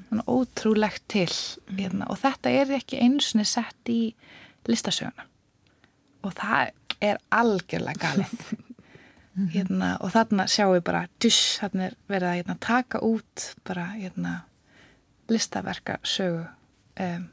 [0.08, 1.30] Svona ótrúlegt til
[1.78, 4.00] hérna, og þetta er ekki einsinni sett í
[4.66, 5.28] listasöguna.
[6.26, 8.42] Og það er algjörlega galið.
[9.54, 13.84] Hérna, og þarna sjáum við bara duss, þarna er verið að hérna, taka út bara
[13.94, 14.32] hérna,
[15.30, 16.42] listaverka sögu
[17.00, 17.28] um,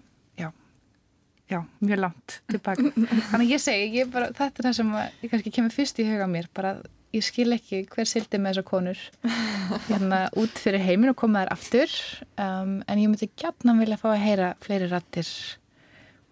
[1.52, 2.92] já, mjög langt tilbaka,
[3.32, 6.02] þannig að ég segi ég bara, þetta er það sem að, ég kannski kemur fyrst
[6.04, 6.78] í huga mér, bara
[7.16, 9.04] ég skil ekki hver sildi með þessar konur.
[9.90, 11.94] Hérna út fyrir heimin og koma þær aftur
[12.36, 15.30] um, en ég myndi gætna vilja fá að heyra fleiri rattir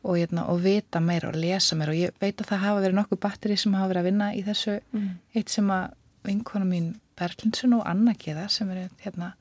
[0.05, 1.95] og, hérna, og vita meira og lesa meira.
[1.95, 4.43] Og ég veit að það hafa verið nokkuð batteri sem hafa verið að vinna í
[4.45, 4.75] þessu.
[4.95, 5.09] Mm.
[5.35, 5.87] eitt sem að
[6.25, 9.31] vinkona mín Berlinsun og Anna geða sem er hérna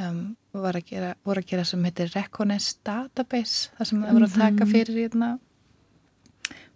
[0.00, 4.28] um, voru, að gera, voru að gera sem heitir Reconnaissance Database þar sem það voru
[4.28, 5.38] að taka fyrir hérna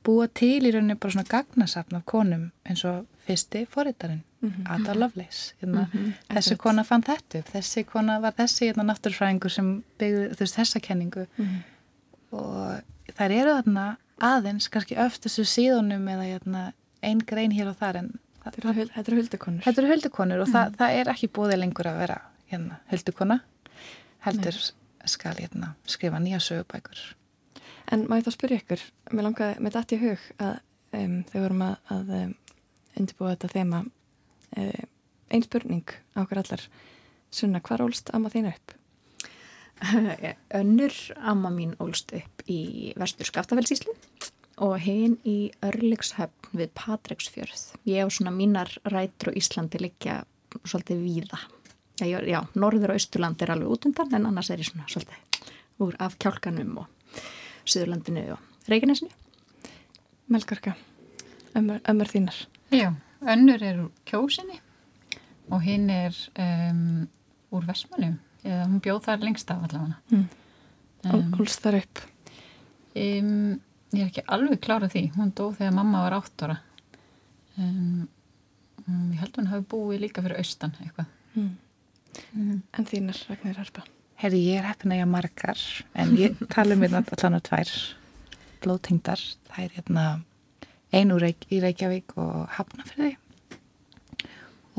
[0.07, 4.71] búa til í rauninni bara svona gagnasafn af konum eins og fyrsti forritarinn, mm -hmm.
[4.75, 6.13] Ada Lovelace hérna, mm -hmm.
[6.35, 7.49] þessi kona fann þetta upp.
[7.55, 11.27] Þessi kona var þessi hérna, náttúrfræðingur sem byggði veist, þessa kenningu.
[11.37, 11.61] Mm -hmm.
[12.37, 12.81] og
[13.19, 17.97] þær eru þarna aðeins kannski öft þessu síðunum eða hérna, einn grein hér og þar
[17.97, 19.63] en þetta eru huldukonur.
[19.63, 22.21] Þetta eru huldukonur og það, það er ekki búið lengur að vera
[22.51, 23.41] hérna, huldukona
[24.27, 25.09] heldur Nei.
[25.11, 27.01] skal hérna, skrifa nýja sögubækur
[27.91, 30.53] En má ég þá spyrja ykkur, mér langaði með dætt í hug að
[30.95, 32.35] um, þau vorum að, að um,
[33.01, 34.85] undirbúa þetta þema uh,
[35.31, 36.67] einn spurning á okkur allar
[37.31, 38.73] Sunna, hvar ólst amma þín upp?
[40.61, 43.95] Önnur amma mín ólst upp í vestur Skaftafellsíslu
[44.61, 47.63] og hinn í Örlingshöfn við Patreksfjörð.
[47.89, 50.21] Ég og svona mínar rætur og Íslandi liggja
[50.67, 51.41] svolítið víða.
[52.01, 55.51] Já, já, norður og austurland er alveg út undan en annars er ég svona svolítið
[55.81, 57.21] úr af kjálkanum og
[57.69, 59.11] Suðurlandinu og Reykjanesinu.
[60.31, 60.75] Melgarka,
[61.59, 62.37] ömmur, ömmur þínar.
[62.73, 64.61] Já, önnur er úr kjósinni
[65.51, 67.09] og hinn er um,
[67.53, 68.15] úr Vestmannu.
[68.45, 69.99] Hún bjóð þar lengst af allavega.
[70.15, 70.29] Mm.
[71.11, 72.05] Um, Hólst þar upp?
[72.97, 73.59] Um,
[73.93, 75.05] ég er ekki alveg klárað því.
[75.17, 76.61] Hún dó þegar mamma var átt ára.
[77.61, 81.11] Ég held að hún hafi búið líka fyrir austan eitthvað.
[81.35, 81.51] Mm.
[82.35, 82.61] Mm.
[82.77, 83.87] En þínar, Ragnar Harpa?
[84.21, 85.63] Herri, ég er heppin að ég margar
[85.97, 87.73] en ég tala um hérna allan á tvær
[88.61, 89.23] blóðtengdar.
[89.49, 90.05] Það er hérna
[90.93, 93.17] einu Reykj í Reykjavík og Hafnafjörði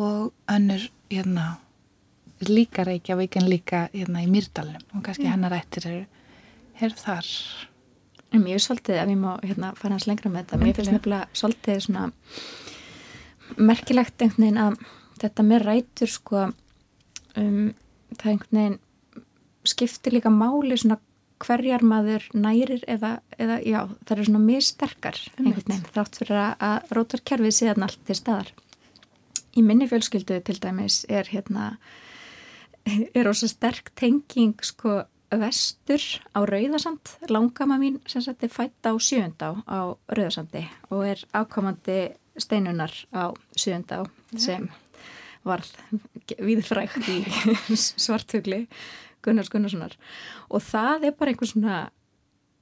[0.02, 1.58] og önnur hérna
[2.48, 5.34] líka Reykjavík en líka hérna í Myrdalunum og kannski mm.
[5.34, 6.06] hennar ættir eru
[6.82, 7.28] er þar.
[8.32, 10.94] En mér er svolítið, ef ég má hérna fara hans lengra með þetta, mér finnst
[10.96, 12.06] nefnilega svolítið svona
[13.60, 14.78] merkilegt einhvern veginn að
[15.22, 16.46] þetta með rætur sko
[17.40, 17.72] um,
[18.18, 18.80] það einhvern veginn
[19.68, 21.00] skiptir líka máli svona
[21.42, 26.42] hverjar maður nærir eða, eða já, það eru svona mjög sterkar einhvern veginn, þátt fyrir
[26.42, 28.52] að, rótarkerfið séðan allt til staðar.
[29.58, 31.74] Í minni fjölskyldu til dæmis er hérna
[33.18, 35.02] er ósa sterk tenging sko
[35.32, 36.04] vestur
[36.36, 42.92] á Rauðarsand langama mín sem er fætt á sjöndá á Rauðarsandi og er ákomandi steinunar
[43.16, 44.04] á sjöndá
[44.36, 44.68] sem
[45.48, 45.72] varð
[46.38, 47.20] viðfrækt í
[48.06, 48.66] svartugli
[49.26, 49.98] Gunnars Gunnarssonar.
[50.50, 51.82] Og það er bara einhver svona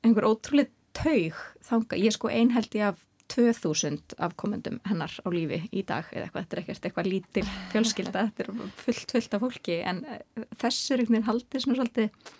[0.05, 2.99] einhver ótrúlega taug þanga, ég sko einheldi af
[3.29, 7.43] 2000 afkomendum hennar á lífi í dag eða eitthvað, þetta er ekkert eitthvað lítil
[7.73, 9.77] fjölskylda, þetta er fullt, fullt af fólki.
[9.85, 12.33] En eh, þessu er einhvern veginn haldið svona svolítið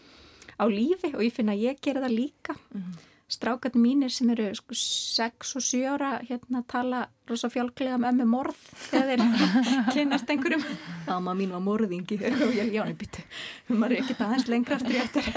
[0.60, 2.57] á lífi og ég finna að ég gera það líka.
[2.74, 2.98] Mm
[3.30, 8.31] strákarnir mínir sem eru sko 6 og 7 ára hérna tala rosa fjálklega með með
[8.34, 9.23] morð þegar þeir
[9.95, 10.65] kynast einhverjum
[11.10, 13.26] Amma mín var morðingi og ég jáni byttu,
[13.69, 15.30] maður er ekki það aðeins lengra aftur í eftir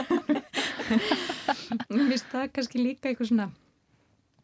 [1.93, 3.51] Mér finnst það kannski líka eitthvað svona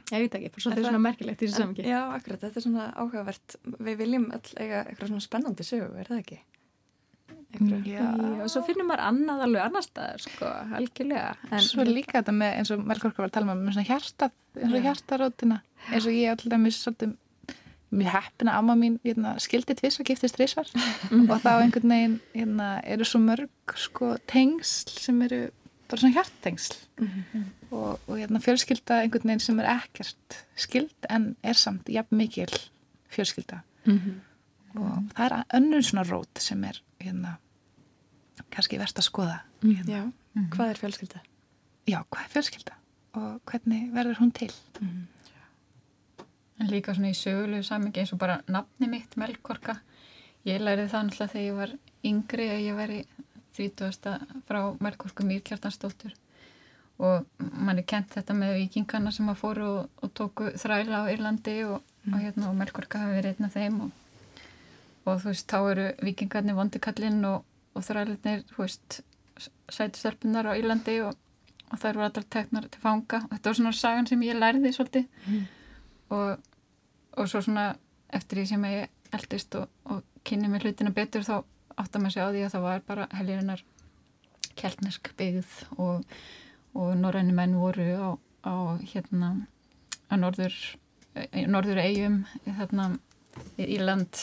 [0.09, 1.83] Ég veit ekki, þetta er svona merkilegt í þessu samki.
[1.85, 3.57] Já, akkurat, þetta er svona áhugavert.
[3.77, 6.39] Við viljum all eiga eitthvað svona spennandi sögu, er það ekki?
[7.89, 8.09] Já,
[8.45, 11.31] og svo finnum maður annað alveg annar staðar, sko, algjörlega.
[11.51, 14.37] En svo líka þetta með, eins og Melkorka var að tala um, með svona hjartað,
[14.59, 15.59] eins og hjartarótina,
[15.91, 17.15] eins og ég alltaf mér svolítið,
[17.99, 20.69] mér heppina amma mín, hérna, skildi tviss og giftist trísvar
[21.31, 25.47] og þá einhvern veginn, hérna, eru svo mörg, sko, tengsl sem eru
[25.89, 27.09] bara svona hjartengsl mm.
[27.33, 27.45] -hmm.
[27.71, 32.53] og, og hérna, fjölskylda einhvern veginn sem er ekkert skild en er samt jafn mikil
[33.09, 33.61] fjölskylda.
[33.85, 33.99] Mm.
[33.99, 34.81] -hmm.
[34.81, 37.37] og það er önnur svona rót sem er hérna,
[38.51, 39.77] kannski verðt að skoða mm -hmm.
[39.77, 40.13] hérna.
[40.35, 41.21] Já, hvað er fjölskylda?
[41.87, 42.75] Já, hvað er fjölskylda
[43.13, 44.53] og hvernig verður hún til?
[46.61, 49.81] En líka svona í sögulegu samingi eins og bara nafni mitt, Melkorka
[50.45, 51.71] ég læriði það náttúrulega þegar ég var
[52.03, 53.07] yngri að ég væri
[53.59, 54.19] 30.
[54.47, 56.15] frá Melkorku Mýrkjartansdóttur
[56.99, 61.11] og mann er kent þetta með vikingana sem að fóru og, og tóku þræla á
[61.13, 62.13] Írlandi og, mm.
[62.13, 63.81] og, hérna, og Melkorka hafi verið einn af þeim
[65.09, 67.45] og þú veist, þá eru vikingarnir vondikallinn og
[67.85, 69.01] þrælinir, þú veist
[69.71, 71.17] sætustelpunar á Írlandi og
[71.77, 75.05] þær voru allar teknar til fanga og þetta var svona sagan sem ég lærði svolítið
[75.27, 75.43] mm.
[76.17, 77.69] og svo svona
[78.15, 81.37] eftir því sem ég eldist og kynni mér hlutina betur þá
[81.79, 83.65] átt að maður sé á því að það var bara helgirinnar
[84.59, 86.17] keltnesk byggð og,
[86.75, 88.09] og norræni menn voru á,
[88.43, 89.31] á hérna
[90.09, 90.57] að norður,
[91.47, 92.89] norður eigum þarna
[93.61, 94.23] í land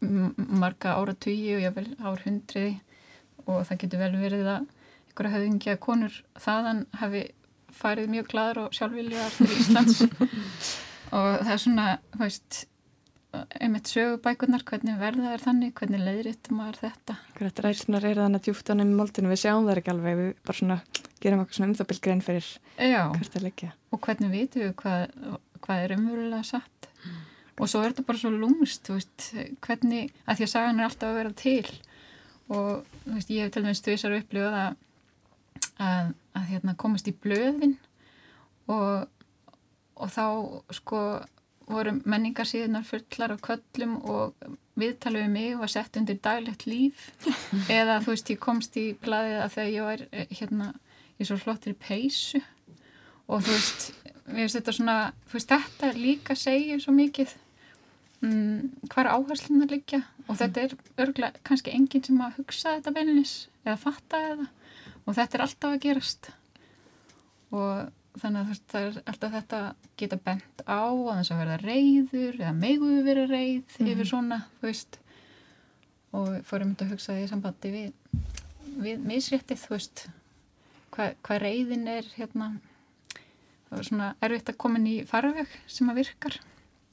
[0.00, 2.78] marga ára tugi og jável ár hundriði
[3.46, 4.68] og það getur vel verið að
[5.10, 7.26] einhverja höfðingja konur þaðan hafi
[7.74, 10.02] farið mjög glæður og sjálfvilja til Íslands
[11.16, 12.64] og það er svona, þú veist
[13.60, 17.16] einmitt sögubækunar, hvernig verða er þannig, hvernig leiðritt maður þetta.
[17.36, 20.60] Hvernig ræðslunar er þannig djúft ánum í moldinu, við sjáum það ekki alveg, við bara
[20.60, 20.78] svona
[21.22, 23.72] gerum okkur svona umþápill grein fyrir Já, hvert að leggja.
[23.94, 25.04] Og hvernig vitum við hvað,
[25.62, 27.20] hvað er umverulega satt mm.
[27.60, 29.24] Og svo er þetta bara svo þú veist,
[29.60, 31.72] hvernig, að því að sagan er alltaf að vera til.
[32.50, 34.78] Og veist, ég hef til dæmis tvísar upplifað að,
[35.76, 37.76] að, að hérna, komast í blöðin.
[38.70, 39.04] Og,
[40.00, 40.24] og þá
[40.78, 41.02] sko
[41.70, 44.48] voru menningarsíðunar fullar af köllum og
[44.80, 47.10] viðtalið við mig var sett undir daglegt líf.
[47.80, 50.72] Eða þú veist ég komst í bladið að þegar ég var eh, hérna
[51.20, 52.40] í svo flottir peysu.
[53.30, 53.86] Og þú veist,
[54.32, 57.36] veist þetta svona þú veist þetta líka segir svo mikið
[58.24, 62.94] mm, hvað er áherslunar líka og þetta er örgulega kannski enginn sem að hugsa þetta
[62.96, 63.34] beinis
[63.64, 64.48] eða fatta þetta
[65.06, 66.30] og þetta er alltaf að gerast.
[67.50, 69.60] Og þannig að það er alltaf þetta
[70.00, 73.90] geta bent á að þess að verða reyður eða meguðu verið reyð mm -hmm.
[73.92, 74.98] yfir svona, þú veist.
[76.10, 77.92] Og fórum þetta að hugsa því sambandi við,
[78.82, 80.06] við misréttið, þú veist.
[80.90, 82.52] Hvað hva reyðin er hérna.
[83.68, 86.40] Það var svona erfitt að koma inn í farveg sem að virkar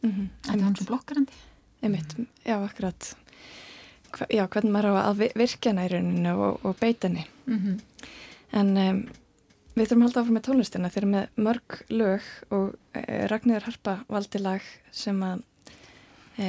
[0.02, 0.54] mm -hmm.
[0.54, 1.34] er hann svo blokkarandi
[1.82, 2.16] Einmitt,
[2.46, 3.16] já, akkurat
[4.12, 7.80] Hva, já, hvernig maður á að virka næruninu og, og beitani mm -hmm.
[8.52, 9.08] en um,
[9.78, 13.94] Við þurfum að halda áfram með tónlistina þegar með mörg lög og e, Ragnir Harpa
[14.10, 15.44] valdi lag sem að
[16.42, 16.48] e,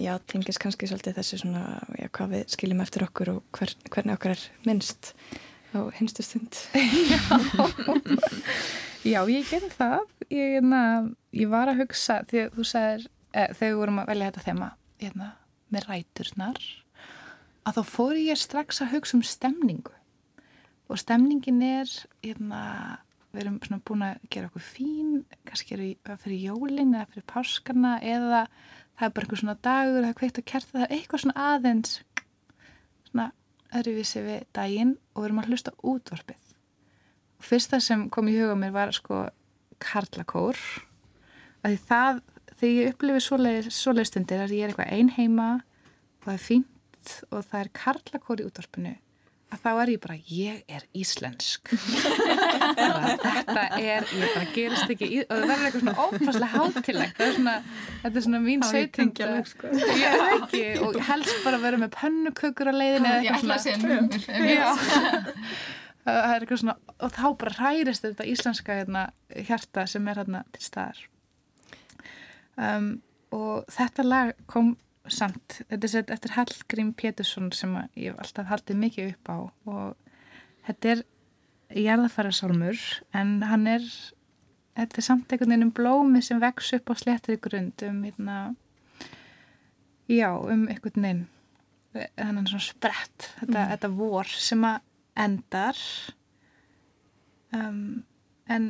[0.00, 1.64] já, tengis kannski svolítið þessi svona,
[2.00, 5.12] já, hvað við skiljum eftir okkur og hver, hvernig okkar er minnst
[5.76, 6.56] á hinstu stund.
[7.12, 7.20] já,
[9.30, 10.08] ég gerði það.
[10.32, 10.80] Ég, na,
[11.36, 14.70] ég var að hugsa, þegar þú sagðir, e, þegar við vorum að velja þetta þema
[15.02, 15.28] hérna,
[15.74, 16.62] með ræturnar,
[17.66, 19.94] að þá fór ég strax að hugsa um stemningu
[20.86, 21.90] og stemningin er
[22.22, 22.62] hérna,
[23.34, 25.12] við erum svona búin að gera okkur fín,
[25.48, 25.78] kannski
[26.22, 28.44] fyrir jólin eða fyrir páskarna eða
[28.96, 31.96] það er bara eitthvað svona dagur það er kveikt að kerta, það eitthvað svona aðeins
[33.10, 33.28] svona
[33.76, 36.45] öðruvísi við daginn og við erum að hlusta útvarpið
[37.42, 39.26] fyrsta sem kom í huga mér var sko
[39.82, 40.60] karlakór.
[41.62, 42.20] Að því það,
[42.52, 47.42] þegar ég upplifi svoleið stundir að ég er eitthvað einheima og það er fínt og
[47.44, 48.96] það er karlakór í útvarpinu
[49.54, 51.70] að þá er ég bara, ég er íslensk.
[53.36, 57.32] Þetta er ég bara gerist ekki í, og það verður eitthvað svona ófærslega hátilegt er
[57.36, 57.54] svona,
[58.02, 59.72] þetta er svona mín sveitingja sko.
[60.88, 64.20] og helst bara vera með pönnukökur á leiðinu ég ætla að segja numur
[66.06, 69.04] það er eitthvað svona og þá bara hrærist þetta íslenska hérna,
[69.48, 71.00] hjarta sem er hérna til staðar
[72.56, 72.90] um,
[73.34, 74.74] og þetta lag kom
[75.06, 79.38] samt, þetta er sett eftir Hallgrím Pétursson sem ég hef alltaf haldið mikið upp á
[79.70, 80.14] og
[80.66, 81.04] þetta er
[81.82, 82.80] jarðafæra sálmur
[83.14, 83.84] en hann er
[84.76, 88.38] þetta er samt einhvern veginn um blómi sem vex upp á sléttið grund um hérna
[90.10, 91.24] já, um einhvern veginn
[92.18, 93.70] þannig svona sprett þetta, Mm.
[93.72, 94.80] þetta vor sem að
[95.16, 95.80] endar
[97.56, 98.04] um,
[98.48, 98.68] en,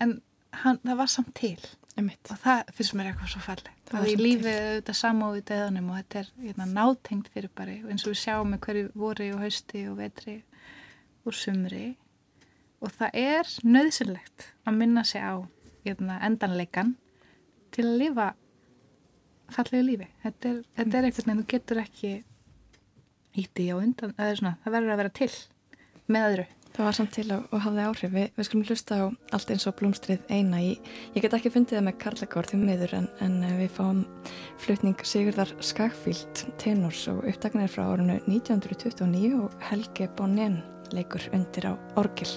[0.00, 0.14] en
[0.62, 1.58] hann, það var samt til.
[1.98, 2.30] Einmitt.
[2.30, 5.88] og það finnst mér eitthvað svo falleg Það var og í lífið auðvitað samóðu döðanum
[5.90, 9.40] og þetta er hérna, nátengt fyrir bara eins og við sjáum með hverju vori og
[9.42, 10.34] hausti og vetri
[11.26, 11.88] úr sumri.
[12.78, 15.42] Og það er nöðsynlegt að minna sig á
[15.82, 16.94] hérna, endanleikan
[17.74, 18.28] til að lifa
[19.50, 20.08] fallegu lífi.
[20.22, 22.12] Þetta er, þetta er eitthvað en þú getur ekki
[23.38, 25.32] ítti á undan það, svona, það verður að vera til
[26.08, 26.46] með öðru
[26.78, 28.10] Það var samt til og, og hafði áhrif.
[28.12, 30.60] Við, við skulum hlusta á allt eins og blómstrið eina.
[30.62, 34.04] Ég, ég get ekki fundið það með Karlakór því miður en, en eh, við fáum
[34.62, 40.60] flutning Sigurðar Skagfíld tenors og upptaknir frá árunu 1929 og Helge Bonnen
[40.94, 42.30] leikur undir á orgil.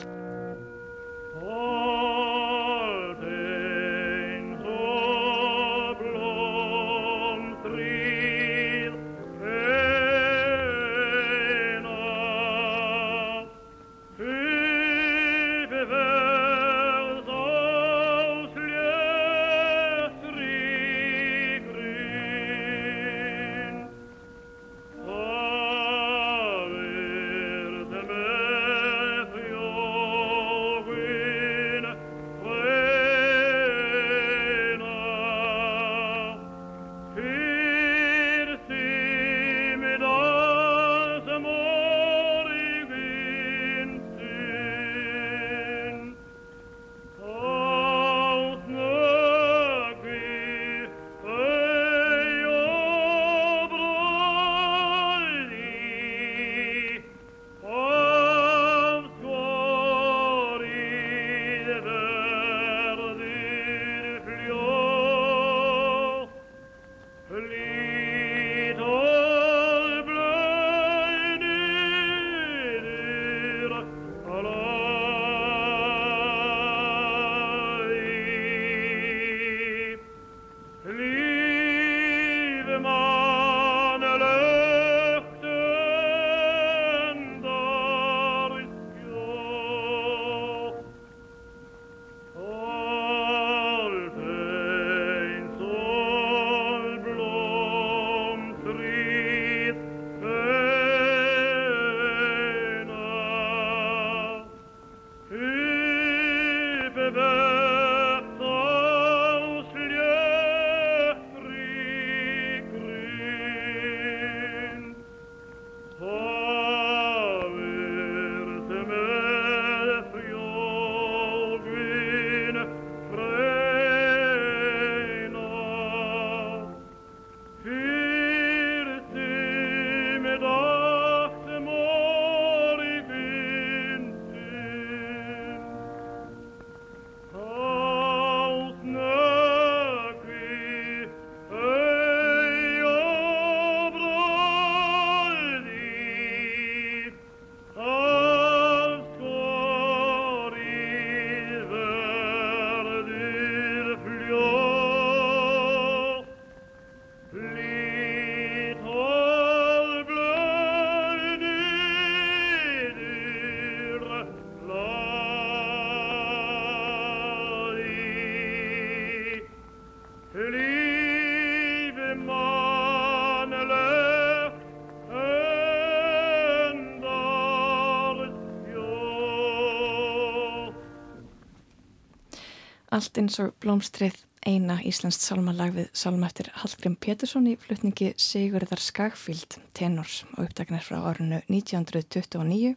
[183.02, 184.14] Allt eins og blómstrið
[184.46, 190.84] eina íslenskt salmalag við salma eftir Hallgrim Pétursson í flutningi Sigurðar Skagfíld tenors og upptaknir
[190.86, 192.76] frá árinu 1929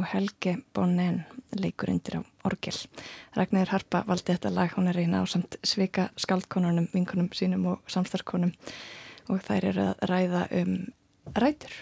[0.00, 1.18] og Helge Bonnen
[1.60, 2.78] leikur undir á orgel.
[3.36, 7.92] Ragnir Harpa valdi þetta lag, hún er reyna á samt svika skaldkonunum, vinkunum sínum og
[7.92, 8.54] samstarkonum
[9.28, 10.72] og þær eru að ræða um
[11.36, 11.76] rætur.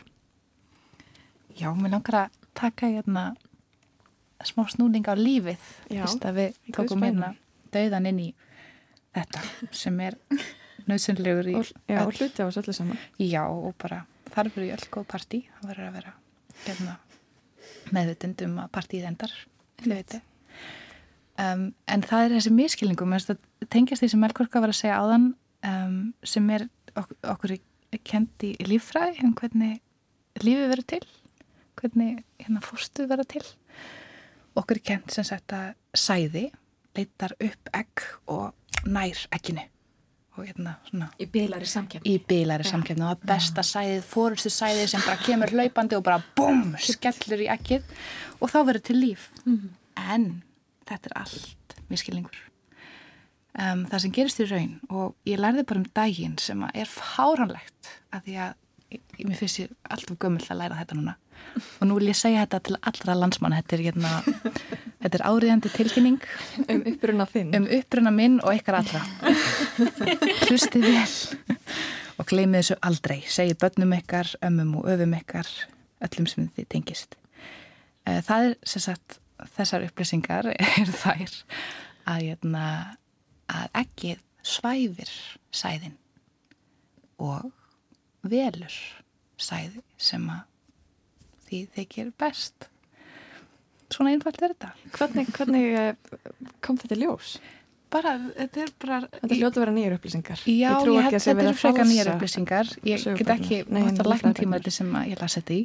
[1.55, 3.29] Já, mér langar að taka hérna
[4.43, 7.37] smá snúning á lífið fyrst að við tókum hérna
[7.75, 8.29] dauðan inn í
[9.15, 9.43] þetta
[9.75, 10.19] sem er
[10.89, 13.01] nöðsynlegur í Og, já, og öll- hluti á þessu öllu saman.
[13.23, 14.03] Já, og bara
[14.35, 15.43] þarfur í öll góð partí.
[15.61, 16.15] Það verður að vera
[16.65, 16.97] hérna,
[17.95, 19.33] meðvitund um að partíð endar
[19.85, 20.21] hluti
[21.41, 23.41] um, en það er þessi miskilningum það
[23.73, 25.27] tengjast því sem Melkorka var að segja áðan
[25.67, 25.97] um,
[26.27, 27.57] sem er ok okkur
[28.07, 29.81] kendi í líffræði um hvernig
[30.43, 31.03] lífi verður til,
[31.79, 33.45] hvernig hérna fórstu verður til.
[34.59, 36.49] Okkur er kent sem sagt að sæði
[36.97, 39.65] leitar upp egg og nær egginu.
[40.35, 41.13] Og hérna svona.
[41.23, 45.53] Í bílari samkefni í bílari samkefni og það besta sæðið, fórustu sæðið sem bara kemur
[45.55, 47.87] hlaupandi og bara búm, skellur í ekkið
[48.41, 49.29] og þá verður til líf.
[49.45, 49.71] Mhm.
[49.95, 50.43] en
[50.89, 52.41] þetta er allt miskilningur
[53.55, 57.93] um, það sem gerist í raun og ég lærði bara um daginn sem er fáranlegt
[58.15, 58.57] að því að
[59.21, 61.17] mér finnst ég alltaf gömul að læra þetta núna.
[61.81, 64.13] Og nú vil ég segja þetta til allra landsmann þetta er, hérna,
[65.03, 66.29] þetta er áriðandi tilkynning
[66.65, 67.53] um uppruna þinn.
[67.59, 69.03] um uppruna minn og ykkar allra.
[70.49, 71.59] Hlustið vel
[72.19, 73.19] og gleymið þessu aldrei.
[73.27, 75.51] Segið börnum ykkar, ömmum og öfum ykkar
[76.05, 77.19] öllum sem þið tengist.
[78.07, 79.19] Eh, það er sem sagt
[79.57, 81.35] þessar upplýsingar er þær
[82.05, 82.65] að, hérna,
[83.51, 85.13] að ekkið svæfir
[85.55, 85.97] sæðin
[87.23, 87.51] og
[88.31, 88.77] velur
[89.41, 90.45] sæði sem að
[91.49, 92.69] því þykir best
[93.93, 95.93] svona einfalt er þetta Hvernig, hvernig eh,
[96.65, 97.37] kom þetta ljós?
[97.95, 101.45] Bara, þetta er bara Þetta hljóta að vera nýjur upplýsingar Já, Ég ég sé þetta
[101.45, 103.37] eru nýjar falsa upplýsingar ég get sögubækurnar.
[103.39, 104.39] ekki en lækna fræðibækurnar.
[104.41, 105.63] tíma þetta sem ég lasi þetta í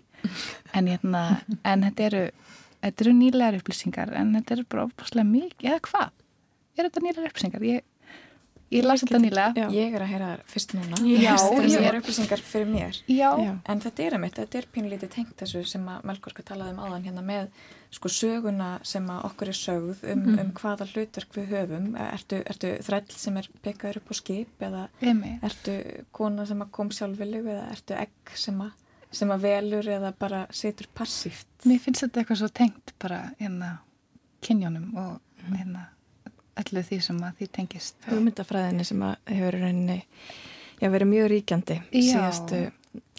[0.73, 1.23] en, hérna,
[1.63, 2.23] en þetta eru
[2.83, 6.09] þetta eru nýlegar upplýsingar en þetta eru bara ofbúslega mikið, eða hvað
[6.77, 7.65] er þetta nýlegar upplýsingar?
[7.65, 7.87] Ég,
[8.71, 11.87] ég lasi þetta nýlega Ég er að heyra þær fyrst núna Já, Þetta já.
[11.89, 13.31] er upplýsingar fyrir mér Já.
[13.65, 17.05] En þetta er einmitt, þetta er pínlítið tengt þessu sem að Melkorka talaði um áðan
[17.07, 17.47] hérna með
[17.91, 20.39] sko söguna sem að okkur er sögð um, Mhm.
[20.39, 24.83] um hvaða hlutverk við höfum ertu, ertu þræll sem er pekaður upp á skip eða
[25.01, 25.41] Einmitt.
[25.43, 25.77] ertu
[26.11, 28.71] kona sem að kom sjálfviljug eða ertu egg sem að,
[29.11, 33.79] sem að velur eða bara setur passíft Mér finnst þetta eitthvað svo tengt bara hérna
[34.45, 35.19] kynjónum og
[35.49, 35.87] hérna
[36.61, 37.97] öllu því sem að því tengist.
[38.09, 39.99] Hugmyndafræðinni sem að hefur rauninni
[40.79, 42.01] já, verið mjög ríkjandi Já.
[42.09, 42.61] síðastu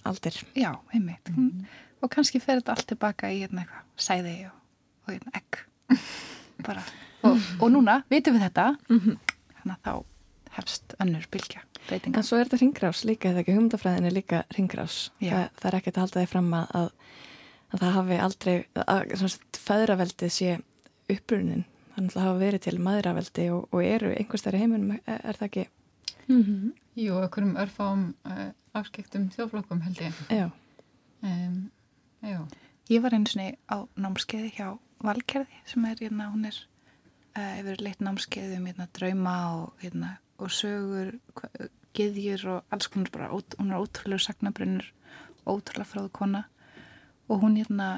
[0.09, 0.39] aldir.
[0.57, 1.33] Já, einmitt.
[2.01, 4.61] Og kannski fer þetta allt tilbaka í hérna eitthvað sæði og,
[5.07, 5.43] og hérna
[6.69, 6.85] bara.
[7.29, 8.69] Og, og núna vitum við þetta.
[8.89, 9.93] Þannig að þá
[10.57, 13.55] hefst önnur bylgja breytinga En svo er þetta ringrás líka, eða ekki?
[13.57, 14.97] Hugmyndafræðin er líka ringrás.
[15.21, 16.89] Það, það er ekkert að halda því fram að, að,
[17.71, 18.55] að það hafi aldrei,
[18.85, 20.57] að svona sagt, feðraveldið sé
[21.11, 21.65] upprunin.
[21.95, 25.21] Þannig að það hafa verið til maðuraveldi og, og eru einhvers þar í heiminum, er,
[25.31, 25.65] er það ekki?
[27.01, 30.21] Jú, okkurum örfáum uh, afskektum þjóflokkum held ég.
[30.31, 30.47] Já.
[31.27, 31.57] Um,
[32.23, 32.39] já.
[32.91, 34.69] Ég var einu sinni á námskeiði hjá
[35.01, 36.57] Valkerði sem er hérna, hún er
[37.39, 40.11] uh, yfir leitt námskeiði um hérna, drauma og, hérna,
[40.41, 41.15] og sögur,
[41.97, 44.87] gyðjur og alls konar bara, ót- hún er ótrúlega sagnabrinnur,
[45.49, 46.45] ótrúlega fráðu kona
[47.31, 47.91] og hún hérna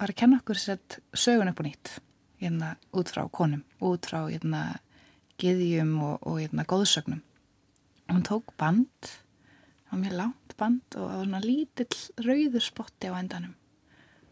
[0.00, 1.94] var að kenna okkur sett sögun upp á nýtt
[2.40, 4.78] hérna út frá konum, út frá hérna
[5.40, 7.20] gyðjum og, og hérna góðsögnum.
[8.10, 9.10] Hún tók band,
[9.86, 13.54] það var mjög langt band og það var svona lítill rauður spotti á endanum.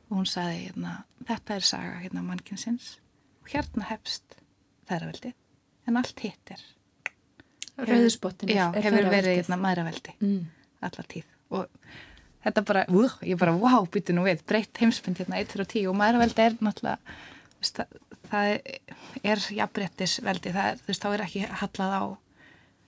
[0.09, 0.97] Og hún sagði hérna,
[1.29, 2.95] þetta er saga hérna mannkinsins
[3.43, 4.39] og hérna hefst
[4.89, 5.35] þærraveldi
[5.89, 6.63] en allt hitt er
[7.79, 10.47] Rauður spottinn er- já, er hefur verið hérna mæraveldi Mm.
[10.83, 11.25] alla tíð.
[11.51, 11.69] Og
[12.45, 15.87] þetta bara, uh, ég bara, wow, býtu nú við breytt heimsmynd hérna 1 og 10
[15.87, 16.99] og mæraveldi er náttúrulega
[18.31, 18.73] það,
[19.23, 22.03] er jafnbrettis veldi, það er, þú veist, þá er ekki hallað á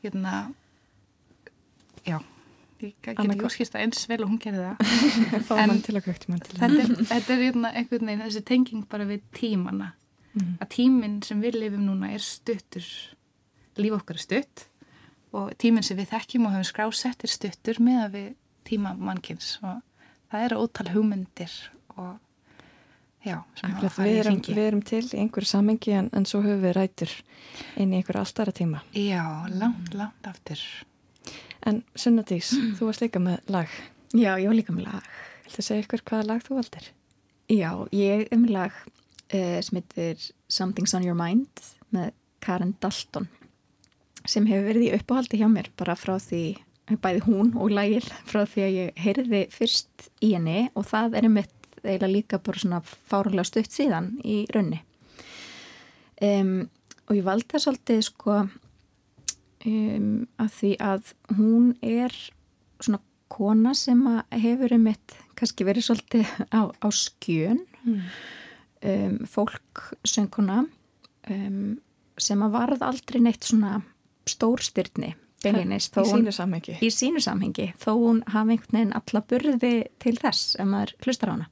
[0.01, 0.35] hérna
[2.07, 2.19] já
[2.81, 4.77] ég get ekki útskýrst það eins vel og hún gerði það.
[5.61, 5.97] Að til
[6.63, 9.95] þetta er, þetta er hérna einhvern veginn þessi tenging bara við tímana.
[10.31, 10.61] Mhm.
[10.63, 12.87] að tíminn sem við lifum núna er stuttur.
[13.81, 14.67] Líf okkar er stutt
[15.35, 18.29] og tíminn sem við þekkjum og höfum skrásett er stuttur með að við
[18.71, 19.81] tíma mannkins og
[20.31, 21.55] það eru ótal hugmyndir
[21.97, 22.19] og
[23.25, 27.17] já, við, erum, við erum til í einhverju samengi en, en svo höfum við rætur
[27.81, 28.85] inn í einhverju alltara tíma.
[28.97, 30.63] Já, langt, langt aftur.
[31.67, 33.75] En Sunnadís, þú varst líka með lag.
[34.15, 35.11] Já, ég var líka með lag.
[35.45, 36.89] Viltu segja ykkur hvaða lag þú valdir?
[37.51, 38.81] Já, ég er með lag
[39.35, 43.29] uh, sem heitir Something's on your mind með Karen Dalton
[44.29, 46.59] sem hefur verið í uppáhaldi hjá mér bara frá því,
[47.01, 51.29] bæði hún og lagið frá því að ég heyrði fyrst í henni og það er
[51.29, 54.81] einmitt eiginlega líka bara svona fárulega stutt síðan í raunni.
[56.21, 56.69] Um,
[57.09, 58.35] og ég valdi það svolítið sko
[59.67, 62.15] um, að því að hún er
[62.81, 63.01] svona
[63.31, 64.03] kona sem
[64.43, 68.01] hefur einmitt kannski verið svolítið á, á skjön Mm.
[68.85, 70.67] um, fólk sönguna
[71.33, 71.79] um,
[72.21, 73.79] sem að varð aldrei neitt svona
[74.29, 76.75] stórstyrni beinlinis, Í hún- sínu samhengi.
[76.85, 81.33] í sínu samhengi, þó hún hafi einhvern veginn alla burði til þess ef maður hlustar
[81.33, 81.49] á hana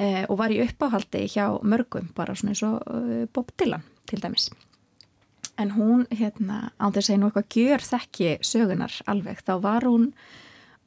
[0.00, 4.20] eh, og var í uppáhaldi hjá mörgum bara svona eins og uh, Bob Dylan til
[4.22, 4.50] dæmis.
[5.60, 9.84] En hún hérna án þess að segja nú eitthvað gjör þekki sögunar alveg, þá var
[9.84, 10.14] hún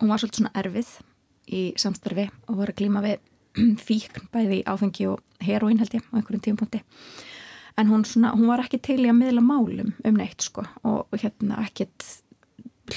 [0.02, 0.90] hún var svolítið svona erfið
[1.54, 3.22] í samstarfi og var að glíma við
[3.88, 6.82] fíkn bæði áfengi og heroín held ég á einhverjum tíumpunkti
[7.80, 11.14] en hún, svona, hún var ekki til í að miðla málum um neitt sko og
[11.18, 12.10] hérna ekkit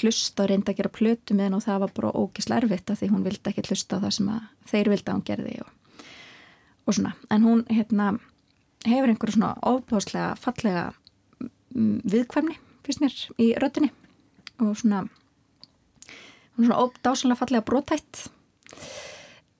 [0.00, 3.00] hlusta og reynda að gera plötu með henn og það var bara ógislega erfitt að
[3.00, 4.30] því hún vildi ekki hlusta á það sem
[4.72, 5.70] þeir vildi að hún gerði og,
[6.86, 8.12] og svona, en hún hérna
[8.86, 10.92] hefur einhverju svona óbáslega fallega
[11.74, 13.90] mm, viðkvæmni fyrst mér í röttinni
[14.62, 15.02] og svona
[16.56, 18.26] hún er svona ódásanlega fallega brótætt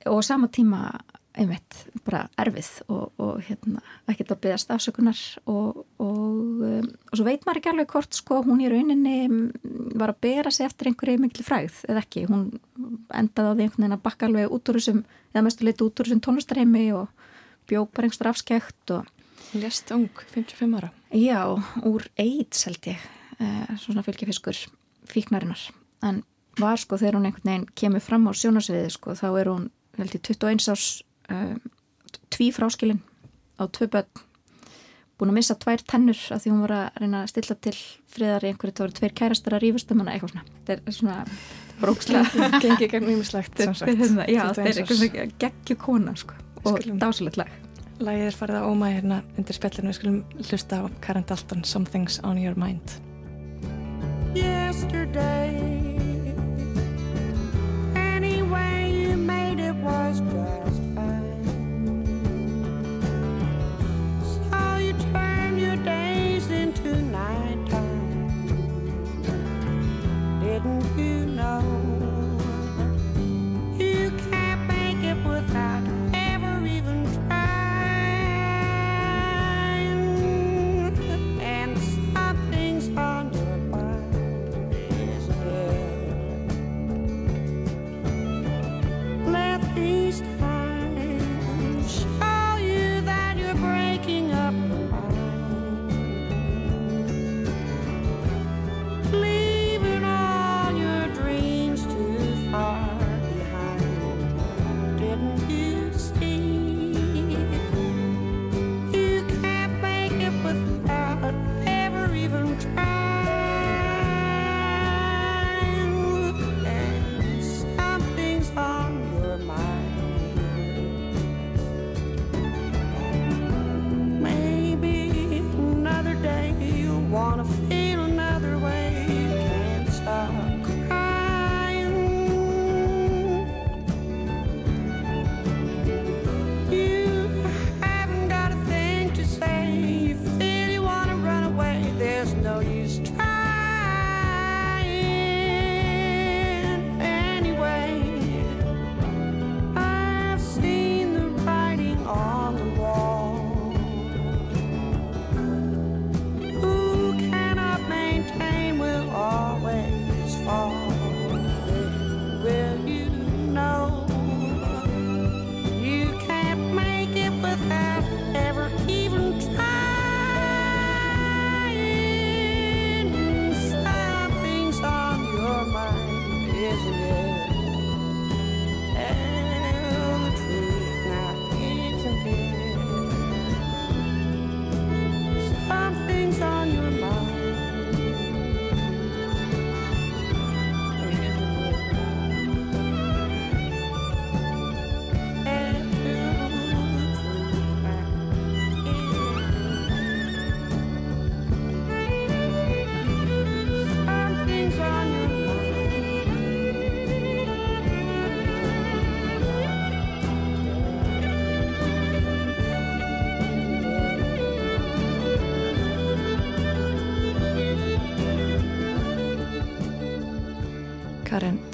[0.07, 1.01] og sama tíma
[1.37, 7.27] einmitt bara erfið og, og hérna ekkert að byggast afsökunar og, og, um, og svo
[7.27, 9.43] veit maður ekki alveg hvort sko hún í rauninni mm,
[10.01, 12.47] var að bera sig eftir einhverju miklu fræð eða ekki, hún
[13.15, 15.03] endaði á því einhvern veginn að bakka alveg út úr þessum
[15.35, 17.29] eða mestu leiti út úr þessum tónlistarheimi og
[17.69, 19.13] bjóð bara einhverstur afskækt og
[19.55, 20.89] Lest ung, 55 ára.
[21.15, 21.47] Já,
[21.87, 23.03] úr AIDS held ég
[23.39, 24.59] eh, svona fylgjafiskur
[25.07, 25.61] fíknarinnar.
[26.03, 26.25] En
[26.61, 29.69] var sko þegar hún einhvern veginn kemur fram á sjónasviði sko þá er hún
[30.01, 30.89] held ég 21 árs
[31.33, 31.59] um,
[32.33, 33.03] tví fráskilin
[33.61, 34.25] á tvö börn.
[35.17, 37.77] Búin að missa tvær tennur af því hún var að reyna að stilla til
[38.13, 40.97] friðar í einhverju, það voru tveir kærastar að rífast um hana eitthvað svona, þetta er
[40.99, 41.17] svona
[41.81, 46.37] brókslega gengið gegn mýmislegt já, þetta er eitthvað geggju kona sko,
[46.69, 47.55] og dásalegt lag.
[47.97, 49.89] Lægið er farið að óma hérna undir spjallinu.
[49.89, 50.17] Við skulum
[50.51, 52.99] hlusta á Karen Dalton Something's on your mind.
[54.37, 55.57] Yesterday
[57.97, 60.76] Any way you made it was just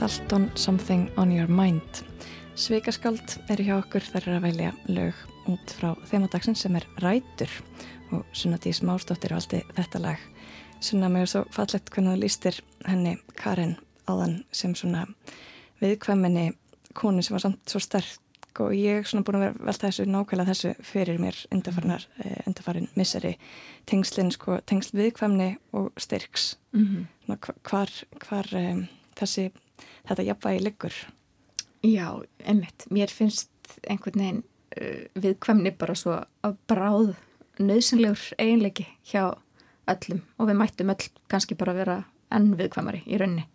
[0.02, 2.00] Dalton Something on your mind.
[2.58, 5.20] Svikaskald eru hjá okkur þar er að velja lög
[5.52, 7.52] út frá þemadagsins sem er Rætur.
[8.10, 10.24] Og Sunna Dís Másdóttir og allt þetta lag.
[10.82, 12.58] Sunna, mér er svo fallegt hvernig þú lístir
[12.88, 13.76] henni Karen
[14.10, 15.04] áðan sem svona
[15.84, 16.48] viðkvæminni
[16.98, 20.08] konu sem var samt svo sterk og ég er svona búin að vera velta þessu
[20.10, 23.36] nákvæmlega þessu fyrir mér undarfarnar, eh, undarfarin misseri.
[23.86, 26.56] Tengslinn sko, tengsl viðkvæmni og styrks.
[26.74, 27.06] Mhm.
[27.24, 27.94] Svona hva- hvar,
[28.26, 29.52] hvar um, þessi,
[30.08, 30.96] þetta jafnvægi liggur.
[31.82, 32.08] Já,
[32.46, 33.50] emmitt, mér finnst
[33.90, 34.42] einhvern veginn
[34.78, 37.14] uh, viðkvæmni bara svo að bráð
[37.62, 39.32] nöðsynlegur eiginleiki hjá
[39.90, 41.98] öllum og við mættum öll kannski bara vera
[42.32, 43.48] enn viðkvæmari í rauninni.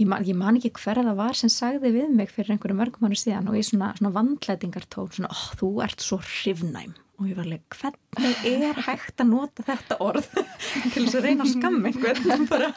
[0.00, 3.04] Ég man, ég man ekki hver það var sem sagði við mig fyrir einhverju mörgum
[3.04, 6.94] mannu síðan og ég svona, svona vandlætingartón svona, oh, þú ert svo hrifnæm.
[7.20, 10.30] Og ég var alveg, hvernig er hægt að nota þetta orð
[10.94, 12.46] til þess að reyna að skamma einhvern?
[12.54, 12.70] Bara,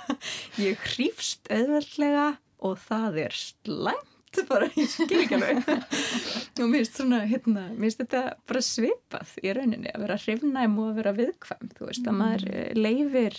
[0.59, 2.25] ég hrifst auðveldlega
[2.63, 4.09] og það er slæmt
[4.49, 5.67] bara, ég skil ekki alveg.
[6.63, 10.79] Og mér finnst svona, hérna mér finnst þetta bara svipað í rauninni að vera hrifnæm
[10.81, 13.37] og að vera viðkvæm þú veist, að maður eh, leifir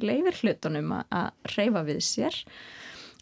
[0.00, 2.38] leifir hlutunum að, að reyfa við sér.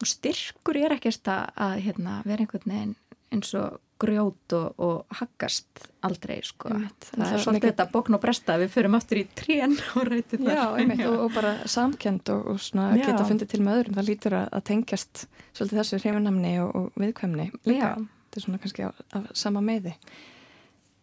[0.01, 2.97] Og styrkur er ekkert að, að hérna, vera einhvern veginn
[3.35, 6.71] eins og grjót og, og haggast aldrei sko.
[6.73, 7.09] Einmitt.
[7.11, 10.49] það Það er svolítið þetta bókn og bresta við förum aftur í trén og rætið
[10.49, 13.05] Já, einmitt, og, og bara samkend og, og svona Já.
[13.11, 17.01] geta fundið til með öðrum, það lítur að, að tengjast svolítið þessu hreifinamni og, og
[17.05, 18.11] viðkvæmni líka, Já.
[18.27, 19.97] þetta er svona kannski af, af sama meði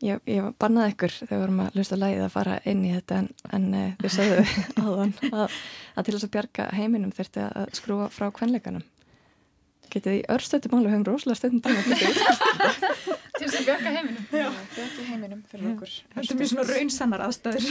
[0.04, 3.22] ég, ég bannaði ykkur þegar við vorum að lusta lægið að fara inn í þetta
[3.22, 4.44] en, en uh, þið sögðu
[4.84, 5.58] aðan að,
[5.96, 8.86] að til þess að bjarga heiminum þurfti að skrúa frá kvenleikanum
[9.94, 11.82] getið í örstötu málu höfum rosalega stöndum tíma
[13.38, 14.24] til þess að bjarga heiminum.
[14.34, 15.92] Já, bjarga heiminum fyrir okkur.
[16.16, 17.68] Þetta er mjög svona raunsannar aðstæður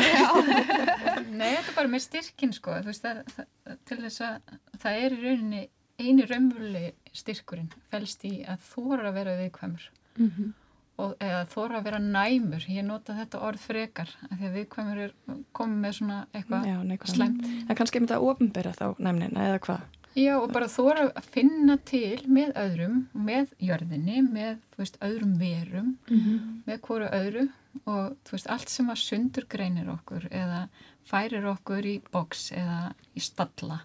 [1.36, 5.01] Nei, þetta er bara með styrkin sko, þú veist, það, það, til þess að það
[5.06, 5.64] er í rauninni
[5.97, 6.84] eini raunvölu
[7.16, 10.52] styrkurinn felst í að þóra að vera viðkvæmur Mhm.
[10.97, 15.01] og eða þóra að vera næmur, ég nota þetta orð frekar, af því að viðkvæmur
[15.05, 15.10] er
[15.52, 17.43] komið með svona eitthvað slæmt.
[17.68, 19.82] En kannski myndi að ofinbera þá nefnina eða hvað?
[20.16, 25.90] Já, og bara þóra að finna til með öðrum, með jörðinni, með, veist, öðrum verum,
[26.09, 26.62] Mhm.
[26.66, 27.48] með hvora öðru
[27.86, 30.68] og, veist, allt sem að sundur greinir okkur eða
[31.05, 33.80] færir okkur í boks eða í stalla,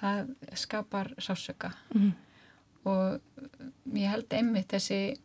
[0.00, 1.72] það skapar sásöka.
[1.94, 2.12] Mhm.
[2.84, 3.20] Og
[3.94, 5.16] ég held einmitt þessi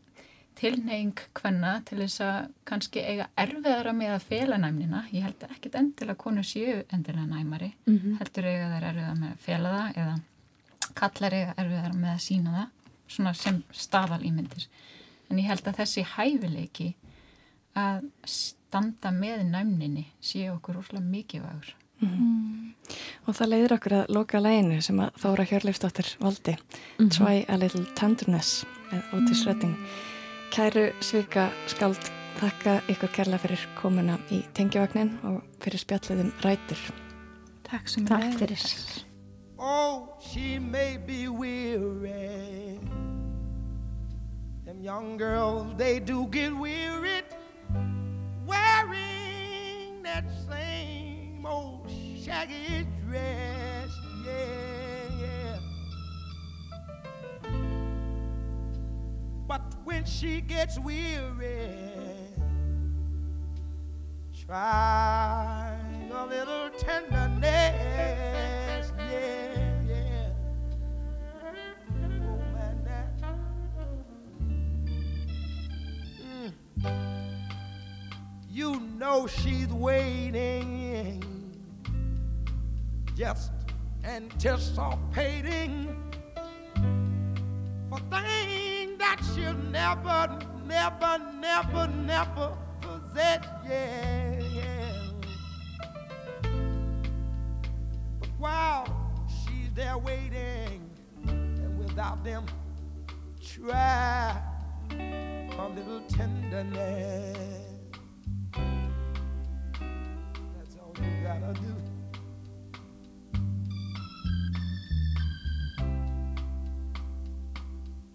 [0.59, 5.03] tilneying hvenna til þess að kannski eiga erfiðara með að fela næmnina.
[5.13, 7.71] Ég held ekkit endilega konur séu endilega næmari.
[7.87, 8.17] Mhm.
[8.19, 10.15] Heldur eiga þær erfiðara með að fela það eða
[10.95, 12.67] kallar eiga erfiðara með að sína það.
[13.11, 14.67] Svona sem staðal ímyndir.
[15.29, 16.93] En ég held að þessi hæfileiki
[17.75, 21.73] að standa með næmninni séu okkur úrslega mikilvægur.
[22.01, 22.73] Mhm.
[23.27, 26.57] Og það leiðir okkur að loka læginu sem að Þóra Hjörleifsdóttir valdi
[26.99, 27.09] Mhm.
[27.11, 29.75] Try a Little Tenderness með Otis Redding
[30.51, 36.81] Kæru Svika Skald þakka ykkur kærlega fyrir komuna í tengjavagnin og fyrir spjalliðum rætur.
[37.63, 38.65] Takk sem Takk fyrir.
[39.57, 42.79] Oh, she may be weary.
[44.65, 46.90] Them young girls, they do get wearied
[60.01, 61.69] when she gets weary,
[64.47, 65.77] try
[66.11, 67.45] a little tenderness.
[68.97, 70.29] Yeah, yeah.
[72.03, 73.21] Oh, man, that.
[76.19, 76.51] Mm.
[78.49, 81.23] You know she's waiting,
[83.15, 83.51] just
[84.03, 85.95] anticipating
[87.87, 88.80] for things
[89.23, 93.45] she'll never, never, never, never possess.
[93.67, 94.97] Yeah, yeah.
[98.19, 98.85] But while
[99.27, 100.89] she's there waiting,
[101.27, 102.45] and without them,
[103.41, 104.41] try
[104.91, 107.37] a little tenderness.
[110.57, 111.75] That's all you gotta do.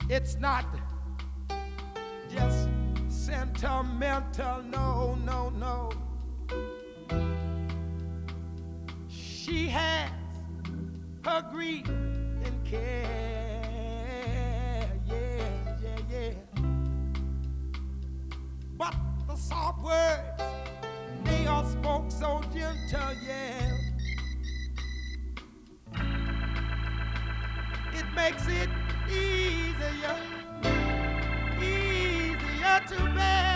[0.09, 0.65] It's not
[2.37, 2.69] just
[3.09, 5.91] sentimental, no, no, no.
[9.09, 10.11] She has
[11.25, 14.11] her grief and care,
[15.09, 15.49] yeah,
[15.83, 16.31] yeah, yeah.
[18.77, 18.95] But
[19.27, 20.43] the soft words,
[21.25, 23.73] they are spoke so gentle, yeah.
[27.95, 28.69] It makes it
[29.09, 30.36] easier
[32.81, 33.56] to bed.